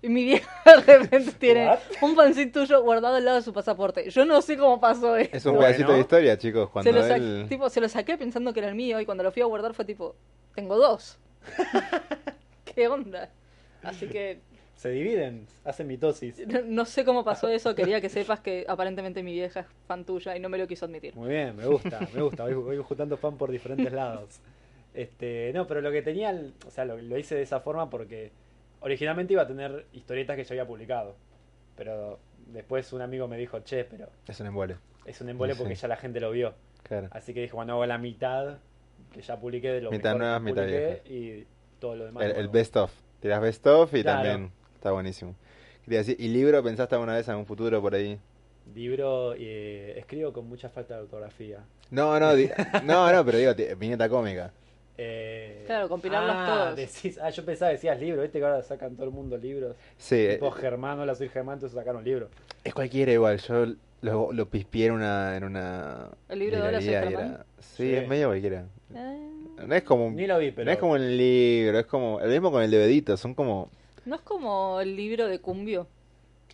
Y 0.02 0.08
mi 0.08 0.24
vieja 0.24 0.48
de 0.86 0.98
repente 0.98 1.32
tiene 1.32 1.66
What? 1.66 1.78
un 2.02 2.14
fanzine 2.14 2.52
tuyo 2.52 2.80
guardado 2.82 3.16
al 3.16 3.24
lado 3.24 3.38
de 3.38 3.42
su 3.42 3.52
pasaporte. 3.52 4.08
Yo 4.10 4.24
no 4.24 4.40
sé 4.40 4.56
cómo 4.56 4.78
pasó 4.78 5.16
eso. 5.16 5.30
Es 5.32 5.44
un 5.46 5.52
Bueno. 5.54 5.66
pedacito 5.68 5.92
de 5.94 6.00
historia, 6.00 6.38
chicos, 6.38 6.66
se, 6.68 6.72
cuando 6.72 6.92
lo 6.92 7.02
sa- 7.02 7.16
él... 7.16 7.46
tipo, 7.48 7.68
se 7.70 7.80
lo 7.80 7.88
saqué 7.88 8.16
pensando 8.16 8.52
que 8.52 8.60
era 8.60 8.68
el 8.68 8.74
mío 8.76 9.00
y 9.00 9.04
cuando 9.04 9.24
lo 9.24 9.32
fui 9.32 9.42
a 9.42 9.46
guardar 9.46 9.74
fue 9.74 9.84
tipo, 9.84 10.14
tengo 10.56 10.76
dos. 10.76 11.18
¿Qué 12.64 12.88
onda? 12.88 13.28
Así 13.82 14.08
que 14.08 14.40
Se 14.74 14.90
dividen, 14.90 15.46
hacen 15.64 15.86
mitosis. 15.86 16.46
no, 16.48 16.60
no 16.62 16.84
sé 16.84 17.04
cómo 17.04 17.24
pasó 17.24 17.48
eso, 17.48 17.74
quería 17.74 18.00
que 18.00 18.08
sepas 18.08 18.40
que 18.40 18.64
aparentemente 18.68 19.22
mi 19.22 19.32
vieja 19.32 19.60
es 19.60 19.66
fan 19.86 20.04
tuya 20.04 20.36
y 20.36 20.40
no 20.40 20.48
me 20.48 20.58
lo 20.58 20.66
quiso 20.66 20.86
admitir. 20.86 21.14
Muy 21.14 21.28
bien, 21.30 21.54
me 21.56 21.66
gusta, 21.66 22.00
me 22.12 22.22
gusta. 22.22 22.44
Voy, 22.44 22.54
voy 22.54 22.76
juntando 22.78 23.16
fan 23.16 23.36
por 23.36 23.50
diferentes 23.50 23.92
lados. 23.92 24.40
Este, 24.92 25.52
no, 25.54 25.66
pero 25.66 25.80
lo 25.80 25.92
que 25.92 26.02
tenía, 26.02 26.34
o 26.66 26.70
sea, 26.70 26.84
lo, 26.84 26.96
lo 26.96 27.18
hice 27.18 27.34
de 27.34 27.42
esa 27.42 27.60
forma 27.60 27.88
porque 27.90 28.32
originalmente 28.80 29.32
iba 29.34 29.42
a 29.42 29.46
tener 29.46 29.86
historietas 29.92 30.36
que 30.36 30.44
yo 30.44 30.52
había 30.54 30.66
publicado. 30.66 31.14
Pero 31.76 32.18
después 32.46 32.92
un 32.92 33.02
amigo 33.02 33.28
me 33.28 33.36
dijo, 33.36 33.60
che, 33.60 33.84
pero 33.84 34.08
Es 34.26 34.40
un 34.40 34.46
embole. 34.46 34.76
es 35.04 35.20
un 35.20 35.28
embole 35.28 35.52
Sí. 35.54 35.58
porque 35.58 35.74
ya 35.74 35.88
la 35.88 35.96
gente 35.96 36.18
lo 36.20 36.30
vio. 36.30 36.54
Claro. 36.82 37.08
Así 37.12 37.34
que 37.34 37.40
dije, 37.42 37.54
bueno, 37.54 37.74
hago 37.74 37.86
la 37.86 37.98
mitad 37.98 38.58
que 39.12 39.22
ya 39.22 39.38
publiqué 39.38 39.72
de 39.72 39.80
lo 39.80 39.90
Mitad 39.90 40.14
mejor 40.14 40.20
nuevas, 40.20 40.38
que 40.38 40.44
mitad 40.44 40.62
publiqué 40.62 41.02
y 41.14 41.46
todo 41.80 41.96
lo 41.96 42.04
demás. 42.06 42.24
El, 42.24 42.48
best 42.48 42.76
of. 42.76 42.92
Tirás 43.20 43.40
best 43.40 43.66
of 43.66 43.92
y 43.94 44.02
Claro. 44.02 44.28
también 44.28 44.52
está 44.74 44.92
buenísimo. 44.92 45.34
Quería 45.84 46.00
decir, 46.00 46.16
¿y 46.18 46.28
libro 46.28 46.62
pensaste 46.62 46.94
alguna 46.94 47.14
vez 47.14 47.28
en 47.28 47.36
un 47.36 47.46
futuro 47.46 47.80
por 47.80 47.94
ahí? 47.94 48.18
Libro, 48.74 49.34
eh, 49.38 49.94
escribo 49.96 50.32
con 50.32 50.48
mucha 50.48 50.68
falta 50.68 50.96
de 50.96 51.02
ortografía. 51.02 51.60
No, 51.90 52.18
no, 52.18 52.34
di- 52.34 52.50
no, 52.84 53.12
no, 53.12 53.24
pero 53.24 53.38
digo, 53.38 53.52
viñeta 53.78 54.08
cómica. 54.08 54.52
Eh, 54.98 55.62
Claro, 55.66 55.88
compilarlos 55.88 56.34
ah, 56.36 56.46
todos. 56.74 56.76
decís- 56.78 57.18
ah, 57.22 57.30
yo 57.30 57.44
pensaba 57.44 57.70
que 57.70 57.76
decías 57.76 58.00
libros, 58.00 58.22
viste 58.22 58.38
que 58.38 58.44
ahora 58.44 58.62
sacan 58.62 58.96
todo 58.96 59.06
el 59.06 59.12
mundo 59.12 59.36
libros. 59.36 59.76
Sí, 59.96 60.26
Tipo 60.32 60.48
eh, 60.48 60.60
Germán, 60.60 60.98
hola 60.98 61.14
soy 61.14 61.28
Germán, 61.28 61.54
entonces 61.54 61.76
sacaron 61.78 62.02
libros. 62.02 62.30
es 62.64 62.74
cualquiera 62.74 63.12
igual. 63.12 63.38
Yo 63.38 63.66
lo, 64.00 64.32
lo 64.32 64.48
pispié 64.48 64.86
en 64.86 64.92
una, 64.92 65.36
en 65.36 65.44
una 65.44 66.08
¿El 66.28 66.38
libro 66.40 66.56
de 66.56 66.62
Hola, 66.68 66.80
soy 66.80 66.88
librería 66.88 67.08
y 67.10 67.12
Germán? 67.12 67.34
era- 67.34 67.46
Sí, 67.60 67.76
Sí. 67.88 67.94
es 67.94 68.08
medio 68.08 68.28
cualquiera. 68.28 68.64
Eh, 68.94 69.66
No 69.66 69.74
es 69.74 69.82
como 69.82 70.06
un, 70.06 70.16
Ni 70.16 70.26
lo 70.26 70.38
vi, 70.38 70.50
pero. 70.52 70.66
no 70.66 70.72
es 70.72 70.78
como 70.78 70.92
un 70.92 71.16
libro, 71.16 71.78
es 71.78 71.86
como 71.86 72.20
el 72.20 72.30
mismo 72.30 72.50
con 72.50 72.62
el 72.62 72.70
de 72.70 73.16
son 73.16 73.34
como 73.34 73.68
¿No 74.04 74.14
es 74.16 74.20
como 74.22 74.80
el 74.80 74.96
libro 74.96 75.26
de 75.26 75.40
Cumbio? 75.40 75.86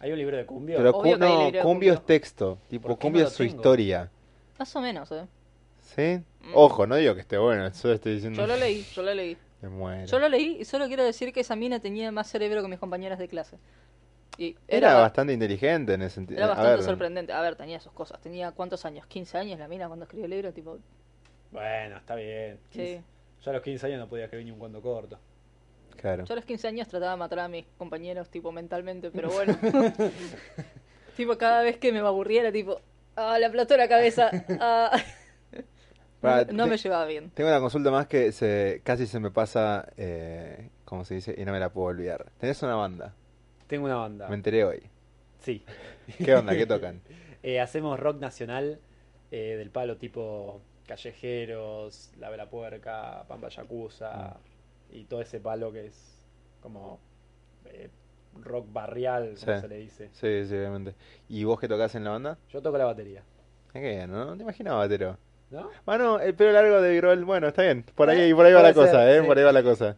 Hay 0.00 0.10
un 0.12 0.18
libro 0.18 0.36
de 0.36 0.46
cumbio. 0.46 0.78
pero 0.78 0.92
cu- 0.92 1.16
no, 1.16 1.50
de 1.50 1.60
Cumbio 1.62 1.62
Cumbio. 1.62 1.92
es 1.94 2.06
texto, 2.06 2.58
tipo 2.68 2.88
¿Por 2.88 2.98
qué 2.98 3.02
Cumbio 3.02 3.22
no 3.22 3.28
es 3.28 3.32
lo 3.32 3.36
su 3.36 3.42
tengo? 3.44 3.56
historia. 3.56 4.10
Más 4.58 4.76
o 4.76 4.80
menos, 4.80 5.12
¿eh? 5.12 5.26
¿Sí? 5.94 6.20
Mm. 6.40 6.54
Ojo, 6.54 6.86
no 6.86 6.96
digo 6.96 7.14
que 7.14 7.20
esté 7.20 7.38
bueno, 7.38 7.72
solo 7.74 7.94
estoy 7.94 8.14
diciendo 8.14 8.42
Yo 8.42 8.46
lo 8.46 8.56
leí, 8.56 8.84
yo 8.94 9.02
lo 9.02 9.14
leí. 9.14 9.36
Me 9.62 9.68
muero. 9.68 10.06
Yo 10.06 10.18
lo 10.18 10.28
leí 10.28 10.58
y 10.60 10.64
solo 10.64 10.86
quiero 10.88 11.04
decir 11.04 11.32
que 11.32 11.40
esa 11.40 11.56
mina 11.56 11.80
tenía 11.80 12.10
más 12.12 12.28
cerebro 12.30 12.62
que 12.62 12.68
mis 12.68 12.78
compañeras 12.78 13.18
de 13.18 13.28
clase. 13.28 13.58
Y 14.38 14.56
Era, 14.68 14.88
era, 14.88 15.00
bastante 15.00 15.32
inteligente 15.32 15.94
en 15.94 16.02
ese 16.02 16.16
sentido. 16.16 16.40
era 16.40 16.46
A 16.46 16.48
bastante 16.48 16.70
ver, 16.76 16.82
sorprendente. 16.82 17.32
A 17.32 17.40
ver, 17.40 17.56
tenía 17.56 17.80
sus 17.80 17.92
cosas. 17.92 18.20
Tenía 18.20 18.52
cuántos 18.52 18.84
años? 18.84 19.06
15 19.06 19.38
años 19.38 19.58
la 19.58 19.68
mina 19.68 19.86
cuando 19.88 20.04
escribió 20.04 20.24
el 20.26 20.30
libro, 20.30 20.52
tipo, 20.52 20.78
Bueno, 21.52 21.96
está 21.98 22.14
bien. 22.16 22.58
sí. 22.70 23.00
Yo 23.44 23.50
a 23.50 23.54
los 23.54 23.62
15 23.62 23.86
años 23.88 23.98
no 23.98 24.08
podía 24.08 24.24
escribir 24.24 24.46
ni 24.46 24.52
un 24.52 24.58
cuento 24.60 24.80
corto. 24.80 25.18
Claro. 25.96 26.24
Yo 26.24 26.32
a 26.32 26.36
los 26.36 26.44
15 26.44 26.68
años 26.68 26.86
trataba 26.88 27.12
de 27.12 27.18
matar 27.18 27.40
a 27.40 27.48
mis 27.48 27.66
compañeros, 27.76 28.28
tipo, 28.30 28.52
mentalmente, 28.52 29.10
pero 29.10 29.30
bueno. 29.32 29.56
tipo, 31.16 31.36
cada 31.38 31.62
vez 31.62 31.76
que 31.78 31.92
me 31.92 31.98
aburría 31.98 32.42
era 32.42 32.52
tipo, 32.52 32.80
ah, 33.16 33.38
le 33.38 33.46
aplastó 33.46 33.76
la 33.76 33.88
cabeza. 33.88 34.30
ah". 34.60 34.96
No 36.22 36.64
te- 36.64 36.70
me 36.70 36.76
llevaba 36.76 37.04
bien. 37.06 37.30
Tengo 37.30 37.50
una 37.50 37.58
consulta 37.58 37.90
más 37.90 38.06
que 38.06 38.30
se, 38.30 38.80
casi 38.84 39.08
se 39.08 39.18
me 39.18 39.32
pasa, 39.32 39.88
eh, 39.96 40.70
como 40.84 41.04
se 41.04 41.14
dice, 41.16 41.34
y 41.36 41.44
no 41.44 41.50
me 41.50 41.58
la 41.58 41.70
puedo 41.72 41.88
olvidar. 41.88 42.30
Tenés 42.38 42.62
una 42.62 42.76
banda, 42.76 43.12
Tengo 43.66 43.86
una 43.86 43.96
banda. 43.96 44.28
me 44.28 44.36
enteré 44.36 44.64
hoy. 44.64 44.82
Sí. 45.40 45.64
¿Qué 46.24 46.32
onda? 46.36 46.54
¿Qué 46.54 46.64
tocan? 46.64 47.00
Eh, 47.42 47.58
hacemos 47.60 47.98
rock 47.98 48.20
nacional 48.20 48.78
eh, 49.32 49.56
del 49.58 49.70
palo 49.70 49.96
tipo 49.96 50.60
Callejeros, 50.96 52.12
La 52.18 52.28
Vela 52.30 52.48
Puerca, 52.50 53.24
Pampa 53.26 53.48
Yakuza 53.48 54.36
y 54.90 55.04
todo 55.04 55.20
ese 55.22 55.40
palo 55.40 55.72
que 55.72 55.86
es 55.86 56.18
como 56.60 57.00
eh, 57.64 57.88
rock 58.42 58.66
barrial, 58.72 59.34
como 59.40 59.54
Sí. 59.56 59.60
se 59.60 59.68
le 59.68 59.76
dice. 59.78 60.08
Sí, 60.12 60.46
sí, 60.46 60.54
obviamente. 60.54 60.94
¿Y 61.28 61.44
vos 61.44 61.58
qué 61.58 61.66
tocás 61.68 61.94
en 61.94 62.04
la 62.04 62.10
banda? 62.10 62.38
Yo 62.50 62.60
toco 62.60 62.76
la 62.76 62.84
batería. 62.84 63.22
Bien, 63.72 64.10
¿no? 64.10 64.26
No 64.26 64.36
te 64.36 64.42
imaginaba, 64.42 64.78
batero. 64.78 65.16
¿No? 65.50 65.70
Bueno, 65.86 66.20
el 66.20 66.34
pelo 66.34 66.52
largo 66.52 66.80
de 66.82 66.96
Grol, 66.96 67.24
bueno, 67.24 67.48
está 67.48 67.62
bien. 67.62 67.84
Por 67.94 68.08
ahí, 68.10 68.32
por 68.34 68.44
ahí 68.44 68.52
va 68.52 68.62
la 68.62 68.74
cosa, 68.74 69.10
¿eh? 69.10 69.20
sí. 69.20 69.26
Por 69.26 69.38
ahí 69.38 69.44
va 69.44 69.52
la 69.52 69.62
cosa. 69.62 69.96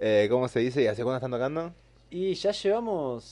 Eh, 0.00 0.26
¿Cómo 0.30 0.48
se 0.48 0.60
dice? 0.60 0.82
¿Y 0.82 0.86
hace 0.86 1.02
cuándo 1.02 1.16
están 1.16 1.30
tocando? 1.30 1.72
Y 2.10 2.34
ya 2.34 2.50
llevamos 2.52 3.24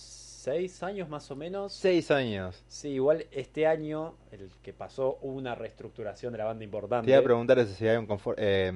seis 0.45 0.83
años 0.83 1.09
más 1.09 1.31
o 1.31 1.37
menos. 1.37 1.73
Seis 1.73 2.11
años. 2.11 2.63
Sí, 2.69 2.91
igual 2.91 3.27
este 3.31 3.67
año, 3.67 4.15
el 4.31 4.51
que 4.63 4.73
pasó, 4.73 5.19
hubo 5.23 5.35
una 5.37 5.55
reestructuración 5.55 6.33
de 6.33 6.39
la 6.39 6.45
banda 6.45 6.65
importante. 6.65 7.07
Te 7.07 7.13
iba 7.13 7.21
a 7.21 7.25
preguntar 7.25 7.65
si 7.67 7.89
hay 7.89 7.97
un 7.97 8.07
confort... 8.07 8.39
Eh, 8.41 8.71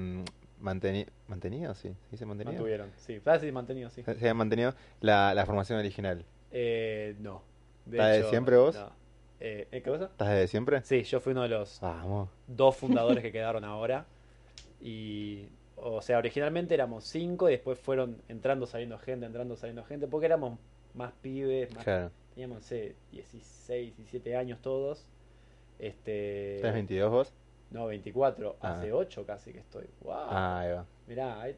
manteni- 0.63 1.07
¿Mantenido? 1.29 1.75
Sí. 1.75 1.95
¿Se 2.15 2.25
mantenido? 2.27 2.55
Mantuvieron, 2.55 2.91
sí. 2.97 3.21
Ah, 3.25 3.39
sí, 3.39 3.53
mantenido, 3.53 3.91
sí. 3.91 4.03
Se 4.03 4.29
ha 4.29 4.35
mantenido 4.35 4.75
la, 5.01 5.35
la 5.35 5.45
formación 5.47 5.79
original. 5.79 6.25
Eh, 6.51 7.15
no. 7.21 7.43
De 7.85 7.99
¿Estás 7.99 8.17
de 8.17 8.31
siempre 8.31 8.57
vos? 8.57 8.75
no. 8.75 8.91
Eh, 9.41 9.69
¿eh, 9.71 9.83
¿Qué 9.83 9.91
cosa? 9.91 10.05
¿Estás 10.07 10.29
desde 10.31 10.49
siempre? 10.49 10.83
Sí, 10.83 11.03
yo 11.05 11.21
fui 11.21 11.33
uno 11.33 11.43
de 11.43 11.49
los 11.51 11.79
Vamos. 11.81 12.29
dos 12.49 12.77
fundadores 12.77 13.23
que 13.23 13.31
quedaron 13.33 13.65
ahora. 13.65 14.05
Y, 14.81 15.47
o 15.77 16.03
sea, 16.03 16.19
originalmente 16.19 16.75
éramos 16.75 17.05
cinco 17.05 17.49
y 17.49 17.53
después 17.53 17.79
fueron 17.79 18.21
entrando, 18.29 18.67
saliendo 18.67 18.99
gente, 18.99 19.27
entrando, 19.27 19.57
saliendo 19.57 19.85
gente, 19.85 20.07
porque 20.09 20.27
éramos 20.27 20.59
más 20.99 21.13
pibes, 21.23 21.73
más- 21.75 21.85
Claro. 21.85 22.11
teníamos, 22.35 22.57
no 22.59 22.63
sé, 22.63 22.95
16, 23.13 23.97
17 23.97 24.37
años 24.37 24.61
todos. 24.61 25.07
Este, 25.79 26.59
¿Tenés 26.61 26.75
22 26.75 27.11
vos? 27.11 27.33
No, 27.71 27.87
24, 27.87 28.57
Ah. 28.61 28.73
hace 28.73 28.93
8 28.93 29.25
casi 29.27 29.53
que 29.53 29.61
estoy. 29.61 29.85
Wow. 30.03 30.13
Ah, 30.15 30.61
ahí 30.61 30.73
va. 30.73 30.87
Mirá, 31.07 31.41
ahí- 31.41 31.57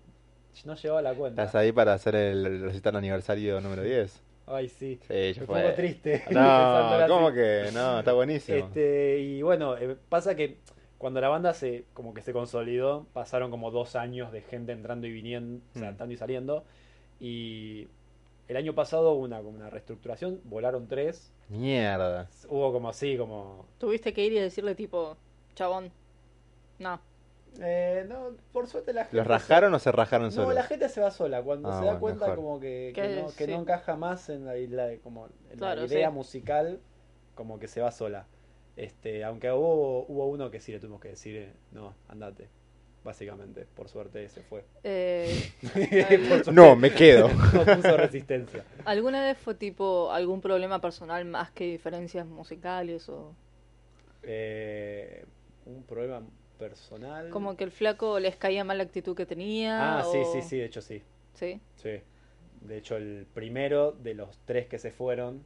no 0.64 0.74
llevaba 0.74 1.00
la 1.02 1.14
cuenta. 1.14 1.42
¿Estás 1.44 1.54
ahí 1.54 1.72
para 1.72 1.94
hacer 1.94 2.14
el 2.16 2.60
recital 2.62 2.96
aniversario 2.96 3.60
número 3.60 3.82
10? 3.82 4.20
Ay, 4.46 4.68
sí. 4.68 4.98
Sí, 5.06 5.32
ya 5.32 5.40
Me 5.40 5.46
fue. 5.46 5.62
pongo 5.62 5.74
triste. 5.74 6.24
No, 6.30 7.06
¿cómo 7.08 7.28
así. 7.28 7.36
que? 7.36 7.70
No, 7.72 7.98
está 8.00 8.12
buenísimo. 8.12 8.58
Este, 8.58 9.20
y 9.20 9.42
bueno, 9.42 9.76
eh, 9.78 9.96
pasa 10.08 10.34
que 10.34 10.58
cuando 10.98 11.20
la 11.20 11.28
banda 11.28 11.54
se 11.54 11.84
como 11.94 12.12
que 12.12 12.20
se 12.20 12.32
consolidó, 12.32 13.06
pasaron 13.12 13.50
como 13.52 13.70
dos 13.70 13.94
años 13.96 14.32
de 14.32 14.42
gente 14.42 14.72
entrando 14.72 15.06
y 15.06 15.12
viniendo, 15.12 15.62
o 15.74 15.78
sea, 15.78 15.86
Mm. 15.88 15.90
entrando 15.92 16.14
y 16.14 16.16
saliendo. 16.16 16.64
Y 17.20 17.88
el 18.50 18.56
año 18.56 18.74
pasado 18.74 19.12
hubo 19.12 19.22
una, 19.24 19.38
como 19.38 19.50
una 19.56 19.70
reestructuración, 19.70 20.40
volaron 20.44 20.88
tres. 20.88 21.32
Mierda. 21.48 22.28
Hubo 22.48 22.72
como 22.72 22.88
así, 22.88 23.16
como... 23.16 23.66
Tuviste 23.78 24.12
que 24.12 24.24
ir 24.24 24.32
y 24.32 24.38
decirle, 24.40 24.74
tipo, 24.74 25.16
chabón, 25.54 25.92
no. 26.78 27.00
Eh, 27.60 28.04
no, 28.08 28.36
por 28.52 28.66
suerte 28.68 28.92
la 28.92 29.04
gente... 29.04 29.16
¿Los 29.16 29.26
se- 29.26 29.28
rajaron 29.28 29.74
o 29.74 29.78
se 29.78 29.92
rajaron 29.92 30.26
No, 30.26 30.32
solos? 30.32 30.54
la 30.54 30.62
gente 30.64 30.88
se 30.88 31.00
va 31.00 31.10
sola. 31.10 31.42
Cuando 31.42 31.68
Ah, 31.70 31.78
se 31.78 31.84
da 31.84 31.96
bueno, 31.98 32.00
cuenta 32.00 32.24
mejor. 32.26 32.36
como 32.36 32.60
que, 32.60 32.92
que 32.94 33.02
Que 33.02 33.20
no, 33.22 33.26
que 33.28 33.44
sí. 33.46 33.50
no 33.50 33.60
encaja 33.60 33.96
más 33.96 34.28
en 34.28 34.44
la, 34.46 34.54
la- 34.56 34.98
como 34.98 35.28
en 35.50 35.58
Claro, 35.58 35.80
la 35.82 35.86
idea 35.86 36.08
sí. 36.08 36.14
musical, 36.14 36.80
como 37.34 37.58
que 37.58 37.68
se 37.68 37.80
va 37.80 37.90
sola. 37.92 38.26
Este, 38.76 39.24
aunque 39.24 39.50
hubo, 39.52 40.06
hubo 40.06 40.26
uno 40.26 40.50
que 40.50 40.60
sí 40.60 40.72
le 40.72 40.78
tuvimos 40.80 41.00
que 41.00 41.08
decir, 41.08 41.36
eh, 41.36 41.52
no, 41.72 41.94
andate. 42.08 42.48
Básicamente, 43.02 43.66
por 43.74 43.88
suerte 43.88 44.28
se 44.28 44.42
fue. 44.42 44.62
Eh, 44.84 45.26
suerte, 46.28 46.52
No, 46.52 46.76
me 46.76 46.92
quedo. 46.92 47.28
no 47.54 47.64
puso 47.64 47.96
resistencia. 47.96 48.64
¿Alguna 48.84 49.22
vez 49.22 49.38
fue 49.38 49.54
tipo 49.54 50.12
algún 50.12 50.40
problema 50.42 50.80
personal 50.80 51.24
más 51.24 51.50
que 51.50 51.64
diferencias 51.64 52.26
musicales 52.26 53.08
o 53.08 53.34
Eh, 54.22 55.24
un 55.66 55.82
problema 55.84 56.22
personal. 56.58 57.30
como 57.30 57.56
que 57.56 57.64
el 57.64 57.70
flaco 57.70 58.20
les 58.20 58.36
caía 58.36 58.64
mal 58.64 58.76
la 58.78 58.84
actitud 58.84 59.16
que 59.16 59.24
tenía? 59.24 59.98
Ah, 59.98 60.04
sí, 60.04 60.18
o- 60.18 60.24
sí, 60.32 60.42
sí, 60.42 60.58
de 60.58 60.64
hecho 60.66 60.82
sí. 60.82 61.02
¿Sí? 61.34 61.58
Sí. 61.76 62.00
De 62.60 62.76
hecho, 62.76 62.96
el 62.96 63.26
primero 63.32 63.92
de 63.92 64.12
los 64.12 64.36
tres 64.44 64.66
que 64.66 64.78
se 64.78 64.90
fueron, 64.90 65.42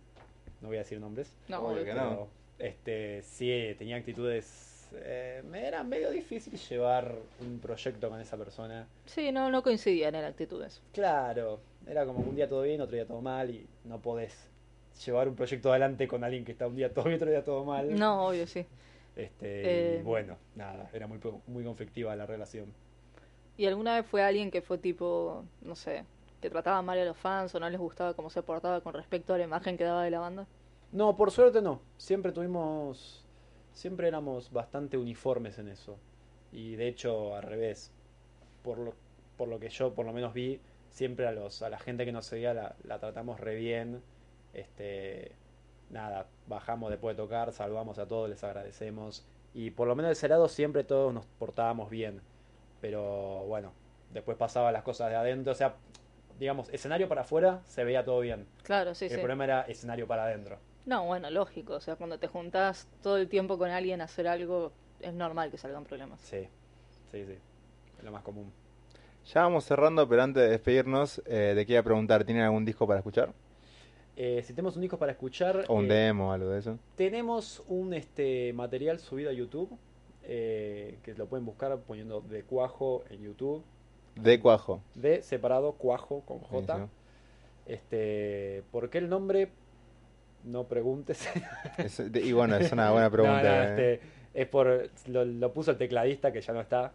no 0.60 0.68
voy 0.68 0.78
a 0.78 0.80
decir 0.80 0.98
nombres, 0.98 1.32
No, 1.48 1.60
Obvio 1.68 1.84
que 1.84 1.94
no. 1.94 2.28
este, 2.58 3.22
sí, 3.22 3.76
tenía 3.78 3.96
actitudes. 3.96 4.72
Eh, 4.96 5.42
me 5.50 5.66
era 5.66 5.82
medio 5.84 6.10
difícil 6.10 6.58
llevar 6.58 7.14
un 7.40 7.58
proyecto 7.58 8.08
con 8.08 8.20
esa 8.20 8.36
persona. 8.36 8.86
Sí, 9.06 9.32
no, 9.32 9.50
no 9.50 9.62
coincidían 9.62 10.14
en 10.14 10.24
actitudes. 10.24 10.80
Claro, 10.92 11.60
era 11.86 12.04
como 12.06 12.20
un 12.20 12.34
día 12.34 12.48
todo 12.48 12.62
bien, 12.62 12.80
otro 12.80 12.94
día 12.96 13.06
todo 13.06 13.20
mal, 13.20 13.50
y 13.50 13.66
no 13.84 14.00
podés 14.00 14.50
llevar 15.04 15.28
un 15.28 15.34
proyecto 15.34 15.70
adelante 15.70 16.06
con 16.06 16.22
alguien 16.24 16.44
que 16.44 16.52
está 16.52 16.66
un 16.66 16.76
día 16.76 16.92
todo 16.92 17.04
bien, 17.04 17.16
otro 17.16 17.30
día 17.30 17.44
todo 17.44 17.64
mal. 17.64 17.94
No, 17.98 18.26
obvio, 18.28 18.46
sí. 18.46 18.64
Este, 19.16 19.96
Eh. 19.96 19.98
y 20.00 20.02
bueno, 20.02 20.36
nada, 20.56 20.88
era 20.92 21.06
muy, 21.06 21.18
muy 21.46 21.64
conflictiva 21.64 22.14
la 22.16 22.26
relación. 22.26 22.72
¿Y 23.56 23.66
alguna 23.66 23.94
vez 23.96 24.06
fue 24.06 24.22
alguien 24.22 24.50
que 24.50 24.62
fue 24.62 24.78
tipo, 24.78 25.44
no 25.62 25.76
sé, 25.76 26.04
que 26.40 26.50
trataba 26.50 26.82
mal 26.82 26.98
a 26.98 27.04
los 27.04 27.16
fans 27.16 27.54
o 27.54 27.60
no 27.60 27.70
les 27.70 27.78
gustaba 27.78 28.14
cómo 28.14 28.28
se 28.28 28.42
portaba 28.42 28.80
con 28.80 28.92
respecto 28.94 29.32
a 29.32 29.38
la 29.38 29.44
imagen 29.44 29.76
que 29.76 29.84
daba 29.84 30.02
de 30.02 30.10
la 30.10 30.18
banda? 30.18 30.46
No, 30.92 31.16
por 31.16 31.30
suerte 31.30 31.62
no. 31.62 31.80
Siempre 31.96 32.32
tuvimos. 32.32 33.23
Siempre 33.74 34.08
éramos 34.08 34.50
bastante 34.52 34.96
uniformes 34.96 35.58
en 35.58 35.68
eso. 35.68 35.98
Y 36.52 36.76
de 36.76 36.88
hecho, 36.88 37.36
al 37.36 37.42
revés. 37.42 37.92
Por 38.62 38.78
lo, 38.78 38.94
por 39.36 39.48
lo 39.48 39.60
que 39.60 39.68
yo 39.68 39.92
por 39.92 40.06
lo 40.06 40.12
menos 40.12 40.32
vi, 40.32 40.60
siempre 40.88 41.26
a 41.26 41.32
los 41.32 41.60
a 41.60 41.68
la 41.68 41.78
gente 41.78 42.06
que 42.06 42.12
nos 42.12 42.24
seguía 42.24 42.54
la, 42.54 42.76
la 42.84 42.98
tratamos 42.98 43.38
re 43.40 43.56
bien. 43.56 44.02
Este. 44.54 45.32
Nada, 45.90 46.26
bajamos 46.46 46.90
después 46.90 47.16
de 47.16 47.22
tocar, 47.22 47.52
saludamos 47.52 47.98
a 47.98 48.06
todos, 48.08 48.30
les 48.30 48.42
agradecemos. 48.42 49.26
Y 49.52 49.70
por 49.70 49.86
lo 49.86 49.94
menos 49.94 50.08
de 50.08 50.12
ese 50.14 50.28
lado 50.28 50.48
siempre 50.48 50.82
todos 50.82 51.12
nos 51.12 51.26
portábamos 51.26 51.90
bien. 51.90 52.22
Pero 52.80 53.44
bueno, 53.46 53.72
después 54.12 54.36
pasaban 54.36 54.72
las 54.72 54.82
cosas 54.82 55.10
de 55.10 55.16
adentro. 55.16 55.52
O 55.52 55.54
sea, 55.54 55.76
digamos, 56.38 56.68
escenario 56.70 57.08
para 57.08 57.22
afuera 57.22 57.60
se 57.66 57.84
veía 57.84 58.04
todo 58.04 58.20
bien. 58.20 58.46
Claro, 58.62 58.94
sí, 58.94 59.06
el 59.06 59.10
sí. 59.12 59.16
problema 59.18 59.44
era 59.44 59.62
escenario 59.62 60.06
para 60.06 60.24
adentro. 60.24 60.58
No, 60.86 61.04
bueno, 61.06 61.30
lógico. 61.30 61.74
O 61.74 61.80
sea, 61.80 61.96
cuando 61.96 62.18
te 62.18 62.26
juntás 62.26 62.88
todo 63.02 63.16
el 63.16 63.28
tiempo 63.28 63.58
con 63.58 63.70
alguien 63.70 64.00
a 64.00 64.04
hacer 64.04 64.28
algo, 64.28 64.72
es 65.00 65.14
normal 65.14 65.50
que 65.50 65.58
salgan 65.58 65.84
problemas. 65.84 66.20
Sí, 66.20 66.48
sí, 67.10 67.24
sí. 67.24 67.38
Es 67.98 68.04
lo 68.04 68.12
más 68.12 68.22
común. 68.22 68.52
Ya 69.32 69.42
vamos 69.42 69.64
cerrando, 69.64 70.06
pero 70.08 70.22
antes 70.22 70.42
de 70.42 70.50
despedirnos, 70.50 71.22
eh, 71.26 71.52
te 71.54 71.64
quería 71.64 71.82
preguntar, 71.82 72.24
¿tienen 72.24 72.44
algún 72.44 72.64
disco 72.64 72.86
para 72.86 72.98
escuchar? 73.00 73.32
Eh, 74.16 74.42
si 74.44 74.52
tenemos 74.52 74.76
un 74.76 74.82
disco 74.82 74.98
para 74.98 75.12
escuchar, 75.12 75.64
¿O 75.68 75.76
un 75.76 75.86
eh, 75.86 75.94
demo, 75.94 76.32
algo 76.32 76.50
de 76.50 76.60
eso? 76.60 76.78
tenemos 76.94 77.62
un 77.66 77.94
este 77.94 78.52
material 78.52 79.00
subido 79.00 79.30
a 79.30 79.32
YouTube, 79.32 79.76
eh, 80.22 80.98
que 81.02 81.14
lo 81.14 81.26
pueden 81.26 81.44
buscar 81.44 81.76
poniendo 81.78 82.20
de 82.20 82.44
cuajo 82.44 83.02
en 83.10 83.22
YouTube. 83.22 83.64
De 84.14 84.38
cuajo. 84.38 84.80
De 84.94 85.22
separado 85.22 85.72
cuajo 85.72 86.20
con 86.20 86.38
J. 86.40 86.88
Este, 87.66 88.62
¿por 88.70 88.90
qué 88.90 88.98
el 88.98 89.08
nombre? 89.08 89.48
No 90.44 90.64
preguntes. 90.64 91.28
Es- 91.78 92.12
de- 92.12 92.20
y 92.20 92.32
bueno, 92.32 92.56
es 92.56 92.70
una 92.72 92.90
buena 92.90 93.10
pregunta. 93.10 93.42
No, 93.42 93.48
no, 93.48 93.62
eh. 93.62 93.64
este, 93.94 94.00
es 94.34 94.46
por 94.48 94.90
lo, 95.06 95.24
lo 95.24 95.52
puso 95.52 95.70
el 95.70 95.76
tecladista 95.78 96.32
que 96.32 96.40
ya 96.40 96.52
no 96.52 96.60
está. 96.60 96.92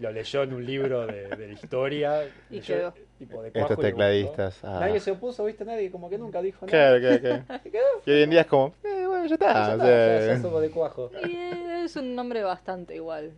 lo 0.00 0.10
leyó 0.10 0.42
en 0.42 0.54
un 0.54 0.64
libro 0.66 1.06
de, 1.06 1.28
de 1.28 1.46
la 1.48 1.52
historia. 1.52 2.24
Y 2.50 2.54
leyó, 2.56 2.66
quedó. 2.76 2.94
tipo, 3.18 3.42
de 3.42 3.50
Estos 3.54 3.78
tecladistas. 3.78 4.64
ah. 4.64 4.78
Nadie 4.80 4.98
se 5.00 5.12
opuso, 5.12 5.44
¿viste? 5.44 5.64
Nadie 5.64 5.90
como 5.90 6.10
que 6.10 6.18
nunca 6.18 6.42
dijo 6.42 6.66
Claro, 6.66 6.98
nada. 6.98 7.18
claro, 7.20 7.44
claro. 7.46 7.60
Y 7.64 7.70
quedó. 7.70 7.84
Y 8.06 8.10
hoy 8.10 8.22
en 8.22 8.30
día 8.30 8.40
es 8.42 8.46
como, 8.46 8.74
eh, 8.82 9.06
bueno, 9.06 9.26
ya 9.26 9.34
está. 9.34 9.52
Ya 9.52 9.68
o 9.68 9.72
está, 9.74 9.84
sea, 9.86 10.20
ya- 10.20 10.26
ya 10.34 10.40
somos 10.42 10.62
de 10.62 10.70
cuajo. 10.70 11.10
Y 11.28 11.36
es 11.84 11.96
un 11.96 12.14
nombre 12.16 12.42
bastante 12.42 12.94
igual. 12.96 13.30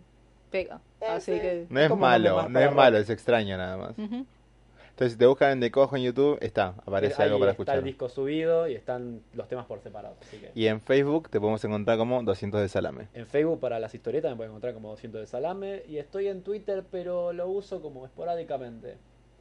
Pega. 0.50 0.80
Eh, 1.00 1.06
Así 1.08 1.32
sí. 1.34 1.40
que. 1.40 1.66
no 1.68 1.80
es 1.80 1.96
malo, 1.96 2.48
no 2.48 2.60
es 2.60 2.72
malo, 2.74 2.98
es 2.98 3.10
extraño 3.10 3.56
nada 3.56 3.76
más. 3.76 3.98
Ujú. 3.98 4.24
Entonces, 4.92 5.12
si 5.14 5.18
te 5.18 5.26
buscan 5.26 5.58
De 5.58 5.70
Cojo 5.70 5.96
en 5.96 6.02
YouTube, 6.02 6.38
está, 6.42 6.74
aparece 6.86 7.20
Ahí 7.22 7.28
algo 7.28 7.38
para 7.40 7.52
está 7.52 7.62
escuchar. 7.62 7.78
el 7.78 7.84
disco 7.84 8.08
subido 8.08 8.68
y 8.68 8.74
están 8.74 9.22
los 9.34 9.48
temas 9.48 9.66
por 9.66 9.80
separado. 9.80 10.16
Así 10.20 10.36
que. 10.36 10.50
Y 10.54 10.66
en 10.66 10.80
Facebook 10.80 11.28
te 11.30 11.40
podemos 11.40 11.64
encontrar 11.64 11.96
como 11.98 12.22
200 12.22 12.60
de 12.60 12.68
salame. 12.68 13.08
En 13.14 13.26
Facebook 13.26 13.58
para 13.58 13.80
las 13.80 13.94
historietas 13.94 14.30
me 14.30 14.36
pueden 14.36 14.52
encontrar 14.52 14.74
como 14.74 14.90
200 14.90 15.20
de 15.22 15.26
salame. 15.26 15.82
Y 15.88 15.96
estoy 15.96 16.28
en 16.28 16.42
Twitter, 16.42 16.84
pero 16.90 17.32
lo 17.32 17.48
uso 17.48 17.80
como 17.80 18.04
esporádicamente. 18.04 18.96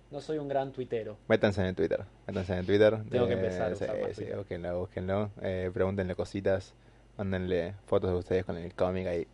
No 0.09 0.19
soy 0.21 0.37
un 0.39 0.47
gran 0.47 0.71
tuitero. 0.71 1.17
Métanse 1.27 1.61
en 1.61 1.67
el 1.67 1.75
Twitter, 1.75 2.03
métanse 2.27 2.53
en 2.53 2.59
el 2.59 2.65
Twitter. 2.65 2.97
Tengo 3.09 3.27
que 3.27 3.33
Eh, 3.33 3.35
empezar 3.37 3.71
a 3.71 3.75
sí, 3.75 3.83
usar 3.83 4.01
más 4.01 4.15
sí, 4.15 4.25
búsquenlo, 4.35 4.79
búsquenlo. 4.79 5.29
Eh, 5.41 5.69
pregúntenle 5.73 6.15
cositas, 6.15 6.73
mándenle 7.17 7.75
fotos 7.87 8.09
de 8.11 8.15
ustedes 8.17 8.45
con 8.45 8.57
el 8.57 8.73
cómic 8.73 9.07
ahí. 9.07 9.27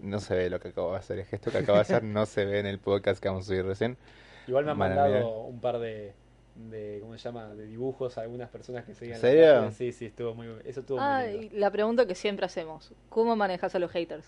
No 0.00 0.20
se 0.20 0.34
ve 0.36 0.50
lo 0.50 0.60
que 0.60 0.68
acabo 0.68 0.92
de 0.92 0.98
hacer, 0.98 1.18
el 1.18 1.24
gesto 1.24 1.50
que 1.50 1.58
acabo 1.58 1.76
de 1.76 1.82
hacer 1.82 2.02
no 2.04 2.26
se 2.26 2.44
ve 2.44 2.60
en 2.60 2.66
el 2.66 2.78
podcast 2.78 3.20
que 3.22 3.28
vamos 3.28 3.44
a 3.44 3.48
subir 3.48 3.64
recién. 3.64 3.96
Igual 4.50 4.64
me 4.64 4.70
han 4.72 4.78
mandado 4.78 5.40
un 5.44 5.60
par 5.60 5.78
de, 5.78 6.12
de. 6.54 6.98
¿Cómo 7.00 7.16
se 7.16 7.18
llama? 7.24 7.54
De 7.54 7.66
dibujos 7.66 8.18
a 8.18 8.22
algunas 8.22 8.50
personas 8.50 8.84
que 8.84 8.94
seguían. 8.94 9.16
¿En 9.16 9.20
serio? 9.20 9.70
Sí, 9.70 9.92
sí, 9.92 10.06
estuvo 10.06 10.34
muy. 10.34 10.46
Eso 10.64 10.80
estuvo 10.80 10.98
Ah, 11.00 11.22
muy 11.24 11.38
lindo. 11.38 11.56
y 11.56 11.58
la 11.58 11.70
pregunta 11.70 12.06
que 12.06 12.14
siempre 12.14 12.44
hacemos: 12.46 12.92
¿Cómo 13.08 13.36
manejas 13.36 13.74
a 13.74 13.78
los 13.78 13.90
haters? 13.90 14.26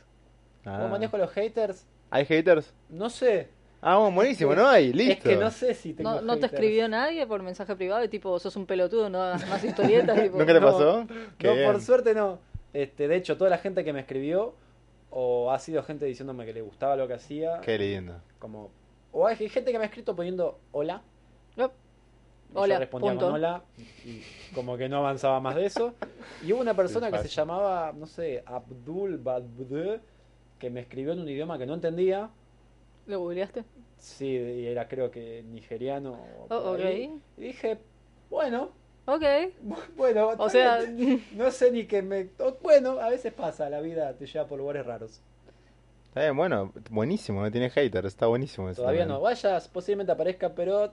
¿Cómo 0.65 0.85
Ah. 0.85 0.89
manejo 0.89 1.19
los 1.19 1.31
haters? 1.33 1.85
¿Hay 2.11 2.25
haters? 2.25 2.73
No 2.89 3.11
sé. 3.11 3.49
Ah, 3.81 3.97
bueno, 3.99 4.15
buenísimo, 4.15 4.55
no 4.55 4.69
hay, 4.69 4.93
listo. 4.93 5.29
Es 5.29 5.35
que 5.35 5.43
no 5.43 5.51
sé 5.51 5.75
si 5.75 5.93
tengo 5.93 6.13
¿No, 6.13 6.21
¿No 6.21 6.39
te 6.39 6.47
escribió 6.47 6.87
nadie 6.89 7.27
por 7.27 7.43
mensaje 7.43 7.75
privado? 7.75 8.05
Y 8.05 8.09
tipo, 8.09 8.39
sos 8.39 8.55
un 8.55 8.65
pelotudo, 8.65 9.11
no 9.11 9.21
hagas 9.21 9.49
más 9.49 9.65
historietas. 9.65 10.17
tipo, 10.23 10.39
¿Nunca 10.39 10.53
te 10.55 10.61
No. 10.61 10.67
pasó? 10.67 11.07
Qué 11.37 11.49
No, 11.49 11.55
bien. 11.55 11.67
por 11.73 11.81
suerte 11.81 12.15
no. 12.15 12.39
Este, 12.73 13.09
de 13.09 13.17
hecho, 13.17 13.37
toda 13.37 13.51
la 13.51 13.59
gente 13.59 13.83
que 13.83 13.93
me 13.93 13.99
escribió 13.99 14.55
o 15.11 15.51
ha 15.51 15.59
sido 15.59 15.83
gente 15.83 16.07
diciéndome 16.07 16.47
que 16.47 16.53
le 16.53 16.63
gustaba 16.63 16.95
lo 16.95 17.09
que 17.09 17.15
hacía, 17.15 17.61
Qué 17.61 17.77
lindo. 17.77 18.15
como 18.39 18.71
o 19.13 19.27
hay 19.27 19.37
gente 19.49 19.73
que 19.73 19.79
me 19.79 19.85
ha 19.85 19.89
escrito 19.89 20.15
poniendo 20.17 20.59
hola. 20.73 21.03
Yep. 21.57 21.71
y 21.71 22.59
Hola, 22.59 22.75
yo 22.75 22.81
respondía 22.81 23.11
punto. 23.13 23.27
con 23.27 23.35
hola 23.35 23.63
y 24.05 24.23
como 24.55 24.77
que 24.77 24.89
no 24.89 24.99
avanzaba 24.99 25.41
más 25.41 25.55
de 25.55 25.67
eso. 25.67 25.95
Y 26.43 26.53
hubo 26.53 26.61
una 26.61 26.75
persona 26.75 27.11
que 27.11 27.19
se 27.19 27.29
llamaba, 27.29 27.93
no 27.97 28.07
sé, 28.07 28.43
Abdul 28.47 29.19
Badbde, 29.19 30.01
que 30.59 30.71
me 30.71 30.81
escribió 30.81 31.13
en 31.13 31.21
un 31.21 31.29
idioma 31.29 31.59
que 31.59 31.67
no 31.67 31.75
entendía. 31.75 32.31
¿Lo 33.07 33.19
googleaste? 33.21 33.65
Sí, 33.99 34.27
y 34.27 34.67
era 34.67 34.89
creo 34.89 35.11
que 35.11 35.43
nigeriano. 35.43 36.19
Oh, 36.51 36.73
ok. 36.73 36.81
ahí. 36.81 37.21
Y 37.37 37.41
dije, 37.43 37.79
bueno, 38.31 38.71
Ok. 39.07 39.25
bueno, 39.97 40.29
O 40.39 40.49
sea, 40.49 40.79
no 41.33 41.51
sé 41.51 41.73
ni 41.73 41.87
que 41.87 42.03
me... 42.03 42.29
Bueno, 42.63 43.01
a 43.01 43.09
veces 43.09 43.33
pasa, 43.33 43.69
la 43.69 43.81
vida 43.81 44.13
te 44.15 44.27
lleva 44.27 44.47
por 44.47 44.59
lugares 44.59 44.87
raros. 44.87 45.21
Está 46.13 46.21
bien, 46.25 46.37
bueno, 46.37 46.73
buenísimo, 46.91 47.41
no 47.41 47.51
tiene 47.51 47.71
haters, 47.71 48.09
está 48.09 48.27
buenísimo 48.27 48.69
eso 48.69 48.83
Todavía 48.83 49.01
también. 49.01 49.17
no 49.17 49.23
vayas, 49.23 49.67
posiblemente 49.69 50.13
aparezca, 50.13 50.55
pero 50.55 50.93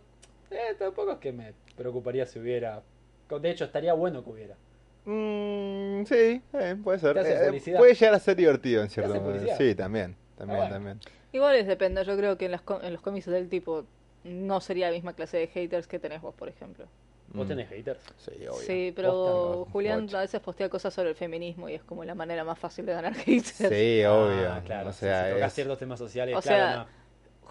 eh, 0.49 0.75
tampoco 0.79 1.11
es 1.11 1.17
que 1.17 1.33
me 1.33 1.53
preocuparía 1.75 2.25
si 2.25 2.39
hubiera. 2.39 2.81
De 3.29 3.49
hecho, 3.51 3.65
estaría 3.65 3.91
bueno 3.93 4.23
que 4.23 4.29
hubiera. 4.29 4.55
Mm, 5.03 6.05
sí, 6.05 6.41
eh, 6.53 6.77
puede 6.81 6.99
ser. 6.99 7.15
¿Te 7.15 7.19
hace 7.19 7.47
Eh, 7.49 7.75
puede 7.77 7.93
llegar 7.95 8.13
a 8.15 8.19
ser 8.19 8.37
divertido 8.37 8.81
en 8.81 8.89
cierto 8.89 9.13
modo. 9.19 9.33
Sí, 9.57 9.75
también, 9.75 10.15
también, 10.37 10.61
Ah, 10.61 10.69
bueno. 10.69 10.75
también. 10.75 10.99
igual 11.33 11.55
es 11.57 11.67
depende. 11.67 12.05
Yo 12.05 12.15
creo 12.15 12.37
que 12.37 12.45
en, 12.45 12.51
las 12.51 12.61
co- 12.61 12.81
en 12.81 12.93
los 12.93 13.01
cómics 13.01 13.25
del 13.25 13.49
tipo 13.49 13.83
no 14.23 14.61
sería 14.61 14.87
la 14.87 14.93
misma 14.93 15.13
clase 15.13 15.35
de 15.37 15.47
haters 15.47 15.87
que 15.87 15.99
tenés 15.99 16.21
vos, 16.21 16.33
por 16.33 16.47
ejemplo. 16.47 16.85
¿Vos 17.31 17.45
Mm. 17.45 17.49
tenés 17.49 17.69
haters? 17.69 17.99
Sí, 18.17 18.31
obvio. 18.47 18.53
Sí, 18.65 18.91
pero 18.95 19.67
Julián 19.71 20.05
ocho. 20.05 20.17
a 20.17 20.21
veces 20.21 20.39
postea 20.41 20.67
cosas 20.69 20.93
sobre 20.93 21.09
el 21.09 21.15
feminismo 21.15 21.69
y 21.69 21.75
es 21.75 21.83
como 21.83 22.03
la 22.03 22.15
manera 22.15 22.43
más 22.43 22.57
fácil 22.57 22.85
de 22.85 22.93
ganar 22.93 23.13
haters. 23.25 23.55
Sí, 23.55 24.03
obvio. 24.05 24.51
Ah, 24.51 24.61
claro. 24.65 24.89
O 24.89 24.93
sea, 24.93 25.33
si 25.35 25.41
es- 25.41 25.53
ciertos 25.53 25.77
temas 25.77 25.99
sociales, 25.99 26.35
O 26.35 26.41
claro, 26.41 26.57
sea, 26.65 26.75
no. 26.77 26.87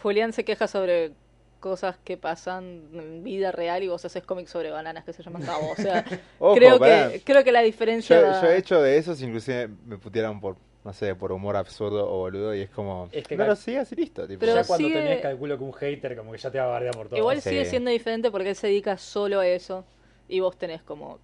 Julián 0.00 0.32
se 0.32 0.44
queja 0.44 0.66
sobre 0.68 1.12
cosas 1.60 1.96
que 2.04 2.16
pasan 2.16 2.88
en 2.92 3.24
vida 3.24 3.50
real 3.50 3.82
y 3.82 3.88
vos 3.88 4.04
haces 4.04 4.22
cómics 4.24 4.50
sobre 4.50 4.70
bananas 4.70 5.04
que 5.04 5.12
se 5.12 5.22
llaman 5.24 5.42
cabo. 5.42 5.70
O 5.72 5.76
sea, 5.76 6.04
Ojo, 6.38 6.54
creo, 6.54 6.78
que, 6.78 7.20
creo 7.24 7.42
que 7.42 7.50
la 7.52 7.62
diferencia... 7.62 8.40
Yo 8.40 8.48
he 8.48 8.56
hecho 8.58 8.80
de 8.80 8.96
esos, 8.96 9.20
inclusive 9.22 9.68
me 9.86 9.98
putearon 9.98 10.40
por, 10.40 10.56
no 10.88 10.94
sé, 10.94 11.14
por 11.14 11.32
humor 11.32 11.54
absurdo 11.54 12.10
o 12.10 12.16
boludo, 12.16 12.54
y 12.54 12.62
es 12.62 12.70
como, 12.70 13.10
Es 13.12 13.28
que 13.28 13.36
no 13.36 13.44
lo 13.44 13.54
sigas 13.56 13.92
y 13.92 13.96
listo. 13.96 14.26
Tipo, 14.26 14.40
Pero 14.40 14.54
ya 14.54 14.64
cuando 14.64 14.88
sigue- 14.88 14.98
tenés 14.98 15.20
calculo 15.20 15.58
que 15.58 15.64
un 15.64 15.72
hater 15.74 16.16
como 16.16 16.32
que 16.32 16.38
ya 16.38 16.50
te 16.50 16.58
va 16.58 16.64
a 16.64 16.68
bardear 16.68 16.94
por 16.94 17.08
todo. 17.10 17.18
Igual 17.18 17.42
Sí. 17.42 17.50
sigue 17.50 17.66
siendo 17.66 17.90
diferente 17.90 18.30
porque 18.30 18.48
él 18.48 18.56
se 18.56 18.68
dedica 18.68 18.96
solo 18.96 19.40
a 19.40 19.46
eso 19.46 19.84
y 20.28 20.40
vos 20.40 20.56
tenés 20.56 20.82
como 20.82 21.18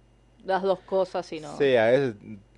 las 0.45 0.61
dos 0.61 0.77
cosas 0.81 1.33
y 1.33 1.39
no... 1.39 1.57
Sí, 1.57 1.75
a 1.75 1.87
veces 1.87 2.13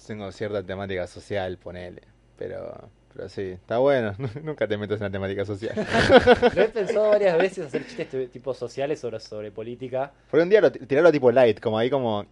tengo 0.06 0.30
cierta 0.34 0.62
temática 0.62 1.08
social, 1.08 1.58
ponele, 1.58 2.02
pero, 2.38 2.90
pero 3.16 3.30
sí, 3.30 3.52
está 3.52 3.78
bueno, 3.78 4.14
nunca 4.44 4.68
te 4.68 4.78
metas 4.78 5.00
en 5.00 5.06
la 5.06 5.10
temática 5.12 5.46
social. 5.46 5.76
Lo 6.54 6.62
he 6.62 6.68
pensado 6.68 7.08
varias 7.10 7.38
veces 7.40 7.68
hacer 7.68 7.86
chistes 7.86 8.30
tipo 8.34 8.54
sociales 8.54 9.00
sobre, 9.00 9.22
sobre 9.22 9.50
política, 9.52 10.12
Por 10.30 10.42
un 10.42 10.50
día 10.50 10.60
lo, 10.60 10.70
tirarlo 10.74 11.10
tipo 11.14 11.32
light, 11.32 11.62
como 11.62 11.78
ahí 11.78 11.90
como... 11.90 12.26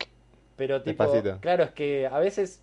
pero 0.58 0.82
tipo, 0.84 1.04
Despacito. 1.06 1.40
claro, 1.40 1.64
es 1.64 1.72
que 1.72 2.08
a 2.08 2.20
veces 2.20 2.60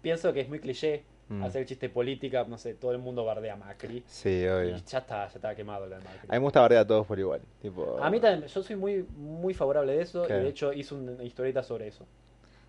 pienso 0.00 0.32
que 0.32 0.40
es 0.40 0.48
muy 0.48 0.58
cliché 0.58 1.04
Mm. 1.32 1.44
hacer 1.44 1.64
chiste 1.64 1.88
de 1.88 1.94
política, 1.94 2.44
no 2.46 2.58
sé, 2.58 2.74
todo 2.74 2.92
el 2.92 2.98
mundo 2.98 3.24
bardea 3.24 3.54
a 3.54 3.56
Macri. 3.56 4.02
Sí, 4.06 4.46
obvio. 4.46 4.76
Y 4.76 4.82
ya 4.82 4.98
está, 4.98 5.28
ya 5.28 5.34
está 5.34 5.54
quemado 5.54 5.86
lo 5.86 5.96
de 5.96 6.04
Macri. 6.04 6.28
A 6.28 6.32
mí 6.32 6.38
me 6.38 6.38
gusta 6.40 6.60
bardear 6.60 6.82
a 6.82 6.86
todos 6.86 7.06
por 7.06 7.18
igual. 7.18 7.40
Tipo... 7.60 7.98
A 8.02 8.10
mí 8.10 8.20
también, 8.20 8.48
yo 8.48 8.62
soy 8.62 8.76
muy, 8.76 9.06
muy 9.16 9.54
favorable 9.54 9.92
de 9.92 10.02
eso 10.02 10.24
y 10.26 10.32
de 10.32 10.48
hecho 10.48 10.72
hice 10.72 10.94
una 10.94 11.22
historieta 11.22 11.62
sobre 11.62 11.88
eso. 11.88 12.06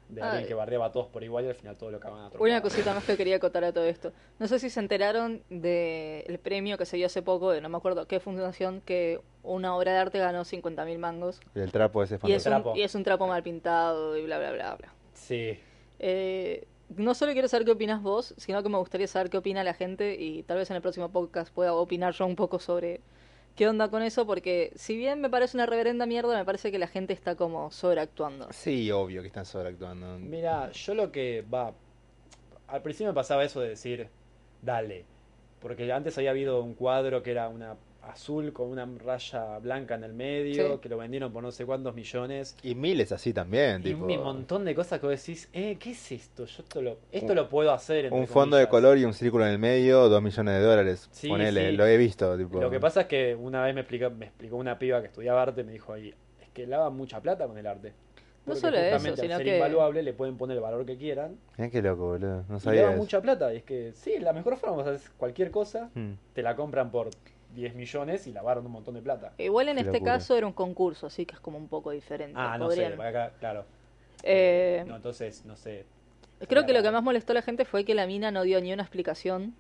De 0.10 0.22
alguien 0.22 0.46
que 0.46 0.54
bardeaba 0.54 0.88
a 0.88 0.92
todos 0.92 1.08
por 1.08 1.24
igual 1.24 1.46
y 1.46 1.48
al 1.48 1.56
final 1.56 1.76
todo 1.76 1.90
lo 1.90 1.98
acaban 1.98 2.20
a 2.26 2.32
Una 2.38 2.62
cosita 2.62 2.94
más 2.94 3.04
que 3.04 3.18
quería 3.18 3.38
acotar 3.38 3.64
a 3.64 3.72
todo 3.72 3.86
esto. 3.86 4.12
No 4.38 4.48
sé 4.48 4.60
si 4.60 4.70
se 4.70 4.80
enteraron 4.80 5.42
del 5.50 6.38
premio 6.40 6.78
que 6.78 6.86
se 6.86 6.98
dio 6.98 7.08
hace 7.08 7.22
poco, 7.22 7.52
de 7.52 7.62
no 7.62 7.70
me 7.70 7.78
acuerdo 7.78 8.06
qué 8.06 8.20
fundación, 8.20 8.82
que 8.82 9.22
una 9.42 9.76
obra 9.76 9.94
de 9.94 9.98
arte 10.00 10.20
ganó 10.20 10.42
50.000 10.42 10.98
mangos. 11.00 11.42
Y 11.56 11.62
el 11.62 11.72
trapo 11.72 12.04
ese 12.04 12.20
Y 12.24 12.34
es, 12.34 12.46
un, 12.46 12.64
y 12.76 12.82
es 12.84 12.94
un 12.94 13.04
trapo 13.04 13.28
mal 13.28 13.42
pintado 13.42 14.16
y 14.16 14.24
bla, 14.26 14.38
bla, 14.38 14.52
bla, 14.52 14.76
bla. 14.76 14.94
Sí. 15.14 15.58
Eh, 16.00 16.68
no 16.90 17.14
solo 17.16 17.34
quiero 17.34 17.48
saber 17.48 17.66
qué 17.66 17.72
opinas 17.72 18.02
vos, 18.02 18.34
sino 18.38 18.62
que 18.62 18.70
me 18.70 18.78
gustaría 18.78 19.08
saber 19.08 19.30
qué 19.30 19.38
opina 19.38 19.64
la 19.64 19.74
gente 19.74 20.16
y 20.20 20.44
tal 20.44 20.58
vez 20.58 20.70
en 20.70 20.76
el 20.76 20.82
próximo 20.82 21.10
podcast 21.10 21.54
pueda 21.54 21.74
opinar 21.74 22.14
yo 22.14 22.26
un 22.26 22.36
poco 22.36 22.60
sobre 22.60 23.02
qué 23.56 23.68
onda 23.68 23.90
con 23.90 24.02
eso, 24.02 24.26
porque 24.26 24.72
si 24.76 24.98
bien 24.98 25.22
me 25.22 25.30
parece 25.30 25.58
una 25.58 25.66
reverenda 25.66 26.06
mierda, 26.06 26.36
me 26.38 26.46
parece 26.46 26.72
que 26.72 26.80
la 26.80 26.88
gente 26.88 27.14
está 27.14 27.36
como 27.36 27.72
sobreactuando. 27.72 28.48
Sí, 28.52 28.92
obvio 28.92 29.22
que 29.22 29.28
están 29.28 29.46
sobreactuando. 29.46 30.18
Mira, 30.20 30.72
yo 30.72 30.94
lo 30.94 31.12
que 31.12 31.44
va. 31.54 31.74
Al 32.68 32.82
principio 32.82 33.08
me 33.08 33.14
pasaba 33.14 33.44
eso 33.44 33.62
de 33.62 33.70
decir, 33.70 34.10
dale. 34.62 35.06
Porque 35.60 35.92
antes 35.92 36.18
había 36.18 36.32
habido 36.32 36.62
un 36.62 36.74
cuadro 36.74 37.24
que 37.24 37.32
era 37.32 37.48
una 37.48 37.78
azul 38.04 38.52
con 38.54 38.68
una 38.70 38.86
raya 39.04 39.60
blanca 39.60 39.96
en 39.96 40.04
el 40.04 40.14
medio, 40.14 40.74
Sí. 40.74 40.80
que 40.82 40.90
lo 40.90 40.98
vendieron 40.98 41.32
por 41.32 41.42
no 41.44 41.52
sé 41.52 41.66
cuántos 41.66 41.96
millones. 41.96 42.56
Y 42.64 42.76
miles 42.76 43.12
así 43.12 43.34
también, 43.34 43.82
Y 43.82 43.86
tipo... 43.86 44.06
un 44.06 44.24
montón 44.24 44.66
de 44.66 44.76
cosas 44.76 45.00
que 45.00 45.08
vos 45.08 45.16
decís, 45.20 45.50
eh, 45.54 45.78
¿qué 45.80 45.92
es 45.92 46.12
esto? 46.12 46.46
Yo 46.46 46.64
esto 46.64 46.82
lo, 46.82 46.98
esto 47.12 47.34
lo 47.34 47.48
puedo 47.50 47.72
hacer. 47.72 48.12
Un 48.12 48.28
fondo 48.28 48.58
de 48.58 48.68
comillas". 48.68 48.70
color 48.70 48.98
y 48.98 49.06
un 49.06 49.14
círculo 49.14 49.46
en 49.46 49.52
el 49.52 49.60
medio, 49.60 50.10
dos 50.10 50.22
millones 50.22 50.54
de 50.56 50.62
dólares. 50.62 51.08
Sí, 51.12 51.30
Ponele, 51.30 51.72
sí. 51.72 51.78
lo 51.78 51.86
he 51.86 51.98
visto. 51.98 52.38
Tipo... 52.38 52.60
Lo 52.62 52.70
que 52.70 52.80
pasa 52.80 53.02
es 53.02 53.08
que 53.08 53.36
una 53.36 53.64
vez 53.64 53.74
me 53.74 53.82
explicó, 53.82 54.10
me 54.10 54.26
explicó 54.26 54.58
una 54.58 54.78
piba 54.78 55.00
que 55.02 55.08
estudiaba 55.08 55.42
arte, 55.42 55.64
me 55.64 55.72
dijo 55.72 55.94
ahí, 55.94 56.14
es 56.42 56.50
que 56.54 56.68
lava 56.68 56.90
mucha 56.90 57.22
plata 57.22 57.48
con 57.48 57.58
el 57.58 57.66
arte. 57.68 57.90
No 58.46 58.48
Porque 58.56 58.60
solo 58.60 58.76
eso, 58.78 58.84
justamente 58.98 59.22
al 59.22 59.26
sino 59.28 59.38
ser 59.38 59.46
que- 59.46 59.56
invaluable 59.56 60.04
le 60.04 60.12
pueden 60.12 60.36
poner 60.36 60.58
el 60.58 60.62
valor 60.62 60.86
que 60.86 60.98
quieran 60.98 61.38
Mirá 61.58 61.70
qué 61.70 61.82
loco, 61.82 62.08
boludo. 62.08 62.44
No 62.50 62.58
y 62.58 62.60
sabía 62.60 62.82
lava 62.82 62.94
eso. 62.96 63.02
mucha 63.02 63.22
plata. 63.22 63.54
Y 63.54 63.58
es 63.58 63.64
que 63.64 63.94
sí, 63.96 64.20
la 64.20 64.34
mejor 64.34 64.58
forma, 64.58 64.76
vos 64.76 64.88
haces 64.88 65.10
cualquier 65.16 65.50
cosa, 65.50 65.90
Mm. 65.96 66.16
te 66.34 66.42
la 66.42 66.54
compran 66.58 66.92
por 66.92 67.10
10 67.54 67.76
millones 67.76 68.28
y 68.28 68.32
lavaron 68.34 68.66
un 68.66 68.72
montón 68.72 68.96
de 68.96 69.02
plata. 69.02 69.34
Igual 69.38 69.70
en 69.70 69.76
Qué 69.76 69.82
este 69.82 69.94
locura. 69.94 70.14
caso 70.14 70.38
era 70.38 70.48
un 70.48 70.54
concurso, 70.54 71.08
así 71.08 71.26
que 71.26 71.36
es 71.36 71.40
como 71.40 71.58
un 71.58 71.68
poco 71.68 71.92
diferente. 71.92 72.36
Ah, 72.38 72.58
no 72.58 72.66
Podrían- 72.66 72.92
sé, 72.92 72.98
para 72.98 73.10
acá, 73.10 73.34
claro. 73.40 73.66
Eh, 74.24 74.84
No, 74.88 74.96
entonces, 74.96 75.46
no 75.46 75.56
sé. 75.56 75.86
Creo 76.48 76.66
que 76.66 76.74
lo 76.74 76.82
que 76.84 76.92
más 76.92 77.04
molestó 77.04 77.32
a 77.34 77.36
la 77.36 77.42
gente 77.42 77.64
fue 77.66 77.86
que 77.86 77.94
la 77.96 78.06
mina 78.08 78.32
no 78.32 78.44
dio 78.44 78.60
ni 78.62 78.74
una 78.74 78.84
explicación 78.84 79.54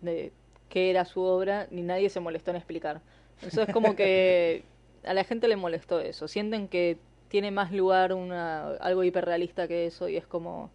de 0.00 0.32
qué 0.68 0.90
era 0.90 1.04
su 1.04 1.20
obra, 1.20 1.66
ni 1.70 1.82
nadie 1.82 2.08
se 2.10 2.20
molestó 2.20 2.50
en 2.50 2.56
explicar. 2.56 3.00
Entonces 3.36 3.68
es 3.68 3.74
como 3.74 3.94
que 3.96 4.64
a 5.04 5.12
la 5.14 5.24
gente 5.24 5.48
le 5.48 5.56
molestó 5.56 6.00
eso. 6.00 6.28
Sienten 6.28 6.68
que 6.68 6.96
tiene 7.28 7.50
más 7.50 7.72
lugar 7.72 8.12
una, 8.14 8.68
algo 8.76 9.04
hiperrealista 9.04 9.66
que 9.68 9.86
eso 9.86 10.08
y 10.08 10.16
es 10.16 10.26
como... 10.26 10.70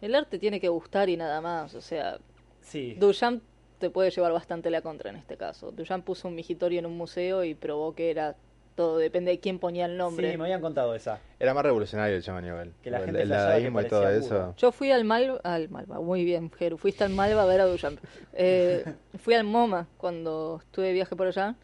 El 0.00 0.14
arte 0.14 0.38
tiene 0.38 0.60
que 0.60 0.68
gustar 0.68 1.08
y 1.08 1.16
nada 1.16 1.40
más. 1.40 1.74
O 1.74 1.80
sea, 1.80 2.18
Sí, 2.60 2.94
Duchamp 2.94 3.42
te 3.84 3.90
puede 3.90 4.10
llevar 4.10 4.32
bastante 4.32 4.70
la 4.70 4.80
contra 4.80 5.10
en 5.10 5.16
este 5.16 5.36
caso. 5.36 5.70
Duchamp 5.70 6.06
puso 6.06 6.28
un 6.28 6.34
migitorio 6.34 6.78
en 6.78 6.86
un 6.86 6.96
museo 6.96 7.44
y 7.44 7.54
probó 7.54 7.94
que 7.94 8.10
era 8.10 8.34
todo 8.74 8.96
depende 8.96 9.30
de 9.30 9.38
quién 9.38 9.58
ponía 9.58 9.84
el 9.84 9.98
nombre. 9.98 10.30
Sí, 10.30 10.38
me 10.38 10.44
habían 10.44 10.62
contado 10.62 10.94
esa. 10.94 11.20
Era 11.38 11.52
más 11.52 11.62
revolucionario 11.64 12.16
el 12.16 12.22
chabón 12.22 12.46
igual. 12.46 12.72
Que 12.82 12.90
la 12.90 12.98
el, 12.98 13.04
gente 13.04 13.22
el 13.22 13.28
dadaísmo 13.28 13.82
y 13.82 13.88
todo 13.88 14.08
eso. 14.08 14.54
Yo 14.56 14.72
fui 14.72 14.90
al 14.90 15.04
Malva, 15.04 15.38
al 15.44 15.68
Malva, 15.68 16.00
muy 16.00 16.24
bien, 16.24 16.50
Jeru, 16.50 16.78
fuiste 16.78 17.04
al 17.04 17.10
Malva 17.10 17.42
a 17.42 17.46
ver 17.46 17.60
a 17.60 17.66
Duchamp. 17.66 18.00
Eh, 18.32 18.84
fui 19.18 19.34
al 19.34 19.44
MoMA 19.44 19.86
cuando 19.98 20.60
estuve 20.62 20.86
de 20.86 20.92
viaje 20.94 21.14
por 21.14 21.26
allá 21.26 21.56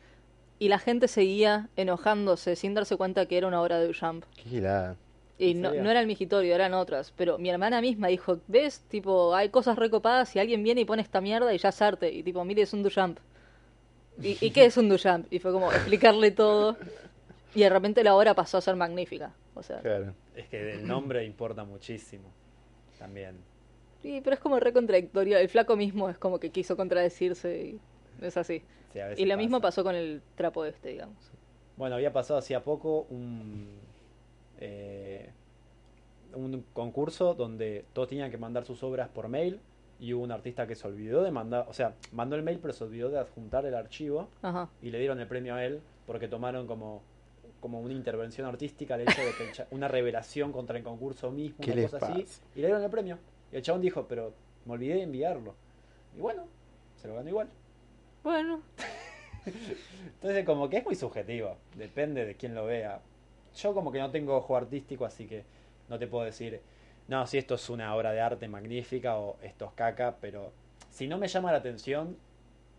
y 0.59 0.69
la 0.69 0.79
gente 0.79 1.09
seguía 1.09 1.71
enojándose 1.77 2.55
sin 2.55 2.75
darse 2.75 2.99
cuenta 2.99 3.25
que 3.25 3.39
era 3.39 3.47
una 3.47 3.63
obra 3.63 3.79
de 3.79 3.87
Duchamp. 3.87 4.25
Qué 4.37 4.43
gilada. 4.43 4.97
Y 5.41 5.53
¿En 5.53 5.63
no, 5.63 5.73
no 5.73 5.91
era 5.91 6.01
el 6.01 6.07
migitorio, 6.07 6.55
eran 6.55 6.75
otras. 6.75 7.15
Pero 7.17 7.39
mi 7.39 7.49
hermana 7.49 7.81
misma 7.81 8.09
dijo, 8.09 8.41
¿ves? 8.47 8.81
Tipo, 8.91 9.35
hay 9.35 9.49
cosas 9.49 9.79
recopadas 9.79 10.37
y 10.37 10.39
alguien 10.39 10.63
viene 10.63 10.83
y 10.83 10.85
pone 10.85 11.01
esta 11.01 11.23
mierda 11.23 11.55
y 11.55 11.57
ya 11.57 11.71
es 11.71 11.81
arte. 11.81 12.13
Y 12.13 12.23
tipo, 12.23 12.45
mire, 12.45 12.61
es 12.61 12.75
un 12.75 12.83
Duchamp. 12.83 13.19
¿Y, 14.21 14.37
¿y 14.39 14.51
qué 14.51 14.67
es 14.67 14.77
un 14.77 14.91
Duchamp? 14.91 15.33
Y 15.33 15.39
fue 15.39 15.51
como 15.51 15.73
explicarle 15.73 16.31
todo. 16.31 16.77
Y 17.55 17.61
de 17.61 17.71
repente 17.71 18.05
la 18.05 18.15
obra 18.15 18.35
pasó 18.35 18.59
a 18.59 18.61
ser 18.61 18.77
magnífica. 18.77 19.33
O 19.55 19.63
sea, 19.63 19.79
Claro. 19.81 20.13
Es 20.37 20.47
que 20.49 20.75
el 20.75 20.87
nombre 20.87 21.25
importa 21.25 21.65
muchísimo. 21.65 22.31
También. 22.99 23.37
sí, 24.03 24.21
pero 24.23 24.35
es 24.35 24.41
como 24.41 24.61
re 24.61 24.75
contradictorio. 24.75 25.39
El 25.39 25.49
flaco 25.49 25.75
mismo 25.75 26.11
es 26.11 26.19
como 26.19 26.39
que 26.39 26.51
quiso 26.51 26.77
contradecirse 26.77 27.63
y 27.63 27.81
es 28.21 28.37
así. 28.37 28.63
Sí, 28.93 28.99
Y 29.17 29.25
lo 29.25 29.39
mismo 29.39 29.63
pasó 29.63 29.83
con 29.83 29.95
el 29.95 30.21
trapo 30.35 30.67
este, 30.67 30.91
digamos. 30.91 31.17
Bueno, 31.79 31.95
había 31.95 32.13
pasado 32.13 32.39
hacía 32.39 32.63
poco 32.63 33.07
un, 33.09 33.81
eh, 34.61 35.31
un 36.35 36.65
concurso 36.73 37.35
donde 37.35 37.85
todos 37.93 38.09
tenían 38.09 38.31
que 38.31 38.39
mandar 38.39 38.65
sus 38.65 38.83
obras 38.83 39.09
por 39.09 39.29
mail 39.29 39.61
y 39.99 40.15
hubo 40.15 40.25
un 40.25 40.33
artista 40.33 40.67
que 40.67 40.75
se 40.75 40.87
olvidó 40.87 41.23
de 41.23 41.31
mandar, 41.31 41.67
o 41.69 41.73
sea, 41.73 41.95
mandó 42.13 42.37
el 42.37 42.43
mail 42.43 42.59
pero 42.61 42.73
se 42.73 42.85
olvidó 42.85 43.11
de 43.11 43.19
adjuntar 43.19 43.67
el 43.67 43.75
archivo 43.75 44.29
Ajá. 44.43 44.69
y 44.81 44.91
le 44.91 44.99
dieron 44.99 45.21
el 45.21 45.27
premio 45.27 45.55
a 45.55 45.65
él 45.65 45.81
porque 46.07 46.29
tomaron 46.29 46.67
como, 46.67 47.03
como 47.61 47.81
una 47.81 47.93
intervención 47.93 48.47
artística 48.47 48.95
el 48.95 49.03
hecho 49.03 49.21
de 49.21 49.33
que 49.33 49.65
una 49.71 49.89
revelación 49.89 50.53
contra 50.53 50.79
el 50.79 50.85
concurso 50.85 51.31
mismo, 51.31 51.59
¿Qué 51.61 51.73
una 51.73 51.83
cosa 51.83 52.07
así, 52.07 52.27
y 52.55 52.61
le 52.61 52.67
dieron 52.69 52.83
el 52.83 52.91
premio. 52.91 53.19
Y 53.53 53.57
el 53.57 53.63
chabón 53.63 53.83
dijo, 53.83 54.07
pero 54.09 54.33
me 54.65 54.73
olvidé 54.73 54.95
de 54.95 55.03
enviarlo. 55.03 55.55
Y 56.17 56.21
bueno, 56.21 56.45
se 56.97 57.09
lo 57.09 57.15
ganó 57.15 57.29
igual. 57.29 57.49
Bueno, 58.23 58.61
Entonces 59.47 60.45
como 60.45 60.69
que 60.69 60.79
es 60.79 60.85
muy 60.85 60.95
subjetivo, 60.95 61.57
depende 61.77 62.25
de 62.25 62.35
quién 62.35 62.55
lo 62.55 62.67
vea. 62.67 63.01
Yo 63.57 63.75
como 63.75 63.91
que 63.93 63.99
no 63.99 64.11
tengo 64.11 64.37
ojo 64.37 64.57
artístico, 64.57 65.05
así 65.05 65.27
que 65.27 65.45
no 65.89 65.99
te 65.99 66.07
puedo 66.07 66.25
decir, 66.25 66.61
no, 67.09 67.27
si 67.27 67.39
esto 67.39 67.55
es 67.57 67.69
una 67.71 67.95
obra 67.95 68.13
de 68.13 68.21
arte 68.21 68.49
magnífica 68.49 69.17
o 69.19 69.37
esto 69.43 69.67
es 69.67 69.73
caca, 69.73 70.17
pero 70.21 70.53
si 70.91 71.09
no 71.09 71.19
me 71.19 71.29
llama 71.29 71.53
la 71.53 71.59
atención, 71.59 72.17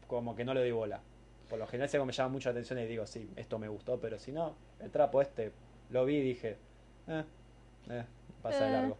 como 0.07 0.35
que 0.35 0.45
no 0.45 0.53
le 0.53 0.61
doy 0.61 0.71
bola. 0.71 1.01
Por 1.49 1.59
lo 1.59 1.67
general 1.67 1.89
si 1.89 1.97
algo 1.97 2.05
me 2.05 2.13
llama 2.13 2.29
mucho 2.29 2.49
la 2.49 2.51
atención 2.53 2.79
y 2.79 2.85
digo, 2.85 3.05
sí, 3.05 3.29
esto 3.35 3.59
me 3.59 3.67
gustó, 3.67 3.99
pero 3.99 4.17
si 4.17 4.31
no, 4.31 4.55
el 4.79 4.89
trapo 4.89 5.21
este, 5.21 5.51
lo 5.89 6.05
vi 6.05 6.15
y 6.17 6.21
dije, 6.21 6.57
eh, 7.07 7.23
eh, 7.89 8.05
pasa 8.41 8.63
de 8.65 8.69
Eh. 8.69 8.73
largo. 8.73 8.97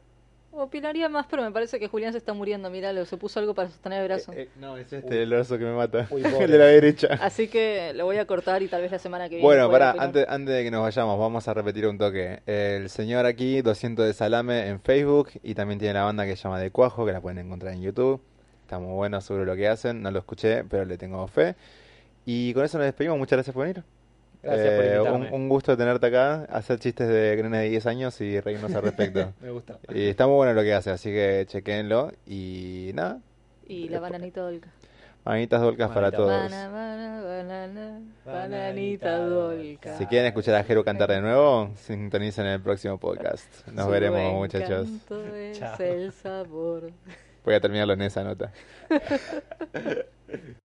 Opinaría 0.53 1.09
más, 1.09 1.25
pero 1.29 1.43
me 1.43 1.51
parece 1.51 1.79
que 1.79 1.87
Julián 1.87 2.11
se 2.11 2.17
está 2.17 2.33
muriendo. 2.33 2.69
Míralo, 2.69 3.05
se 3.05 3.17
puso 3.17 3.39
algo 3.39 3.53
para 3.53 3.69
sostener 3.69 4.01
el 4.01 4.07
brazo. 4.07 4.33
Eh, 4.33 4.43
eh, 4.43 4.49
no, 4.59 4.77
es 4.77 4.91
este 4.91 5.23
el 5.23 5.29
brazo 5.29 5.57
que 5.57 5.63
me 5.63 5.73
mata. 5.73 6.07
Uy, 6.09 6.23
el 6.39 6.51
de 6.51 6.57
la 6.57 6.65
derecha. 6.65 7.07
Así 7.21 7.47
que 7.47 7.93
lo 7.93 8.05
voy 8.05 8.17
a 8.17 8.25
cortar 8.25 8.61
y 8.61 8.67
tal 8.67 8.81
vez 8.81 8.91
la 8.91 8.99
semana 8.99 9.25
que 9.25 9.35
viene. 9.35 9.43
Bueno, 9.45 9.69
pará, 9.69 9.95
antes, 9.97 10.25
antes 10.27 10.55
de 10.55 10.63
que 10.63 10.71
nos 10.71 10.81
vayamos, 10.81 11.19
vamos 11.19 11.47
a 11.47 11.53
repetir 11.53 11.87
un 11.87 11.97
toque. 11.97 12.41
El 12.45 12.89
señor 12.89 13.25
aquí, 13.25 13.61
200 13.61 14.05
de 14.05 14.13
salame 14.13 14.67
en 14.67 14.81
Facebook 14.81 15.29
y 15.43 15.55
también 15.55 15.79
tiene 15.79 15.93
la 15.95 16.03
banda 16.03 16.25
que 16.25 16.35
se 16.35 16.43
llama 16.43 16.59
De 16.59 16.71
Cuajo, 16.71 17.05
que 17.05 17.11
la 17.11 17.21
pueden 17.21 17.39
encontrar 17.39 17.73
en 17.73 17.81
YouTube. 17.81 18.21
Está 18.63 18.79
muy 18.79 18.93
bueno 18.93 19.19
sobre 19.21 19.45
lo 19.45 19.55
que 19.55 19.67
hacen, 19.67 20.01
no 20.01 20.11
lo 20.11 20.19
escuché, 20.19 20.63
pero 20.63 20.85
le 20.85 20.97
tengo 20.97 21.25
fe. 21.27 21.55
Y 22.25 22.53
con 22.53 22.63
eso 22.63 22.77
nos 22.77 22.85
despedimos, 22.85 23.17
muchas 23.17 23.37
gracias 23.37 23.53
por 23.53 23.65
venir. 23.65 23.83
Gracias 24.43 24.73
por 24.75 24.83
Eh, 24.85 24.95
invitarme. 24.97 25.27
un, 25.27 25.33
un 25.43 25.49
gusto 25.49 25.77
tenerte 25.77 26.07
acá, 26.07 26.45
hacer 26.49 26.79
chistes 26.79 27.07
de 27.07 27.35
nenes 27.43 27.61
de 27.61 27.69
10 27.69 27.85
años 27.85 28.19
y 28.21 28.39
reírnos 28.39 28.73
al 28.73 28.81
respecto. 28.81 29.33
Me 29.41 29.51
gusta. 29.51 29.77
y 29.93 30.07
está 30.09 30.25
muy 30.27 30.35
bueno 30.37 30.53
lo 30.53 30.61
que 30.63 30.73
hace, 30.73 30.89
así 30.89 31.09
que 31.11 31.45
chequenlo. 31.47 32.11
Y 32.25 32.91
nada, 32.95 33.19
Y 33.67 33.87
la 33.89 33.99
bananita 33.99 34.41
dolca. 34.41 34.69
manitas 35.23 35.61
dolcas 35.61 35.91
para 35.91 36.11
todos. 36.11 36.27
Bana, 36.29 36.69
bana, 36.69 37.21
banana, 37.21 38.01
Bananita 38.25 39.17
dolca. 39.19 39.95
Si 39.97 40.07
quieren 40.07 40.27
escuchar 40.27 40.55
a 40.55 40.63
Jero 40.63 40.83
cantar 40.83 41.09
de 41.11 41.21
nuevo, 41.21 41.69
sintonicen 41.75 42.47
en 42.47 42.53
el 42.53 42.61
próximo 42.61 42.97
podcast. 42.97 43.45
Nos 43.67 43.85
Su 43.85 43.91
veremos, 43.91 44.33
muchachos. 44.33 44.87
es 45.35 45.59
Chao. 45.59 45.75
el 45.79 46.11
sabor. 46.13 46.91
Voy 47.45 47.53
a 47.53 47.59
terminarlo 47.59 47.93
en 47.93 48.01
esa 48.01 48.23
nota. 48.23 48.51